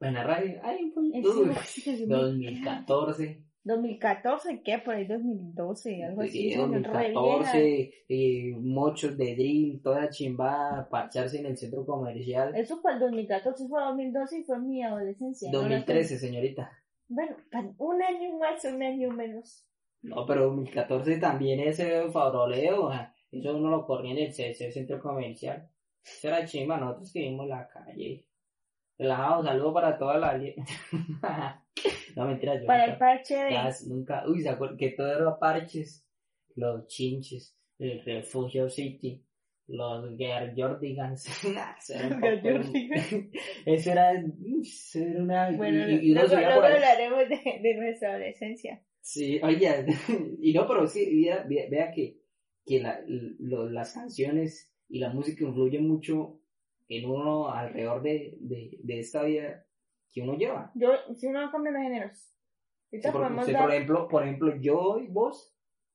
En 0.00 0.14
la 0.14 0.24
radio, 0.24 0.58
ay, 0.64 0.92
un 0.96 1.04
Uy, 1.04 1.12
encanta. 1.14 2.16
2014. 2.16 3.42
2014, 3.64 4.62
¿qué? 4.64 4.78
Por 4.84 4.94
ahí 4.96 5.06
2012, 5.06 6.02
algo 6.02 6.22
así. 6.22 6.30
Sí, 6.32 6.48
esa 6.48 6.62
canción 6.62 6.82
re 6.82 6.90
vieja. 7.10 7.20
2014, 7.20 7.94
eh, 8.08 8.56
mochos 8.60 9.16
de 9.16 9.34
drill, 9.36 9.80
toda 9.82 10.08
chimbada, 10.08 10.88
parcharse 10.88 11.38
en 11.38 11.46
el 11.46 11.56
centro 11.56 11.86
comercial. 11.86 12.52
Eso 12.56 12.80
fue 12.80 12.94
el 12.94 12.98
2014, 12.98 13.68
fue 13.68 13.80
2012 13.80 14.38
y 14.40 14.42
fue 14.42 14.58
mi 14.58 14.82
adolescencia. 14.82 15.50
¿no? 15.52 15.60
2013, 15.60 16.18
señorita. 16.18 16.72
Bueno, 17.14 17.36
un 17.76 18.02
año 18.02 18.38
más, 18.38 18.64
un 18.64 18.82
año 18.82 19.10
menos. 19.10 19.66
No, 20.00 20.24
pero 20.26 20.46
2014 20.46 21.18
también 21.18 21.60
ese 21.60 22.10
faroleo, 22.10 22.88
ah, 22.88 23.14
eso 23.30 23.54
uno 23.54 23.70
lo 23.70 23.86
corría 23.86 24.12
en 24.12 24.18
el 24.18 24.32
CC, 24.32 24.72
centro 24.72 24.98
comercial. 24.98 25.68
Eso 26.02 26.28
era 26.28 26.46
chimba, 26.46 26.78
nosotros 26.78 27.12
que 27.12 27.20
vimos 27.20 27.46
la 27.46 27.68
calle. 27.68 28.26
Relajado, 28.98 29.44
saludo 29.44 29.74
para 29.74 29.98
toda 29.98 30.18
la... 30.18 30.38
no, 32.16 32.24
mentira, 32.26 32.58
yo 32.58 32.66
Para 32.66 32.86
el 32.86 32.98
parche 32.98 33.36
de... 33.36 33.58
nunca... 33.88 34.24
Uy, 34.26 34.40
¿se 34.40 34.48
acuerdan? 34.48 34.78
Que 34.78 34.90
todo 34.90 35.12
era 35.12 35.38
parches, 35.38 36.08
los 36.54 36.86
chinches, 36.86 37.54
el 37.78 38.02
refugio 38.04 38.70
city, 38.70 39.22
los 39.72 40.16
Gear 40.16 40.54
Jordigans. 40.56 41.26
Eso 43.66 43.92
era 43.92 44.12
era, 44.12 44.96
una... 45.16 45.50
Bueno, 45.52 45.88
y, 45.88 46.08
y 46.08 46.12
uno 46.12 46.22
luego, 46.22 46.36
luego 46.40 46.62
hablaremos 46.62 47.28
de, 47.28 47.60
de 47.62 47.74
nuestra 47.76 48.10
adolescencia. 48.10 48.82
Sí, 49.00 49.40
oye, 49.42 49.86
y 50.40 50.52
no, 50.52 50.66
pero 50.66 50.86
sí, 50.86 51.22
vea, 51.24 51.44
vea- 51.48 51.68
que, 51.92 52.18
que 52.64 52.80
la- 52.80 53.00
lo- 53.06 53.68
las 53.68 53.94
canciones 53.94 54.72
y 54.88 54.98
la 55.00 55.12
música 55.12 55.44
influyen 55.44 55.88
mucho 55.88 56.38
en 56.88 57.08
uno 57.10 57.48
alrededor 57.50 58.02
de, 58.02 58.36
de, 58.40 58.78
de 58.82 59.00
esta 59.00 59.24
vida 59.24 59.64
que 60.12 60.20
uno 60.20 60.36
lleva. 60.36 60.70
Yo, 60.74 60.90
si 61.14 61.26
uno 61.26 61.50
cambia 61.50 61.72
de 61.72 61.82
géneros. 61.82 62.28
Sí, 62.90 62.98
por, 63.10 63.22
sí, 63.46 63.52
dar- 63.52 63.62
por 63.62 63.72
ejemplo, 63.72 64.08
por 64.08 64.22
ejemplo, 64.22 64.54
yo 64.60 64.98
y 65.02 65.08
vos, 65.08 65.51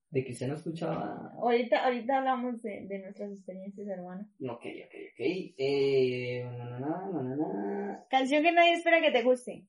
de 0.09 0.23
que 0.23 0.31
usted 0.31 0.47
no 0.47 0.55
escuchaba... 0.55 1.31
Ahorita, 1.35 1.83
ahorita 1.85 2.17
hablamos 2.19 2.61
de, 2.61 2.87
de 2.87 2.99
nuestras 2.99 3.31
experiencias, 3.31 3.87
hermano. 3.87 4.27
No, 4.39 4.53
ok, 4.53 4.65
ok, 4.85 4.95
ok. 5.13 5.19
Eh, 5.57 6.43
na, 6.57 6.79
na, 6.79 7.35
na. 7.35 8.05
Canción 8.09 8.41
que 8.43 8.51
nadie 8.51 8.73
espera 8.73 9.01
que 9.01 9.11
te 9.11 9.23
guste. 9.23 9.67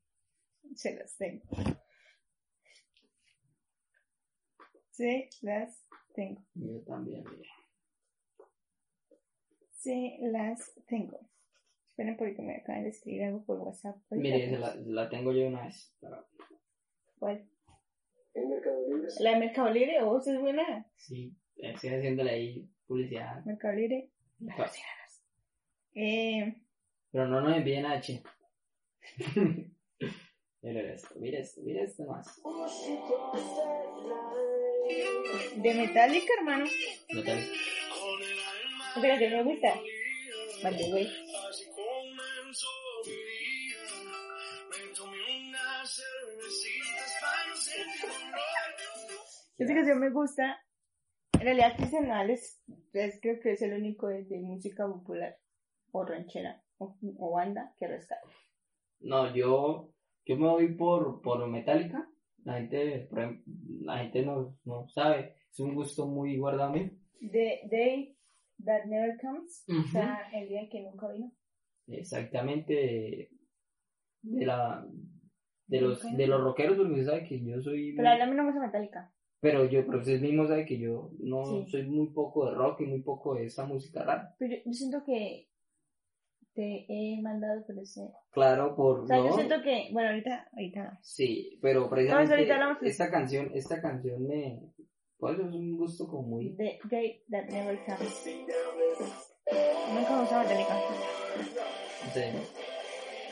Se 0.74 0.94
las 0.94 1.16
tengo. 1.16 1.44
Se 4.90 5.28
las 5.42 5.84
tengo. 6.14 6.42
Yo 6.54 6.80
también, 6.82 7.24
mira. 7.24 7.50
Se 9.72 10.18
las 10.20 10.72
tengo. 10.86 11.20
Esperen 11.86 12.16
porque 12.16 12.42
me 12.42 12.56
acaban 12.56 12.84
de 12.84 12.90
escribir 12.90 13.24
algo 13.24 13.44
por 13.44 13.58
WhatsApp. 13.60 13.96
Mire, 14.10 14.50
se 14.50 14.58
la, 14.58 14.74
la 14.76 15.08
tengo 15.08 15.32
yo 15.32 15.46
una 15.48 15.64
vez. 15.64 15.92
Para- 16.00 16.24
¿Cuál? 17.18 17.44
En 18.42 18.48
Mercado 18.50 18.86
Libre 18.88 19.08
La 19.20 19.30
de 19.30 19.36
Mercado 19.38 19.70
Libre, 19.70 20.02
oh, 20.02 20.18
esa 20.18 20.32
es 20.34 20.40
buena. 20.40 20.86
Sí, 20.96 21.32
estoy 21.56 21.90
haciéndole 21.90 22.30
ahí 22.30 22.68
publicidad. 22.86 23.44
Mercado 23.44 23.74
Libre. 23.74 24.10
Eh, 25.94 26.54
Pero 27.10 27.26
no 27.26 27.40
nos 27.40 27.56
envíen 27.56 27.86
a 27.86 27.92
H. 27.94 28.22
mira 30.62 30.92
esto, 30.92 31.14
mira 31.18 31.38
esto, 31.40 31.60
mira 31.62 31.82
esto 31.82 32.04
más. 32.04 32.40
de 35.56 35.74
Metallica, 35.74 36.32
hermano. 36.38 36.66
No 37.14 37.22
te- 37.22 37.32
Esta 38.96 39.08
canción 39.08 39.32
me 39.32 39.42
gusta. 39.44 39.74
Vale, 40.62 40.90
güey. 40.90 41.08
Esta 49.58 49.74
canción 49.74 50.00
me 50.00 50.10
gusta. 50.10 50.58
En 51.34 51.40
realidad, 51.40 51.76
Cristian 51.76 52.08
Nodal 52.08 52.30
es, 52.30 52.62
es- 52.92 53.18
creo 53.20 53.40
que 53.40 53.52
es 53.52 53.62
el 53.62 53.74
único 53.74 54.08
de, 54.08 54.24
de 54.24 54.40
música 54.40 54.86
popular 54.86 55.36
o 55.92 56.04
ranchera 56.04 56.62
o, 56.78 56.96
o 57.18 57.32
banda 57.32 57.74
que 57.76 57.86
rescata. 57.88 58.22
No, 59.00 59.34
yo, 59.34 59.92
yo 60.26 60.36
me 60.36 60.46
voy 60.48 60.74
por, 60.74 61.20
por 61.22 61.46
Metallica. 61.48 62.08
La 62.44 62.54
gente, 62.54 63.06
por 63.10 63.18
ejemplo, 63.20 63.52
la 63.82 63.98
gente 63.98 64.22
no, 64.24 64.56
no 64.64 64.88
sabe. 64.88 65.34
Es 65.50 65.60
un 65.60 65.74
gusto 65.74 66.06
muy 66.06 66.36
guardado 66.36 66.72
mío. 66.72 66.90
The 67.20 67.60
Day 67.70 68.16
That 68.64 68.84
Never 68.86 69.18
Comes. 69.20 69.64
O 69.68 69.88
sea, 69.90 70.28
el 70.32 70.48
día 70.48 70.68
que 70.70 70.82
nunca 70.82 71.08
vino. 71.12 71.32
Exactamente 71.88 72.72
de, 72.74 73.30
de 74.22 74.46
la 74.46 74.86
de 75.66 75.80
los 75.80 76.02
de 76.16 76.26
los 76.26 76.40
rockeros 76.42 76.76
porque 76.76 77.04
sabe 77.04 77.24
que 77.24 77.42
yo 77.44 77.60
soy 77.62 77.94
Pero 77.96 78.08
a 78.08 78.26
mí 78.26 78.34
no 78.34 78.42
me 78.44 78.50
gusta 78.52 78.66
Metallica. 78.66 79.12
Pero 79.40 79.64
yo 79.66 79.86
pero 79.86 79.98
usted 79.98 80.20
mismo 80.20 80.46
sabe 80.46 80.64
que 80.66 80.78
yo 80.78 81.10
no 81.20 81.44
Sí. 81.44 81.70
soy 81.70 81.86
muy 81.86 82.08
poco 82.08 82.46
de 82.48 82.54
rock 82.56 82.80
y 82.80 82.86
muy 82.86 83.02
poco 83.02 83.34
de 83.34 83.44
esa 83.46 83.64
música 83.64 84.02
rara 84.04 84.34
Pero 84.38 84.56
yo, 84.56 84.62
yo 84.66 84.72
siento 84.72 85.02
que 85.04 85.48
te 86.54 86.86
he 86.88 87.20
mandado 87.22 87.64
por 87.66 87.78
ese. 87.78 88.10
claro 88.30 88.74
por 88.74 89.00
O 89.00 89.06
sea, 89.06 89.16
yo 89.18 89.24
no 89.28 89.32
siento 89.34 89.62
que. 89.62 89.90
Bueno, 89.92 90.08
ahorita. 90.10 90.48
ahorita 90.52 90.98
sí 91.02 91.58
pero 91.62 91.82
No, 91.82 91.90
precisamente 91.90 92.34
ahorita 92.34 92.54
hablamos 92.54 92.80
de- 92.80 92.88
esta 92.88 93.10
canción 93.10 93.50
esta 93.54 93.80
canción 93.80 94.26
me 94.26 94.60
pues 95.18 95.38
es 95.38 95.46
un 95.46 95.76
gusto 95.76 96.06
como 96.08 96.22
muy 96.28 96.54
The 96.56 96.78
Day 96.90 97.22
That 97.30 97.46
Never 97.48 97.78
Comes. 97.84 98.26
Nunca 99.94 100.14
me 100.14 100.20
gusta 100.20 100.38
Metallica. 100.42 100.74
no 102.04 102.12
sé, 102.12 102.32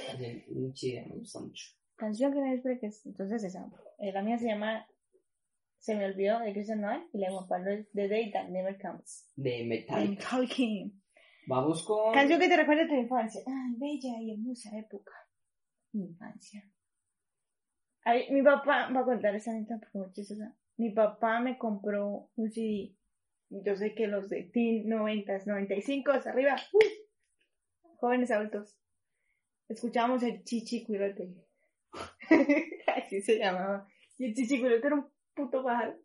canción 0.06 0.42
muy 0.50 0.72
chida 0.72 1.02
me 1.08 1.16
gusta 1.16 1.40
mucho 1.40 1.64
Canción 1.96 2.32
que 2.32 2.40
nadie 2.40 2.56
espera 2.56 2.78
que 2.78 2.86
es. 2.88 3.06
Entonces 3.06 3.42
esa. 3.44 3.70
Eh, 3.98 4.12
la 4.12 4.22
mía 4.22 4.36
se 4.38 4.46
llama 4.46 4.86
Se 5.78 5.94
me 5.94 6.06
olvidó 6.06 6.40
de 6.40 6.52
Christian 6.52 6.80
Noel 6.80 7.02
y 7.12 7.18
la 7.18 7.28
de 7.28 7.34
Juan 7.34 7.48
Pablo 7.48 7.70
es 7.70 7.90
The 7.92 8.08
Day 8.08 8.30
That 8.32 8.48
Never 8.48 8.76
Comes. 8.80 9.30
de 9.36 9.64
Metallica 9.64 10.36
Metallica. 10.38 10.94
vamos 11.46 11.84
con 11.84 12.12
Canción 12.12 12.40
que 12.40 12.48
te 12.48 12.56
recuerda 12.56 12.84
a 12.84 12.88
tu 12.88 12.94
infancia. 12.94 13.40
Ay, 13.46 13.76
bella 13.78 14.20
y 14.20 14.32
hermosa 14.32 14.70
época. 14.76 15.12
Mi 15.92 16.06
infancia. 16.06 16.64
Ay, 18.04 18.26
mi 18.30 18.42
papá 18.42 18.90
va 18.92 19.00
a 19.00 19.04
contar 19.04 19.34
esa 19.34 19.52
neta 19.52 19.78
porque 19.78 19.98
muy 19.98 20.12
chistosa. 20.12 20.56
Mi 20.76 20.90
papá 20.90 21.40
me 21.40 21.56
compró 21.56 22.30
un 22.36 22.50
CD. 22.50 22.94
Yo 23.48 23.76
sé 23.76 23.94
que 23.94 24.06
los 24.08 24.28
de 24.28 24.44
teen 24.52 24.88
90, 24.88 25.44
95 25.46 26.12
hacia 26.12 26.32
arriba. 26.32 26.56
¡uh! 26.72 26.78
jóvenes 27.98 28.30
adultos. 28.30 28.76
Escuchábamos 29.68 30.22
el 30.22 30.42
chichicuilote. 30.44 31.34
Así 32.96 33.22
se 33.22 33.38
llamaba. 33.38 33.88
Y 34.18 34.26
el 34.26 34.34
chichicuilote 34.34 34.86
era 34.86 34.96
un 34.96 35.06
puto 35.36 35.62
pájaro. 35.62 35.96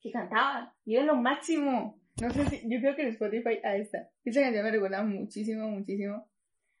Que 0.00 0.10
cantaba. 0.10 0.74
Y 0.84 0.96
era 0.96 1.04
lo 1.04 1.16
máximo. 1.16 2.00
No 2.20 2.30
sé 2.30 2.44
si, 2.46 2.68
yo 2.68 2.80
creo 2.80 2.96
que 2.96 3.02
en 3.02 3.08
Spotify, 3.08 3.58
ahí 3.64 3.82
está. 3.82 4.10
Esa 4.24 4.40
canción 4.40 4.64
me 4.64 4.70
recuerda 4.70 5.02
muchísimo, 5.02 5.68
muchísimo 5.68 6.28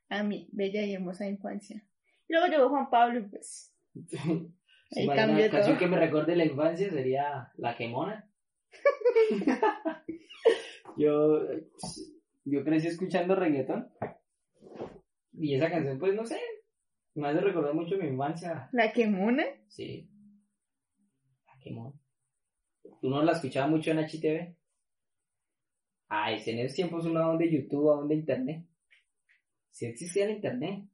a 0.08 0.22
mi 0.22 0.48
bella 0.52 0.82
y 0.82 0.94
hermosa 0.94 1.26
infancia. 1.26 1.82
Luego 2.28 2.46
llegó 2.46 2.68
Juan 2.68 2.90
Pablo 2.90 3.20
y 3.20 3.22
pues, 3.22 3.72
Sí, 4.08 4.18
ahí 4.96 5.04
imagina, 5.04 5.26
cambió 5.26 5.44
una 5.44 5.52
canción 5.52 5.78
que 5.78 5.86
me 5.86 5.98
recuerde 5.98 6.36
la 6.36 6.44
infancia 6.44 6.90
sería 6.90 7.50
La 7.56 7.76
Quemona. 7.76 8.28
yo, 10.96 11.46
yo 12.44 12.64
crecí 12.64 12.88
escuchando 12.88 13.34
reggaetón. 13.34 13.90
Y 15.32 15.54
esa 15.54 15.70
canción, 15.70 15.98
pues 15.98 16.14
no 16.14 16.24
sé, 16.24 16.38
me 17.14 17.28
hace 17.28 17.40
recordar 17.40 17.74
mucho 17.74 17.96
mi 17.96 18.06
infancia. 18.06 18.68
La 18.72 18.92
que 18.92 19.06
mona. 19.06 19.44
Sí. 19.68 20.08
¿Tú 23.00 23.08
no 23.08 23.22
la 23.22 23.32
escuchabas 23.32 23.70
mucho 23.70 23.90
en 23.90 23.98
HTV? 23.98 24.56
Ay, 26.08 26.42
en 26.46 26.58
esos 26.58 26.76
tiempos 26.76 27.06
una 27.06 27.28
onda 27.28 27.44
de 27.44 27.52
YouTube, 27.52 27.86
onda 27.86 28.08
de 28.08 28.20
Internet. 28.20 28.66
Sí 29.70 29.86
existía 29.86 30.24
el 30.26 30.32
Internet, 30.32 30.84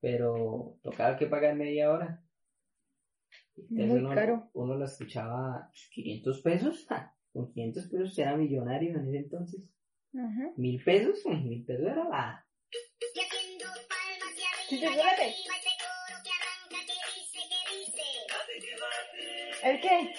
pero 0.00 0.78
tocaba 0.82 1.16
que 1.16 1.26
pagar 1.26 1.54
media 1.54 1.90
hora. 1.92 2.22
Entonces 3.56 3.88
Muy 3.88 3.98
uno, 4.00 4.14
caro. 4.14 4.50
uno 4.54 4.76
la 4.76 4.86
escuchaba 4.86 5.70
500 5.92 6.40
pesos. 6.40 6.86
ja, 6.88 7.14
Con 7.32 7.52
500 7.52 7.86
pesos 7.88 8.18
era 8.18 8.36
millonario 8.36 8.90
en 8.90 9.06
ese 9.08 9.18
entonces. 9.18 9.70
Ajá. 10.14 10.52
Mil 10.56 10.82
pesos, 10.82 11.24
mil 11.26 11.64
pesos 11.64 11.86
era 11.86 12.08
la... 12.08 12.46
Sí, 14.68 14.80
¿El 19.62 19.80
qué? 19.80 20.14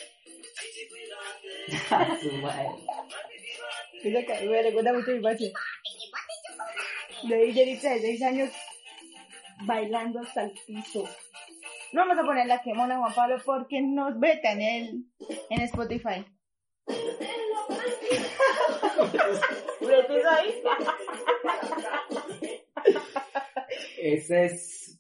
su 2.21 2.31
madre. 2.37 2.67
Esa 4.03 4.45
me 4.45 4.61
recuerda 4.63 4.93
mucho 4.93 5.09
a 5.11 5.13
mi 5.13 5.17
infancia. 5.17 5.51
De 7.23 7.35
ahí 7.35 7.53
Yeritza 7.53 7.89
de 7.91 7.99
6 8.01 8.21
años 8.23 8.49
bailando 9.65 10.19
hasta 10.21 10.43
el 10.43 10.51
piso. 10.67 11.07
No 11.93 12.01
vamos 12.01 12.17
a 12.17 12.25
poner 12.25 12.47
la 12.47 12.61
que 12.61 12.73
mona 12.73 12.97
Juan 12.97 13.13
Pablo 13.13 13.37
porque 13.45 13.81
nos 13.81 14.19
vetan 14.19 14.61
el, 14.61 15.05
en 15.49 15.61
Spotify. 15.61 16.25
Ese 23.97 24.45
es... 24.45 24.99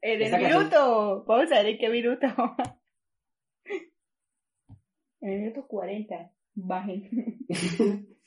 En 0.00 0.12
el 0.12 0.22
Esa 0.22 0.38
canción- 0.38 0.58
minuto. 0.64 1.24
Vamos 1.26 1.50
a 1.52 1.56
ver 1.56 1.66
en 1.66 1.78
qué 1.78 1.88
minuto. 1.88 2.26
En 5.20 5.30
el 5.30 5.40
minuto 5.40 5.66
40. 5.66 6.32
Bajen. 6.54 7.08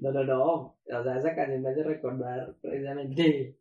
No, 0.00 0.10
no, 0.10 0.24
no. 0.24 0.52
O 0.52 1.02
sea, 1.02 1.18
esa 1.18 1.34
canción 1.34 1.62
me 1.62 1.70
hace 1.70 1.82
recordar 1.82 2.54
precisamente, 2.62 3.58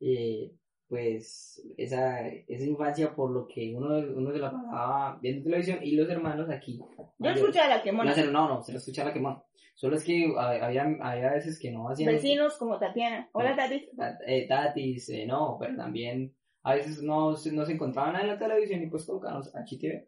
eh, 0.00 0.52
pues, 0.86 1.62
esa, 1.76 2.28
esa 2.28 2.64
infancia 2.64 3.14
por 3.14 3.30
lo 3.30 3.46
que 3.48 3.74
uno, 3.74 3.88
uno 4.14 4.32
se 4.32 4.38
la 4.38 4.50
pasaba 4.52 5.18
viendo 5.22 5.44
televisión 5.44 5.78
y 5.82 5.92
los 5.92 6.08
hermanos 6.10 6.50
aquí. 6.50 6.78
Yo 7.18 7.30
escuché 7.30 7.58
la 7.66 7.82
que 7.82 7.92
No, 7.92 8.04
no, 8.04 8.48
no, 8.48 8.62
se 8.62 8.72
lo 8.72 8.78
escuchaba 8.78 9.08
la 9.08 9.14
quemón. 9.14 9.42
Solo 9.74 9.96
es 9.96 10.04
que 10.04 10.32
ah, 10.38 10.66
había, 10.66 10.84
había 11.00 11.32
veces 11.32 11.58
que 11.58 11.72
no 11.72 11.88
hacían. 11.88 12.12
Vecinos 12.12 12.56
como 12.58 12.78
Tatiana. 12.78 13.28
Hola, 13.32 13.56
Tati. 13.56 13.88
eh, 14.26 14.46
tatis, 14.46 15.08
eh, 15.08 15.26
no, 15.26 15.56
pero 15.58 15.74
también 15.76 16.32
a 16.62 16.74
veces 16.74 17.02
no, 17.02 17.30
no 17.30 17.36
se 17.66 17.72
encontraban 17.72 18.20
en 18.20 18.28
la 18.28 18.38
televisión 18.38 18.82
y 18.82 18.86
pues 18.86 19.04
colocaban 19.04 19.42
HTV. 19.42 20.06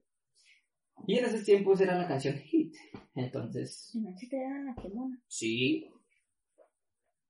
Y 1.06 1.18
en 1.18 1.24
esos 1.24 1.44
tiempos 1.44 1.80
era 1.80 1.96
la 1.98 2.06
canción 2.08 2.36
hit. 2.38 2.74
Entonces, 3.14 3.90
No, 3.94 4.16
sí 4.16 4.28
te 4.28 4.40
dan 4.40 4.66
la 4.66 4.74
mona. 4.94 5.20
sí, 5.26 5.90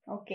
Ok. 0.04 0.30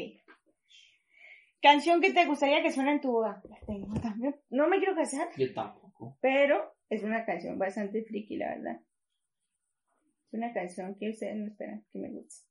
Canción 1.62 2.02
que 2.02 2.12
te 2.12 2.26
gustaría 2.26 2.62
que 2.64 2.72
suene 2.72 2.94
en 2.94 3.02
tu 3.02 3.12
boda. 3.12 3.42
La 3.48 3.60
tengo 3.66 3.94
también. 4.02 4.36
No 4.50 4.68
me 4.68 4.78
quiero 4.80 4.96
casar, 4.96 5.30
yo 5.38 5.54
tampoco. 5.54 6.18
pero 6.22 6.74
es 6.90 7.04
una 7.04 7.24
canción 7.26 7.58
bastante 7.60 8.04
friki, 8.04 8.38
la 8.38 8.50
verdad. 8.56 8.82
Es 10.28 10.34
una 10.34 10.52
canción 10.54 10.96
que 10.96 11.10
ustedes 11.12 11.36
no 11.38 11.48
esperan 11.48 11.86
que 11.92 12.00
me 12.00 12.10
guste. 12.12 12.48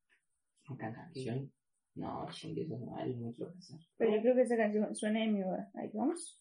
Una 0.68 0.94
canción. 0.94 1.52
No, 1.96 2.26
chingue, 2.30 2.62
eso 2.62 2.78
no 2.78 2.92
vale, 2.92 3.16
no 3.16 3.34
quiero 3.34 3.50
pensar. 3.52 3.78
Pero 3.96 4.14
yo 4.14 4.22
creo 4.22 4.34
que 4.36 4.42
esa 4.42 4.56
canción 4.56 4.94
suena 4.94 5.24
en 5.24 5.34
mi 5.34 5.42
boda. 5.42 5.70
Ahí 5.74 5.90
vamos. 5.92 6.38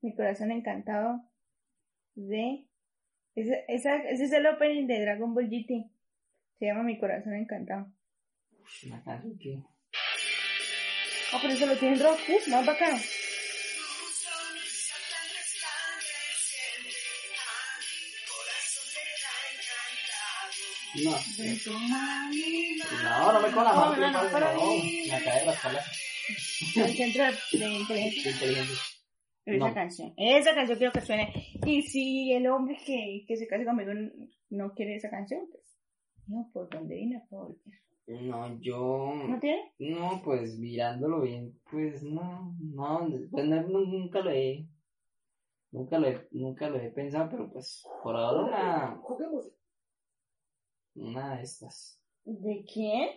Mi 0.00 0.14
corazón 0.14 0.50
encantado 0.52 1.20
de... 2.14 2.64
Ese, 3.34 3.64
esa, 3.68 3.96
ese 3.96 4.24
es 4.24 4.32
el 4.32 4.46
opening 4.46 4.86
de 4.86 5.00
Dragon 5.00 5.32
Ball 5.34 5.48
GT. 5.48 5.90
Se 6.58 6.66
llama 6.66 6.82
Mi 6.82 6.98
corazón 6.98 7.34
encantado. 7.34 7.92
Ah, 11.32 11.38
pero 11.40 11.52
eso 11.54 11.66
lo 11.66 11.76
tiene 11.76 11.96
en 11.96 12.02
rock. 12.02 12.18
Más 12.48 12.66
bacano. 12.66 12.98
No. 20.94 21.10
No, 23.02 23.32
no 23.32 23.40
me 23.40 23.50
con 23.52 23.64
la 23.64 23.72
No, 23.72 23.80
mano. 23.80 23.96
no, 23.96 24.10
no, 24.10 24.22
no, 24.22 24.58
No. 27.52 28.97
Canción. 29.74 30.12
Esa 30.16 30.54
canción 30.54 30.78
quiero 30.78 30.92
que 30.92 31.00
suene. 31.00 31.32
Y 31.66 31.82
si 31.82 32.32
el 32.32 32.46
hombre 32.48 32.76
que, 32.84 33.24
que 33.26 33.36
se 33.36 33.46
case 33.46 33.64
conmigo 33.64 33.92
no 34.50 34.72
quiere 34.74 34.96
esa 34.96 35.10
canción, 35.10 35.46
pues. 35.50 35.78
No, 36.26 36.50
por 36.52 36.68
dónde 36.68 36.94
vine 36.94 37.16
a 37.16 37.26
volver. 37.30 37.58
No, 38.08 38.58
yo. 38.60 39.12
¿No 39.28 39.38
tiene? 39.38 39.72
No, 39.78 40.22
pues 40.24 40.58
mirándolo 40.58 41.20
bien, 41.20 41.58
pues 41.70 42.02
no, 42.02 42.56
no, 42.58 43.06
pues 43.30 43.46
no, 43.46 43.62
nunca 43.62 44.20
lo 44.20 44.30
he. 44.30 44.66
Nunca 45.70 45.98
lo 45.98 46.08
he, 46.08 46.28
nunca 46.30 46.70
lo 46.70 46.78
he 46.78 46.90
pensado, 46.90 47.28
pero 47.30 47.50
pues 47.52 47.84
por 48.02 48.16
ahora 48.16 48.44
una, 48.44 48.96
Juguemos. 49.02 49.52
una 50.94 51.36
de 51.36 51.42
estas. 51.42 52.02
¿De 52.24 52.64
quién? 52.72 53.10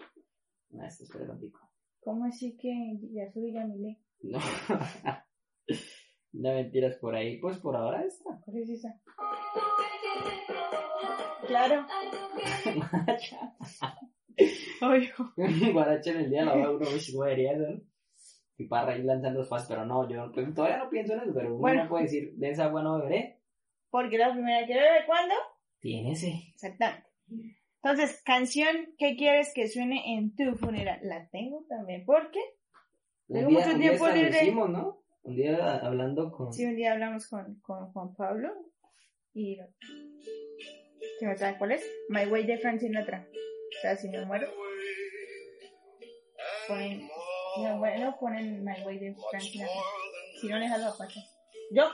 Una 0.71 0.83
de 0.83 0.89
estas, 0.89 1.09
pero 1.09 1.39
pico. 1.39 1.59
¿Cómo 2.01 2.25
así 2.25 2.57
que 2.57 2.99
ya 3.13 3.31
subí 3.31 3.53
Yamile? 3.53 4.01
No. 4.23 4.39
no 6.33 6.53
mentiras 6.53 6.95
por 6.97 7.15
ahí, 7.15 7.37
pues 7.39 7.57
por 7.59 7.75
ahora 7.75 8.03
esta. 8.05 8.39
¿Cuál 8.45 8.57
es 8.57 8.69
esa? 8.69 8.89
Claro. 11.47 11.85
Oye, 14.81 15.11
Guaracha 15.73 16.11
en 16.11 16.17
el 16.17 16.29
día 16.29 16.45
la 16.45 16.55
boda, 16.55 16.71
uno 16.71 16.85
eso, 16.87 17.21
¿no? 17.21 17.81
Y 18.57 18.67
para 18.67 18.97
ir 18.97 19.05
lanzando 19.05 19.39
los 19.39 19.49
pasos, 19.49 19.67
pero 19.67 19.85
no, 19.85 20.07
yo 20.09 20.31
pues, 20.33 20.53
todavía 20.53 20.77
no 20.77 20.89
pienso 20.89 21.13
en 21.13 21.21
eso, 21.21 21.31
pero 21.33 21.49
uno 21.49 21.57
Bueno. 21.59 21.89
puede 21.89 22.03
decir, 22.03 22.33
de 22.35 22.49
esa 22.51 22.65
agua 22.65 22.83
no 22.83 22.97
beberé. 22.99 23.41
porque 23.89 24.17
la 24.17 24.31
primera 24.31 24.65
que 24.65 24.73
bebe, 24.73 25.05
¿cuándo? 25.05 25.35
Tienes, 25.79 26.23
Exactamente. 26.23 27.07
Entonces, 27.83 28.21
canción 28.23 28.93
que 28.99 29.15
quieres 29.15 29.51
que 29.55 29.67
suene 29.67 30.13
en 30.15 30.35
tu 30.35 30.55
funeral. 30.55 30.99
La 31.03 31.27
tengo 31.29 31.65
también, 31.67 32.05
porque 32.05 32.39
Tengo 33.27 33.49
mucho 33.49 33.75
tiempo 33.77 34.07
libre. 34.09 34.43
hicimos, 34.43 34.69
¿no? 34.69 35.00
Un 35.23 35.35
día 35.35 35.77
hablando 35.77 36.31
con... 36.31 36.51
sí, 36.51 36.65
un 36.65 36.75
día 36.75 36.93
hablamos 36.93 37.27
con, 37.27 37.59
con 37.61 37.91
Juan 37.91 38.13
Pablo 38.15 38.49
y 39.33 39.57
¿se 41.19 41.25
me 41.27 41.37
sabe 41.37 41.57
cuál 41.57 41.73
es? 41.73 41.85
My 42.09 42.25
Way 42.25 42.45
de 42.45 42.57
Frank 42.57 42.79
Sinatra. 42.79 43.27
O 43.31 43.81
sea, 43.81 43.95
si 43.95 44.09
me 44.09 44.25
muero, 44.25 44.51
ponen, 46.67 47.07
si 47.55 47.61
me 47.61 47.73
muero, 47.75 48.15
ponen 48.19 48.63
My 48.63 48.83
Way 48.85 48.99
de 48.99 49.15
Frank 49.29 49.43
Sinatra. 49.43 49.81
Si 50.39 50.47
no, 50.47 50.57
les 50.57 50.71
hago 50.71 50.85
aparte. 50.85 51.19
Yo, 51.71 51.89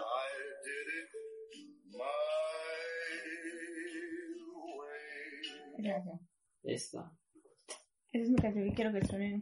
canción. 5.83 6.19
Esta. 6.63 7.11
Esa 8.11 8.23
es 8.23 8.29
mi 8.29 8.37
canción 8.37 8.65
que 8.65 8.73
quiero 8.73 8.93
que 8.93 9.05
suene 9.05 9.35
en. 9.35 9.41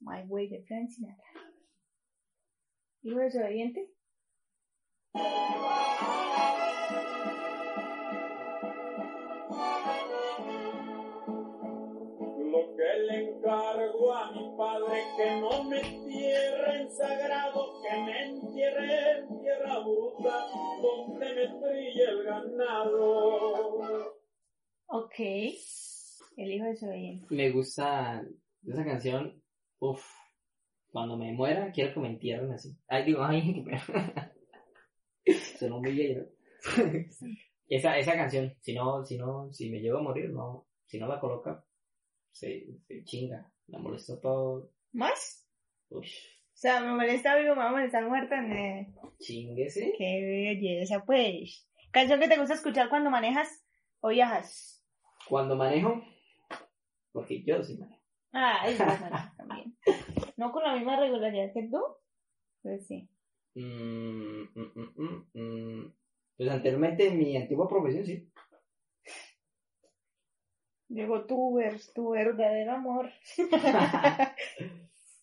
My 0.00 0.22
Way 0.26 0.48
de 0.48 0.62
Frank 0.64 0.88
Sinatra. 0.88 1.24
¿Hijo 3.04 3.18
desobediente? 3.18 3.86
Lo 12.40 12.74
que 12.74 12.98
le 13.06 13.28
encargo 13.28 14.14
a 14.14 14.32
mi 14.32 14.56
padre 14.56 15.02
que 15.18 15.38
no 15.38 15.64
me 15.64 15.80
entierre 15.82 16.80
en 16.80 16.90
sagrado, 16.92 17.82
que 17.82 17.94
me 18.04 18.24
entierre 18.24 19.18
en 19.18 19.38
tierra 19.38 19.80
bruta, 19.80 20.46
donde 20.80 21.34
me 21.34 21.46
trille 21.60 22.04
el 22.04 22.24
ganado. 22.24 24.14
Ok. 24.86 25.18
El 26.38 26.52
hijo 26.52 26.64
desobediente. 26.64 27.26
Me 27.28 27.50
gusta 27.50 28.24
esa 28.66 28.82
canción. 28.82 29.42
Uf. 29.78 30.23
Cuando 30.94 31.16
me 31.16 31.32
muera, 31.32 31.72
quiero 31.72 31.92
que 31.92 31.98
me 31.98 32.06
entierren 32.06 32.52
así. 32.52 32.78
Ay, 32.86 33.04
digo, 33.04 33.24
ay. 33.24 33.64
Sonó 35.58 35.80
muy 35.82 36.14
¿no? 36.14 36.24
Esa, 37.68 37.98
esa 37.98 38.12
canción, 38.14 38.54
si 38.60 38.74
no, 38.74 39.04
si 39.04 39.18
no, 39.18 39.52
si 39.52 39.70
me 39.70 39.80
llego 39.80 39.98
a 39.98 40.02
morir, 40.02 40.30
no, 40.30 40.68
si 40.86 41.00
no 41.00 41.08
la 41.08 41.18
coloca, 41.18 41.64
se, 42.30 42.68
se 42.86 43.02
chinga, 43.02 43.50
la 43.66 43.80
molestó 43.80 44.20
todo, 44.20 44.70
¿Más? 44.92 45.48
uy, 45.88 46.06
O 46.06 46.56
sea, 46.56 46.78
me 46.80 46.92
molesta 46.92 47.34
vivo, 47.38 47.56
me 47.56 47.62
va 47.62 47.70
a 47.70 47.72
molestar 47.72 48.06
muerta. 48.08 48.40
ne. 48.40 48.94
chinguese. 49.18 49.94
Qué 49.98 50.20
belleza, 50.22 51.02
pues. 51.04 51.66
¿Canción 51.90 52.20
que 52.20 52.28
te 52.28 52.38
gusta 52.38 52.54
escuchar 52.54 52.88
cuando 52.88 53.10
manejas 53.10 53.66
o 53.98 54.10
viajas? 54.10 54.86
Cuando 55.28 55.56
manejo, 55.56 56.04
porque 57.10 57.42
yo 57.42 57.64
sí 57.64 57.78
manejo. 57.78 58.00
Ah, 58.32 58.68
es 58.68 58.78
también. 58.78 59.33
No 60.36 60.52
con 60.52 60.62
la 60.64 60.74
misma 60.74 60.98
regularidad 60.98 61.52
que 61.52 61.68
tú, 61.68 61.80
pues 62.62 62.86
sí. 62.86 63.08
Mm, 63.54 64.42
mm, 64.54 65.26
mm. 65.34 65.92
Pues 66.36 66.50
anteriormente 66.50 67.08
en 67.08 67.18
mi 67.18 67.36
antigua 67.36 67.68
profesión, 67.68 68.04
sí. 68.04 68.28
Llegó 70.88 71.24
tu, 71.26 71.54
ver- 71.54 71.80
tu 71.94 72.10
verdadero 72.10 72.72
amor. 72.72 73.10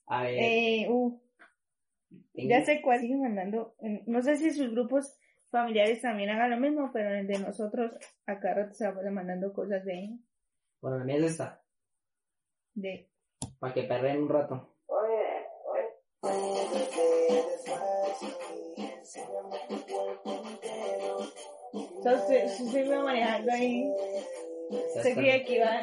A 0.07 0.24
ver, 0.24 0.34
eh, 0.39 0.88
uh, 0.89 1.22
ya 2.34 2.66
sé 2.66 2.82
cuál 2.82 2.99
sigue 2.99 3.16
mandando. 3.16 3.76
No 4.07 4.22
sé 4.22 4.36
si 4.38 4.51
sus 4.51 4.72
grupos 4.72 5.18
familiares 5.49 6.01
también 6.01 6.30
hagan 6.30 6.49
lo 6.51 6.57
mismo, 6.57 6.91
pero 6.91 7.09
en 7.09 7.16
el 7.20 7.28
de 7.28 7.39
nosotros 7.39 7.91
acá 8.26 8.53
rato 8.53 8.74
se 8.74 8.89
va 8.91 9.12
mandando 9.12 9.53
cosas 9.53 9.86
de, 9.86 10.18
bueno, 10.82 10.97
la 10.99 11.05
mía 11.05 11.18
es 11.18 11.24
esta, 11.32 11.64
de 12.74 13.09
para 13.59 13.74
que 13.74 13.84
perren 13.84 14.24
un 14.24 14.30
rato. 14.30 14.70
Entonces, 22.04 22.58
yo 22.60 22.66
estoy 22.80 22.97
manejando 22.97 23.52
ahí. 23.52 23.93
Se 25.04 25.14
creía 25.14 25.43
que 25.45 25.56
iba. 25.58 25.82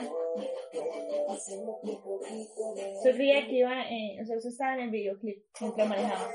Se 3.02 3.12
creía 3.14 3.46
que 3.46 3.52
iba. 3.58 3.82
Eh, 3.90 4.18
o 4.20 4.24
sea, 4.24 4.36
usted 4.36 4.50
estaba 4.50 4.74
en 4.74 4.80
el 4.80 4.90
videoclip 4.90 5.44
mientras 5.60 5.88
manejaba. 5.88 6.30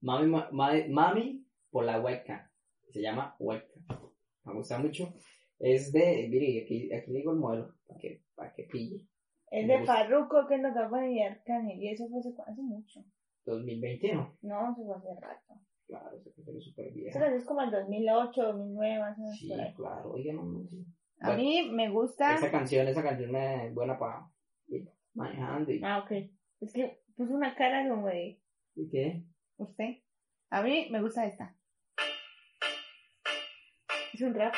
Mami, 0.00 0.26
ma- 0.28 0.48
ma- 0.50 0.72
mami 0.88 1.44
por 1.70 1.84
la 1.84 2.00
hueca. 2.00 2.50
Se 2.90 3.00
llama 3.02 3.36
hueca. 3.38 3.66
Me 4.44 4.54
gusta 4.54 4.78
mucho. 4.78 5.12
Es 5.58 5.92
de, 5.92 6.26
mire, 6.30 6.62
aquí, 6.64 6.90
aquí 6.92 7.12
digo 7.12 7.32
el 7.32 7.38
modelo, 7.38 7.74
para 7.86 8.00
que, 8.00 8.22
para 8.34 8.52
que 8.54 8.62
pille. 8.64 9.06
Es 9.50 9.66
Me 9.66 9.74
de 9.74 9.78
gusta. 9.80 9.94
Farruko, 9.94 10.46
que 10.48 10.56
nos 10.58 10.70
acaba 10.74 11.02
de 11.02 11.22
Arcángel. 11.22 11.82
Y 11.82 11.90
eso 11.90 12.08
fue 12.08 12.20
hace, 12.20 12.30
hace 12.46 12.62
mucho. 12.62 13.04
2021. 13.44 14.38
No, 14.42 14.72
eso 14.72 14.84
fue 14.86 14.96
hace 14.96 15.20
rato. 15.20 15.54
Claro, 15.90 16.22
canción 16.22 16.56
es 16.56 16.64
súper 16.64 16.86
Eso 16.86 16.94
vieja. 16.94 17.34
es 17.34 17.44
como 17.44 17.62
el 17.62 17.70
2008, 17.72 18.42
2009, 18.42 18.98
más 19.00 19.18
o 19.18 19.22
menos 19.22 19.38
Sí, 19.38 19.50
claro, 19.76 20.12
oiga, 20.12 20.32
no, 20.32 20.44
no, 20.44 20.64
sí. 20.68 20.86
A 21.20 21.34
mí 21.34 21.68
me 21.72 21.90
gusta. 21.90 22.34
Esa 22.34 22.50
canción, 22.50 22.86
esa 22.88 23.02
canción 23.02 23.34
es 23.36 23.74
buena 23.74 23.98
para 23.98 24.30
ir 24.68 24.88
manejando 25.14 25.72
y, 25.72 25.82
Ah, 25.84 25.98
ok. 25.98 26.12
Es 26.60 26.72
que 26.72 27.02
puso 27.16 27.34
una 27.34 27.54
cara 27.56 27.88
como 27.88 28.06
de 28.06 28.40
¿y 28.76 28.88
qué? 28.88 29.24
usted. 29.58 29.96
A 30.50 30.62
mí 30.62 30.88
me 30.90 31.02
gusta 31.02 31.26
esta. 31.26 31.56
Es 34.14 34.20
un 34.22 34.34
rap. 34.34 34.54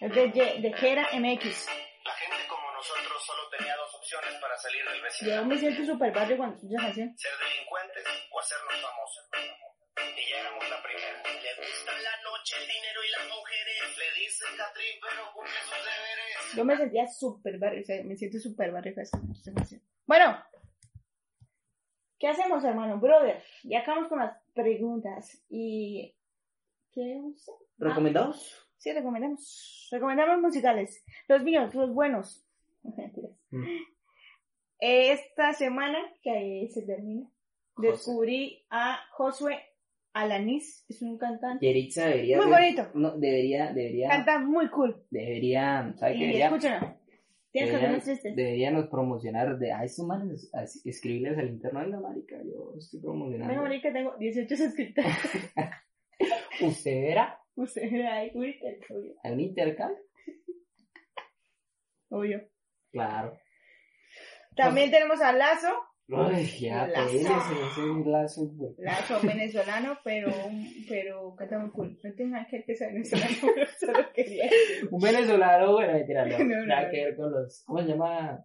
Es 0.00 0.14
de, 0.14 0.30
Ye- 0.32 0.60
de 0.60 0.72
Jera 0.74 1.06
MX. 1.12 1.66
Para 4.58 4.62
salir 4.62 4.82
del 4.84 5.34
Yo 5.34 5.46
me 5.46 5.58
siento 5.58 5.84
super 5.84 6.12
barrio 6.12 6.36
cuando 6.36 6.56
escucho 6.56 6.74
esa 6.74 6.84
canción. 6.84 7.16
Ser 7.16 7.30
delincuentes 7.38 8.04
o 8.32 8.40
hacernos 8.40 8.74
famosos. 8.82 9.30
Y 10.18 10.30
ya 10.30 10.40
éramos 10.40 10.64
la 10.70 10.82
primera. 10.82 11.22
Le 11.22 11.52
gusta 11.62 11.92
la 11.92 12.14
noche, 12.22 12.54
el 12.58 12.66
dinero 12.66 13.00
y 13.06 13.10
las 13.10 13.24
mujeres. 13.28 13.98
Le 13.98 14.08
dice 14.20 14.44
Catrín, 14.56 14.96
pero 15.00 15.32
cumple 15.34 15.60
sus 15.62 15.82
deberes. 15.86 16.56
Yo 16.56 16.64
me 16.64 16.76
sentía 16.76 17.06
super 17.06 17.58
barrio, 17.58 17.80
o 17.82 17.84
sea, 17.84 18.04
me 18.04 18.16
siento 18.16 18.38
super 18.38 18.72
barrio 18.72 18.94
canción. 18.94 19.82
Bueno, 20.06 20.42
¿qué 22.18 22.28
hacemos, 22.28 22.64
hermano? 22.64 22.98
Brother, 22.98 23.42
ya 23.64 23.80
acabamos 23.80 24.08
con 24.08 24.18
las 24.18 24.36
preguntas. 24.54 25.42
Y. 25.48 26.14
¿Qué 26.92 27.20
hacer? 27.34 27.54
Ah, 27.54 27.88
¿Recomendados? 27.90 28.66
Sí, 28.78 28.92
recomendamos. 28.92 29.88
Recomendamos 29.92 30.40
musicales. 30.40 31.04
Los 31.28 31.42
míos, 31.42 31.74
los 31.74 31.92
buenos. 31.92 32.44
Mentiras. 32.82 33.32
Mm. 33.50 33.97
Esta 34.80 35.52
semana, 35.52 35.98
que 36.22 36.30
ahí 36.30 36.68
se 36.68 36.82
termina, 36.82 37.28
José. 37.74 37.90
descubrí 37.90 38.66
a 38.70 38.98
Josué 39.12 39.58
Alanis. 40.12 40.84
Es 40.88 41.02
un 41.02 41.18
cantante 41.18 41.66
Yeritza 41.66 42.06
debería... 42.06 42.38
muy 42.38 42.46
bonito. 42.46 42.88
No, 42.94 43.16
debería, 43.18 43.72
debería, 43.72 44.08
Canta 44.08 44.38
muy 44.38 44.68
cool. 44.70 45.04
debería, 45.10 45.92
¿sabe 45.96 46.14
qué? 46.14 46.20
Debería, 46.20 46.46
escúchenlo. 46.46 46.98
Tienes 47.50 47.70
debería, 47.70 47.90
canciones 47.92 48.04
tristes. 48.04 48.36
deberíamos 48.36 48.86
promocionar 48.88 49.58
de, 49.58 49.72
a 49.72 49.82
estos 49.82 50.06
manes, 50.06 50.50
escribirles 50.84 51.38
al 51.38 51.48
interno, 51.48 51.80
venga, 51.80 52.00
marica, 52.00 52.36
yo 52.44 52.74
estoy 52.76 53.00
promocionando. 53.00 53.48
Venga, 53.48 53.62
marica, 53.62 53.92
tengo 53.92 54.14
18 54.18 54.56
suscriptores. 54.56 55.16
¿Usted 56.60 57.00
verá 57.00 57.40
Usted 57.54 57.90
uy, 58.34 58.56
qué 58.60 58.94
obvio. 58.94 59.14
al 59.24 59.40
intercambio? 59.40 59.98
Obvio. 62.10 62.48
Claro. 62.92 63.36
También 64.58 64.90
tenemos 64.90 65.20
a 65.20 65.32
Lazo, 65.32 65.68
Ay, 66.10 66.46
ya, 66.58 66.86
Lazo. 66.86 67.16
ese 67.16 68.08
lazo, 68.08 68.46
güey. 68.48 68.74
Lazo 68.78 69.20
venezolano, 69.26 69.98
pero, 70.02 70.32
pero 70.88 71.34
canta 71.36 71.58
muy 71.58 71.70
cool. 71.70 71.98
No 72.02 72.12
tiene 72.14 72.32
nada 72.32 72.46
que 72.46 72.56
ver 72.56 72.64
que 72.66 72.76
sea 72.76 72.88
venezolano, 72.88 73.36
pero 73.54 73.66
solo 73.78 74.12
quería 74.14 74.44
decir. 74.44 74.88
Un 74.90 75.00
venezolano, 75.00 75.72
bueno, 75.72 75.92
mentira, 75.92 76.24
no, 76.24 76.38
No, 76.38 76.44
no, 76.44 76.66
nada 76.66 76.84
no. 76.84 76.90
que 76.90 77.04
ver 77.04 77.16
con 77.16 77.30
los, 77.32 77.62
¿cómo 77.66 77.82
se 77.82 77.88
llama? 77.88 78.44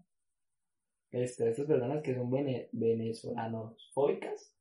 Este, 1.11 1.49
estas 1.49 1.65
personas 1.65 2.01
que 2.03 2.15
son 2.15 2.29
vene, 2.29 2.69
venezolanos 2.71 3.91
fóbicas. 3.93 4.53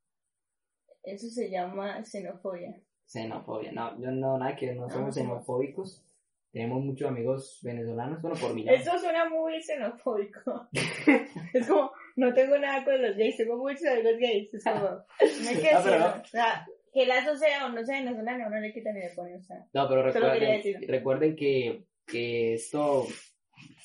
Eso 1.02 1.28
se 1.28 1.50
llama 1.50 2.04
xenofobia. 2.04 2.80
Xenofobia, 3.06 3.72
no, 3.72 3.98
yo 4.00 4.10
no, 4.12 4.38
nada 4.38 4.54
que 4.54 4.66
ver, 4.66 4.76
no 4.76 4.88
somos 4.88 5.08
no. 5.08 5.12
xenofóbicos. 5.22 6.04
Tenemos 6.52 6.84
muchos 6.84 7.08
amigos 7.08 7.60
venezolanos, 7.62 8.20
bueno, 8.20 8.36
por 8.36 8.54
mi 8.54 8.62
lado. 8.62 8.76
Eso 8.76 8.98
suena 8.98 9.26
muy 9.26 9.62
xenofóbico. 9.62 10.68
es 11.54 11.66
como, 11.66 11.90
no 12.16 12.34
tengo 12.34 12.58
nada 12.58 12.84
con 12.84 13.00
los 13.00 13.16
gays, 13.16 13.38
tengo 13.38 13.56
muchos 13.56 13.86
amigos 13.86 14.18
gays. 14.18 14.52
Es 14.52 14.64
como, 14.64 14.80
no 14.80 15.48
hay 15.48 15.56
que 15.62 15.70
Ah, 15.70 15.80
pero 15.82 15.98
no. 15.98 16.06
O 16.20 16.26
sea, 16.26 16.66
que 16.92 17.06
Lazo 17.06 17.36
sea 17.36 17.64
o 17.64 17.70
no 17.70 17.82
sea 17.82 18.00
venezolano, 18.00 18.50
no 18.50 18.60
le 18.60 18.70
quitan 18.70 18.94
ni 18.94 19.00
le 19.00 19.10
ponen, 19.16 19.36
o 19.36 19.42
sea. 19.42 19.64
No, 19.72 19.88
pero 19.88 20.02
recuerden, 20.02 20.88
recuerden 20.88 21.36
que, 21.36 21.86
que 22.06 22.52
esto, 22.52 23.06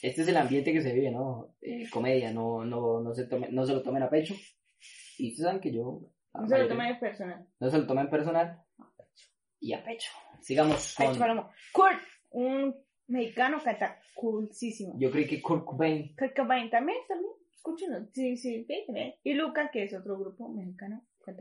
este 0.02 0.24
es 0.24 0.28
el 0.28 0.36
ambiente 0.36 0.74
que 0.74 0.82
se 0.82 0.92
vive, 0.92 1.12
¿no? 1.12 1.56
Eh, 1.62 1.90
comedia, 1.90 2.34
no, 2.34 2.66
no, 2.66 3.00
no 3.00 3.14
se 3.14 3.28
tome, 3.28 3.48
no 3.50 3.66
se 3.66 3.74
lo 3.74 3.82
tomen 3.82 4.04
a 4.04 4.10
pecho. 4.10 4.36
Y 5.18 5.30
ustedes 5.30 5.46
saben 5.46 5.62
que 5.62 5.72
yo... 5.72 6.02
No 6.34 6.48
se 6.48 6.58
lo 6.58 6.68
tomen 6.68 7.00
personal. 7.00 7.48
no 7.60 7.70
se 7.70 7.78
lo 7.78 7.88
tomen 7.88 8.10
personal 8.10 8.62
y 9.60 9.74
a 9.74 9.84
pecho. 9.84 10.12
Sigamos 10.42 10.96
con... 10.96 11.18
Kurt, 11.74 12.02
un 12.32 12.76
mexicano 13.08 13.60
canta 13.64 14.00
coolísimo. 14.16 14.96
Yo 14.98 15.12
creí 15.12 15.28
que 15.28 15.42
Kurt 15.42 15.66
Cobain. 15.66 16.16
Kurt 16.16 16.36
Cobain 16.36 16.70
también, 16.70 16.98
también. 17.08 17.32
Escúchenlo. 17.54 18.08
Sí, 18.14 18.38
sí, 18.38 18.66
sí. 18.66 18.86
Y 19.24 19.34
Luca, 19.34 19.70
que 19.72 19.84
es 19.84 19.94
otro 19.94 20.18
grupo 20.18 20.50
mexicano, 20.50 21.06
cool. 21.20 21.36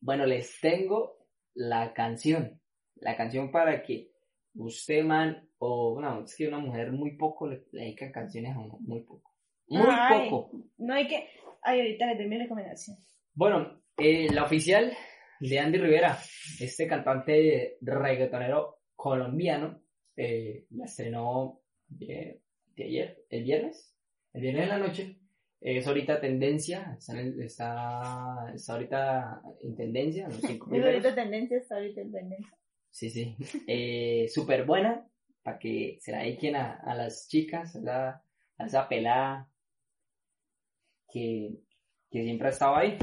Bueno, 0.00 0.26
les 0.26 0.58
tengo 0.60 1.26
la 1.54 1.92
canción. 1.92 2.60
La 2.96 3.16
canción 3.16 3.50
para 3.50 3.82
que 3.82 4.10
usted, 4.54 5.04
man, 5.04 5.48
o 5.58 5.94
bueno, 5.94 6.24
es 6.24 6.36
que 6.36 6.48
una 6.48 6.58
mujer 6.58 6.92
muy 6.92 7.16
poco 7.16 7.48
le, 7.48 7.64
le 7.72 7.82
dedica 7.82 8.12
canciones 8.12 8.54
a 8.54 8.58
uno, 8.58 8.78
muy 8.80 9.00
poco. 9.02 9.32
Muy 9.68 9.86
Ay. 9.88 10.28
poco. 10.30 10.50
No 10.78 10.94
hay 10.94 11.06
que. 11.06 11.28
Ay, 11.62 11.80
ahorita 11.80 12.06
le 12.06 12.16
doy 12.16 12.26
mi 12.26 12.38
recomendación. 12.38 12.96
Bueno, 13.34 13.80
eh, 13.96 14.28
la 14.32 14.44
oficial 14.44 14.92
de 15.40 15.58
Andy 15.58 15.78
Rivera, 15.78 16.18
este 16.58 16.86
cantante 16.86 17.78
reggaetonero 17.80 18.80
colombiano, 18.94 19.80
eh, 20.22 20.66
la 20.70 20.84
estrenó 20.84 21.60
de, 21.88 22.40
de 22.76 22.84
ayer, 22.84 23.24
el 23.30 23.44
viernes, 23.44 23.96
el 24.34 24.42
viernes 24.42 24.62
de 24.64 24.68
la 24.68 24.78
noche. 24.78 25.16
Es 25.62 25.86
ahorita 25.86 26.20
tendencia, 26.20 26.96
está, 26.98 27.20
está, 27.20 28.52
está 28.54 28.72
ahorita 28.72 29.42
en 29.62 29.76
tendencia, 29.76 30.24
en 30.24 30.30
los 30.32 30.40
cinco 30.40 30.70
Es 30.74 30.84
ahorita 30.84 31.14
tendencia, 31.14 31.58
está 31.58 31.76
ahorita 31.76 32.00
en 32.00 32.12
tendencia. 32.12 32.58
Sí, 32.90 33.10
sí. 33.10 33.36
Eh, 33.66 34.26
Súper 34.28 34.64
buena, 34.64 35.06
para 35.42 35.58
que 35.58 35.98
se 36.00 36.12
la 36.12 36.18
dediquen 36.22 36.56
a, 36.56 36.76
a 36.76 36.94
las 36.94 37.28
chicas, 37.28 37.76
a, 37.76 37.80
la- 37.80 38.24
a 38.58 38.66
esa 38.66 38.88
pelada 38.88 39.50
que, 41.12 41.50
que 42.10 42.22
siempre 42.24 42.48
ha 42.48 42.50
estado 42.50 42.76
ahí. 42.76 42.96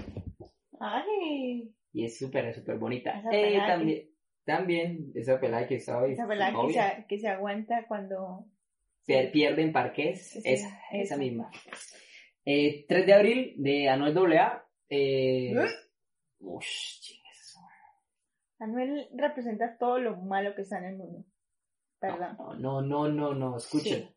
Ay, 0.80 1.74
Y 1.94 2.06
es 2.06 2.18
súper, 2.18 2.54
súper 2.54 2.78
bonita. 2.78 3.24
Eh, 3.32 3.58
también, 3.68 4.07
también, 4.48 5.12
esa 5.14 5.40
pelada 5.40 5.68
que 5.68 5.76
estaba 5.76 6.06
ahí. 6.06 6.14
esa 6.14 6.28
pelada 6.28 6.52
que 6.66 6.74
se, 6.74 7.06
que 7.08 7.20
se 7.20 7.28
aguanta 7.28 7.86
cuando. 7.88 8.46
per- 9.06 9.32
pierde 9.32 9.62
en 9.62 9.72
parques, 9.72 10.28
Sí, 10.32 10.40
esa, 10.44 10.68
esa. 10.68 10.80
esa 10.92 11.18
misma. 11.18 11.52
Eh, 12.46 12.86
3 12.88 13.06
de 13.06 13.14
abril 13.14 13.54
de 13.58 13.90
Anuel 13.90 14.18
AA. 14.38 14.66
Eh, 14.90 15.52
¿Eh? 15.52 15.66
Eso. 16.40 17.60
Anuel 18.60 19.08
representa 19.16 19.78
todo 19.78 20.00
lo 20.00 20.18
malo 20.18 20.56
que 20.56 20.64
está 20.64 20.80
en 20.80 20.86
el 20.86 20.96
mundo. 20.98 21.26
Perdón. 22.00 22.38
No, 22.60 22.82
no, 22.82 23.08
no, 23.10 23.34
no, 23.34 23.58
escúchala. 23.58 24.08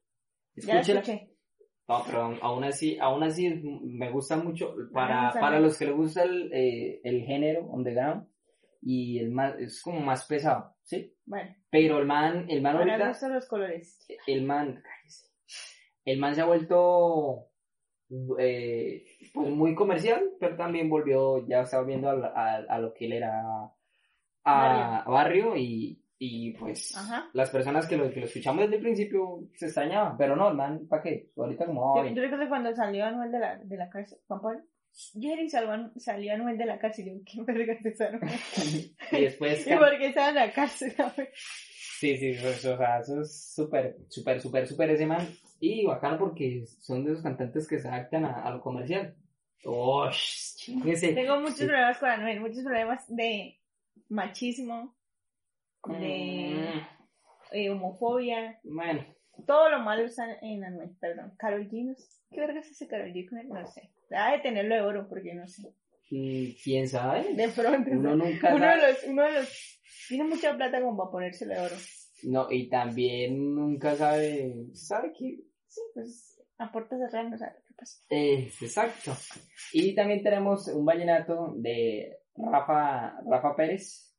Sí. 0.55 0.66
Ya 0.66 0.74
lo 0.74 0.81
Escúchala. 0.81 1.01
escuché. 1.01 1.26
No, 1.89 2.03
pero 2.07 2.39
aún- 2.43 2.62
así, 2.64 2.99
aún 3.01 3.22
así 3.24 3.51
me 3.64 4.11
gusta 4.12 4.37
mucho 4.37 4.74
para, 4.93 5.31
sabe. 5.33 5.41
para 5.41 5.59
los 5.61 5.76
que 5.76 5.87
les 5.87 5.95
gusta 5.97 6.22
el, 6.22 6.53
eh, 6.53 7.01
el 7.03 7.24
género 7.24 7.64
underground 7.66 8.28
y 8.83 9.18
el 9.18 9.31
más, 9.31 9.59
es 9.59 9.83
como 9.83 10.01
más 10.01 10.24
pesado, 10.26 10.74
¿sí? 10.83 11.14
Bueno, 11.26 11.55
Pero 11.70 11.99
el 11.99 12.07
man, 12.07 12.47
el 12.49 12.62
man 12.62 12.76
ahorita, 12.76 13.28
los 13.28 13.47
colores. 13.49 13.99
el 14.26 14.45
man, 14.45 14.83
el 16.05 16.18
man 16.18 16.35
se 16.35 16.41
ha 16.41 16.47
vuelto 16.47 17.47
eh, 18.39 19.05
pues 19.33 19.51
muy 19.51 19.74
comercial, 19.74 20.22
pero 20.41 20.57
también 20.57 20.89
volvió, 20.89 21.47
ya 21.47 21.61
está 21.62 21.78
volviendo 21.81 22.09
a, 22.11 22.14
a, 22.35 22.57
a 22.57 22.78
lo 22.78 22.93
que 22.95 23.07
él 23.07 23.12
era 23.12 23.43
a 24.45 25.05
barrio, 25.07 25.57
y, 25.57 26.03
y 26.18 26.53
pues 26.55 26.97
Ajá. 26.97 27.28
las 27.35 27.51
personas 27.51 27.87
que 27.87 27.97
lo, 27.97 28.11
que 28.11 28.20
lo 28.20 28.26
escuchamos 28.26 28.62
desde 28.64 28.76
el 28.76 28.83
principio 28.83 29.45
se 29.55 29.66
extrañaban, 29.66 30.16
pero 30.16 30.35
no, 30.35 30.49
el 30.49 30.57
man, 30.57 30.87
¿para 30.89 31.03
qué? 31.03 31.31
Ahorita 31.37 31.66
como, 31.66 31.97
Yo, 31.97 32.03
"Ay, 32.03 32.14
yo 32.14 32.22
recuerdo 32.22 32.49
cuando 32.49 32.74
salió 32.74 33.05
Anuel 33.05 33.31
de 33.31 33.39
la, 33.39 33.57
de 33.59 33.76
la 33.76 33.89
cárcel, 33.91 34.18
Juan 34.26 34.41
Pablo. 34.41 34.61
Jerry 35.18 35.49
salvó, 35.49 35.91
salió 35.99 36.34
Anuel 36.34 36.59
de 36.59 36.66
la 36.66 36.78
cárcel. 36.78 37.07
Y 37.09 37.11
yo, 37.11 37.24
¿qué 37.24 37.43
verga 37.53 37.76
es 37.82 38.01
Anuel? 38.01 38.22
y 39.12 39.20
después 39.22 39.66
¿Y 39.66 39.74
por 39.76 39.99
qué 39.99 40.07
estaba 40.09 40.28
en 40.30 40.34
la 40.34 40.53
cárcel? 40.53 40.95
Sí, 41.72 42.16
sí, 42.16 42.30
eso, 42.30 42.74
o 42.74 42.76
sea, 42.78 43.01
eso 43.01 43.20
es 43.22 43.53
súper, 43.55 43.97
súper, 44.09 44.41
súper, 44.41 44.66
súper 44.66 44.91
ese 44.91 45.07
man. 45.07 45.26
Y 45.61 45.84
bacano 45.86 46.18
porque 46.18 46.64
son 46.80 47.05
de 47.05 47.12
esos 47.12 47.22
cantantes 47.22 47.68
que 47.68 47.78
se 47.78 47.88
adaptan 47.88 48.24
a, 48.24 48.43
a 48.45 48.51
lo 48.51 48.61
comercial. 48.61 49.14
¡Oh! 49.64 50.09
Tengo 50.64 51.41
muchos 51.41 51.59
Sí. 51.59 51.66
problemas 51.66 51.99
con 51.99 52.09
Anuel, 52.09 52.41
muchos 52.41 52.62
problemas 52.64 53.05
de 53.14 53.59
machismo, 54.09 54.97
de 55.86 56.72
Mm, 56.74 56.80
eh, 57.53 57.70
homofobia. 57.70 58.59
Bueno, 58.64 59.05
Todo 59.47 59.70
lo 59.70 59.80
malo 59.80 60.05
está 60.05 60.24
en 60.43 60.64
Anuel, 60.64 60.91
perdón. 61.01 61.34
Carol 61.36 61.68
G. 61.68 61.97
¿Qué 62.30 62.41
verga 62.41 62.61
es 62.61 62.70
ese 62.70 62.86
Carol 62.86 63.12
G? 63.12 63.28
No 63.49 63.66
sé. 63.66 63.91
Ha 64.11 64.32
de 64.32 64.38
tenerlo 64.41 64.74
de 64.74 64.80
oro, 64.80 65.09
porque 65.09 65.34
no 65.34 65.47
sé. 65.47 65.72
mm, 66.11 66.57
quién 66.62 66.88
sabe. 66.88 67.34
De 67.34 67.49
pronto. 67.49 67.91
Uno 67.91 68.16
nunca 68.16 68.55
uno 68.55 68.66
de 68.66 68.72
sabe. 68.80 68.93
los, 68.93 69.05
uno 69.05 69.22
de 69.24 69.32
los, 69.32 69.80
tiene 70.09 70.24
mucha 70.24 70.57
plata 70.57 70.80
como 70.80 70.97
para 70.97 71.11
ponérselo 71.11 71.55
de 71.55 71.61
oro. 71.61 71.76
No, 72.24 72.47
y 72.51 72.68
también 72.68 73.55
nunca 73.55 73.95
sabe. 73.97 74.55
¿Sabe 74.74 75.12
qué? 75.18 75.38
Sí, 75.68 75.80
pues 75.95 76.43
a 76.59 76.70
puerta 76.70 76.97
cerrada 76.99 77.28
no 77.30 77.38
sabe 77.38 77.57
qué 77.66 77.74
pasa. 77.74 77.99
Es 78.11 78.62
exacto. 78.62 79.12
Y 79.72 79.95
también 79.95 80.22
tenemos 80.22 80.68
un 80.68 80.84
vallenato 80.84 81.55
de 81.57 82.18
Rafa, 82.36 83.20
Rafa 83.26 83.57
Pérez 83.57 84.11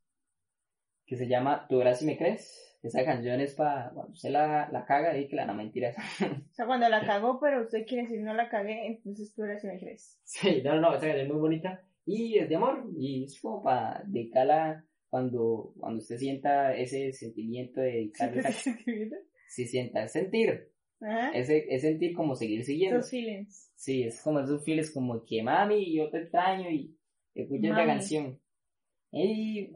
que 1.06 1.18
se 1.18 1.28
llama 1.28 1.68
Tú 1.68 1.78
verás 1.80 2.00
si 2.00 2.06
me 2.06 2.18
crees. 2.18 2.71
Esa 2.84 3.06
canción 3.06 3.40
es 3.40 3.54
para 3.54 3.92
cuando 3.94 4.12
usted 4.14 4.32
la, 4.32 4.68
la 4.72 4.86
caga 4.86 5.16
y 5.18 5.28
que 5.28 5.36
la 5.36 5.46
no 5.46 5.54
mentiras. 5.54 5.96
O 6.52 6.54
sea, 6.54 6.66
cuando 6.66 6.90
la 6.90 7.06
cagó, 7.06 7.40
pero 7.40 7.62
usted 7.62 7.86
quiere 7.88 8.04
decir 8.04 8.22
no 8.22 8.34
la 8.34 8.50
cagué, 8.50 8.86
entonces 8.88 9.34
tú 9.34 9.44
eres 9.44 9.64
me 9.64 9.80
crees. 9.80 10.20
Sí, 10.24 10.62
no, 10.64 10.80
no, 10.82 10.90
esa 10.96 11.02
canción 11.08 11.22
es 11.22 11.28
muy 11.30 11.38
bonita 11.40 11.82
y 12.06 12.38
es 12.40 12.50
de 12.50 12.56
amor 12.56 12.86
y 12.98 13.24
es 13.24 13.40
como 13.40 13.62
para 13.64 14.04
dedicarla 14.06 14.84
cuando, 15.10 15.74
cuando 15.80 16.00
usted 16.00 16.18
sienta 16.18 16.76
ese 16.76 17.14
sentimiento 17.14 17.80
de 17.82 17.88
dedicarle 17.92 18.40
esa- 18.42 18.76
si 19.48 19.66
sienta, 19.66 20.04
es 20.04 20.12
sentir, 20.12 20.70
Ajá. 21.02 21.32
es, 21.32 21.50
es 21.50 21.82
sentir 21.82 22.14
como 22.16 22.36
seguir 22.36 22.64
siguiendo. 22.66 23.00
Esos 23.00 23.12
feelings. 23.12 23.72
Sí, 23.76 24.04
es 24.04 24.22
como 24.22 24.40
esos 24.42 24.64
feels 24.64 24.92
como 24.92 25.24
que 25.26 25.42
mami, 25.44 25.94
yo 25.96 26.10
te 26.10 26.20
extraño 26.20 26.70
y 26.70 26.96
escucha 27.36 27.70
esta 27.70 27.86
canción. 27.86 28.40
Y, 29.12 29.72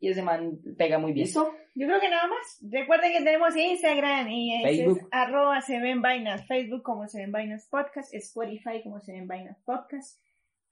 y 0.00 0.08
ese 0.08 0.22
man 0.22 0.58
pega 0.76 0.98
muy 0.98 1.12
bien. 1.12 1.26
¿Listo? 1.26 1.50
Yo 1.78 1.86
creo 1.86 2.00
que 2.00 2.08
nada 2.10 2.26
más. 2.26 2.58
Recuerden 2.70 3.12
que 3.12 3.18
tenemos 3.18 3.54
Instagram 3.56 4.28
y 4.30 4.62
Facebook. 4.64 4.98
es 4.98 5.06
arroba 5.12 5.60
se 5.62 5.78
ven 5.80 6.02
vainas, 6.02 6.46
Facebook 6.46 6.82
como 6.82 7.06
se 7.06 7.20
ven 7.20 7.30
vainas 7.32 7.66
podcast, 7.70 8.12
Spotify 8.14 8.82
como 8.82 9.00
se 9.00 9.12
ven 9.12 9.26
vainas 9.28 9.56
podcast, 9.64 10.20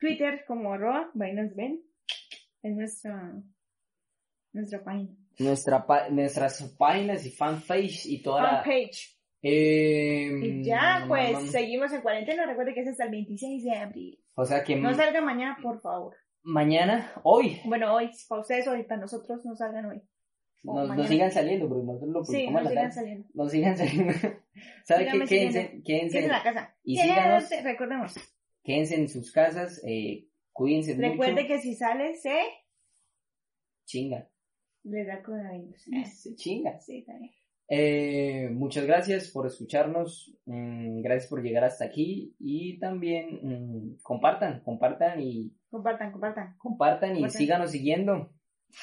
Twitter 0.01 0.45
como 0.47 0.73
arroba 0.73 1.11
vainas 1.15 1.55
ven. 1.55 1.81
Es 2.63 2.75
nuestra, 2.75 3.33
nuestra 4.53 4.83
página. 4.83 5.15
Nuestra, 5.39 5.87
pa- 5.87 6.09
nuestras 6.09 6.63
páginas 6.79 7.25
y 7.27 7.31
fanpage 7.31 8.07
y 8.07 8.23
toda 8.23 8.43
la... 8.43 8.51
Fanpage. 8.63 9.17
Eh, 9.43 10.31
Y 10.43 10.65
ya, 10.65 11.05
pues, 11.07 11.51
seguimos 11.53 11.93
en 11.93 12.01
cuarentena. 12.01 12.47
Recuerden 12.47 12.75
que 12.75 12.81
es 12.81 12.89
hasta 12.89 13.05
el 13.05 13.11
26 13.11 13.63
de 13.65 13.73
abril. 13.77 14.19
O 14.35 14.45
sea 14.45 14.65
que 14.65 14.75
No 14.77 14.93
salgan 14.95 15.25
mañana, 15.25 15.57
por 15.63 15.81
favor. 15.81 16.17
mañana, 16.43 17.13
hoy, 17.23 17.61
Bueno, 17.65 17.95
hoy, 17.95 18.11
para 18.29 18.41
ustedes 18.41 18.67
hoy, 18.67 18.83
para 18.85 19.03
nosotros 19.03 19.45
no 19.45 19.55
salgan 19.55 19.87
hoy. 19.87 20.03
Nos, 20.63 20.97
nos 20.97 21.07
sigan 21.09 21.31
saliendo, 21.31 21.69
porque 21.69 21.85
nosotros 21.85 22.11
lo 22.13 22.25
Sí, 22.25 22.33
publicamos 22.47 22.53
no 22.53 22.59
en 22.59 22.65
la 22.65 22.71
sigan 22.71 22.83
tarde. 22.91 22.95
saliendo. 22.95 23.29
Nos 23.35 23.53
sigan 23.53 23.77
saliendo. 23.77 24.13
¿Sabe 24.85 25.05
qué? 25.13 25.25
Quédense, 25.27 25.83
quédense, 25.85 26.19
en 26.25 26.29
la 26.29 26.43
casa. 26.43 26.75
Y 26.83 26.97
síganos. 26.97 27.51
Recordemos. 27.63 28.15
quédense 28.65 28.95
en 28.97 29.09
sus 29.09 29.31
casas, 29.33 29.81
eh, 29.87 30.27
cuídense 30.53 30.95
Recuerde 30.97 31.33
mucho. 31.35 31.47
que 31.47 31.59
si 31.61 31.75
sale, 31.75 32.15
se 32.15 32.37
Chinga, 33.85 34.29
le 34.85 35.05
da 35.05 35.23
coronavirus. 35.23 35.85
se 36.13 36.35
chinga. 36.35 36.79
Sí, 36.81 37.05
también. 37.05 37.33
Eh, 37.69 38.49
muchas 38.53 38.87
gracias 38.87 39.31
por 39.31 39.47
escucharnos, 39.47 40.33
mm, 40.47 41.01
gracias 41.03 41.29
por 41.29 41.43
llegar 41.43 41.65
hasta 41.65 41.85
aquí 41.85 42.35
y 42.39 42.79
también 42.79 43.41
mm, 43.43 43.99
compartan, 44.03 44.61
compartan 44.65 45.21
y 45.21 45.53
Compartan, 45.71 46.13
compartan. 46.13 46.55
compartan 46.59 47.11
y 47.11 47.15
Compartan. 47.21 47.39
síganos 47.39 47.71
siguiendo 47.73 48.33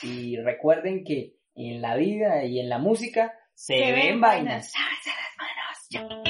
y 0.03 0.36
recuerden 0.38 1.03
que 1.05 1.38
en 1.56 1.82
la 1.82 1.95
vida 1.95 2.43
y 2.45 2.60
en 2.60 2.70
la 2.70 2.80
música 2.80 3.34
se, 3.54 3.76
ven 3.76 4.20
vainas. 4.20 4.72
Lávense 4.74 5.10
las 5.10 6.08
manos. 6.10 6.22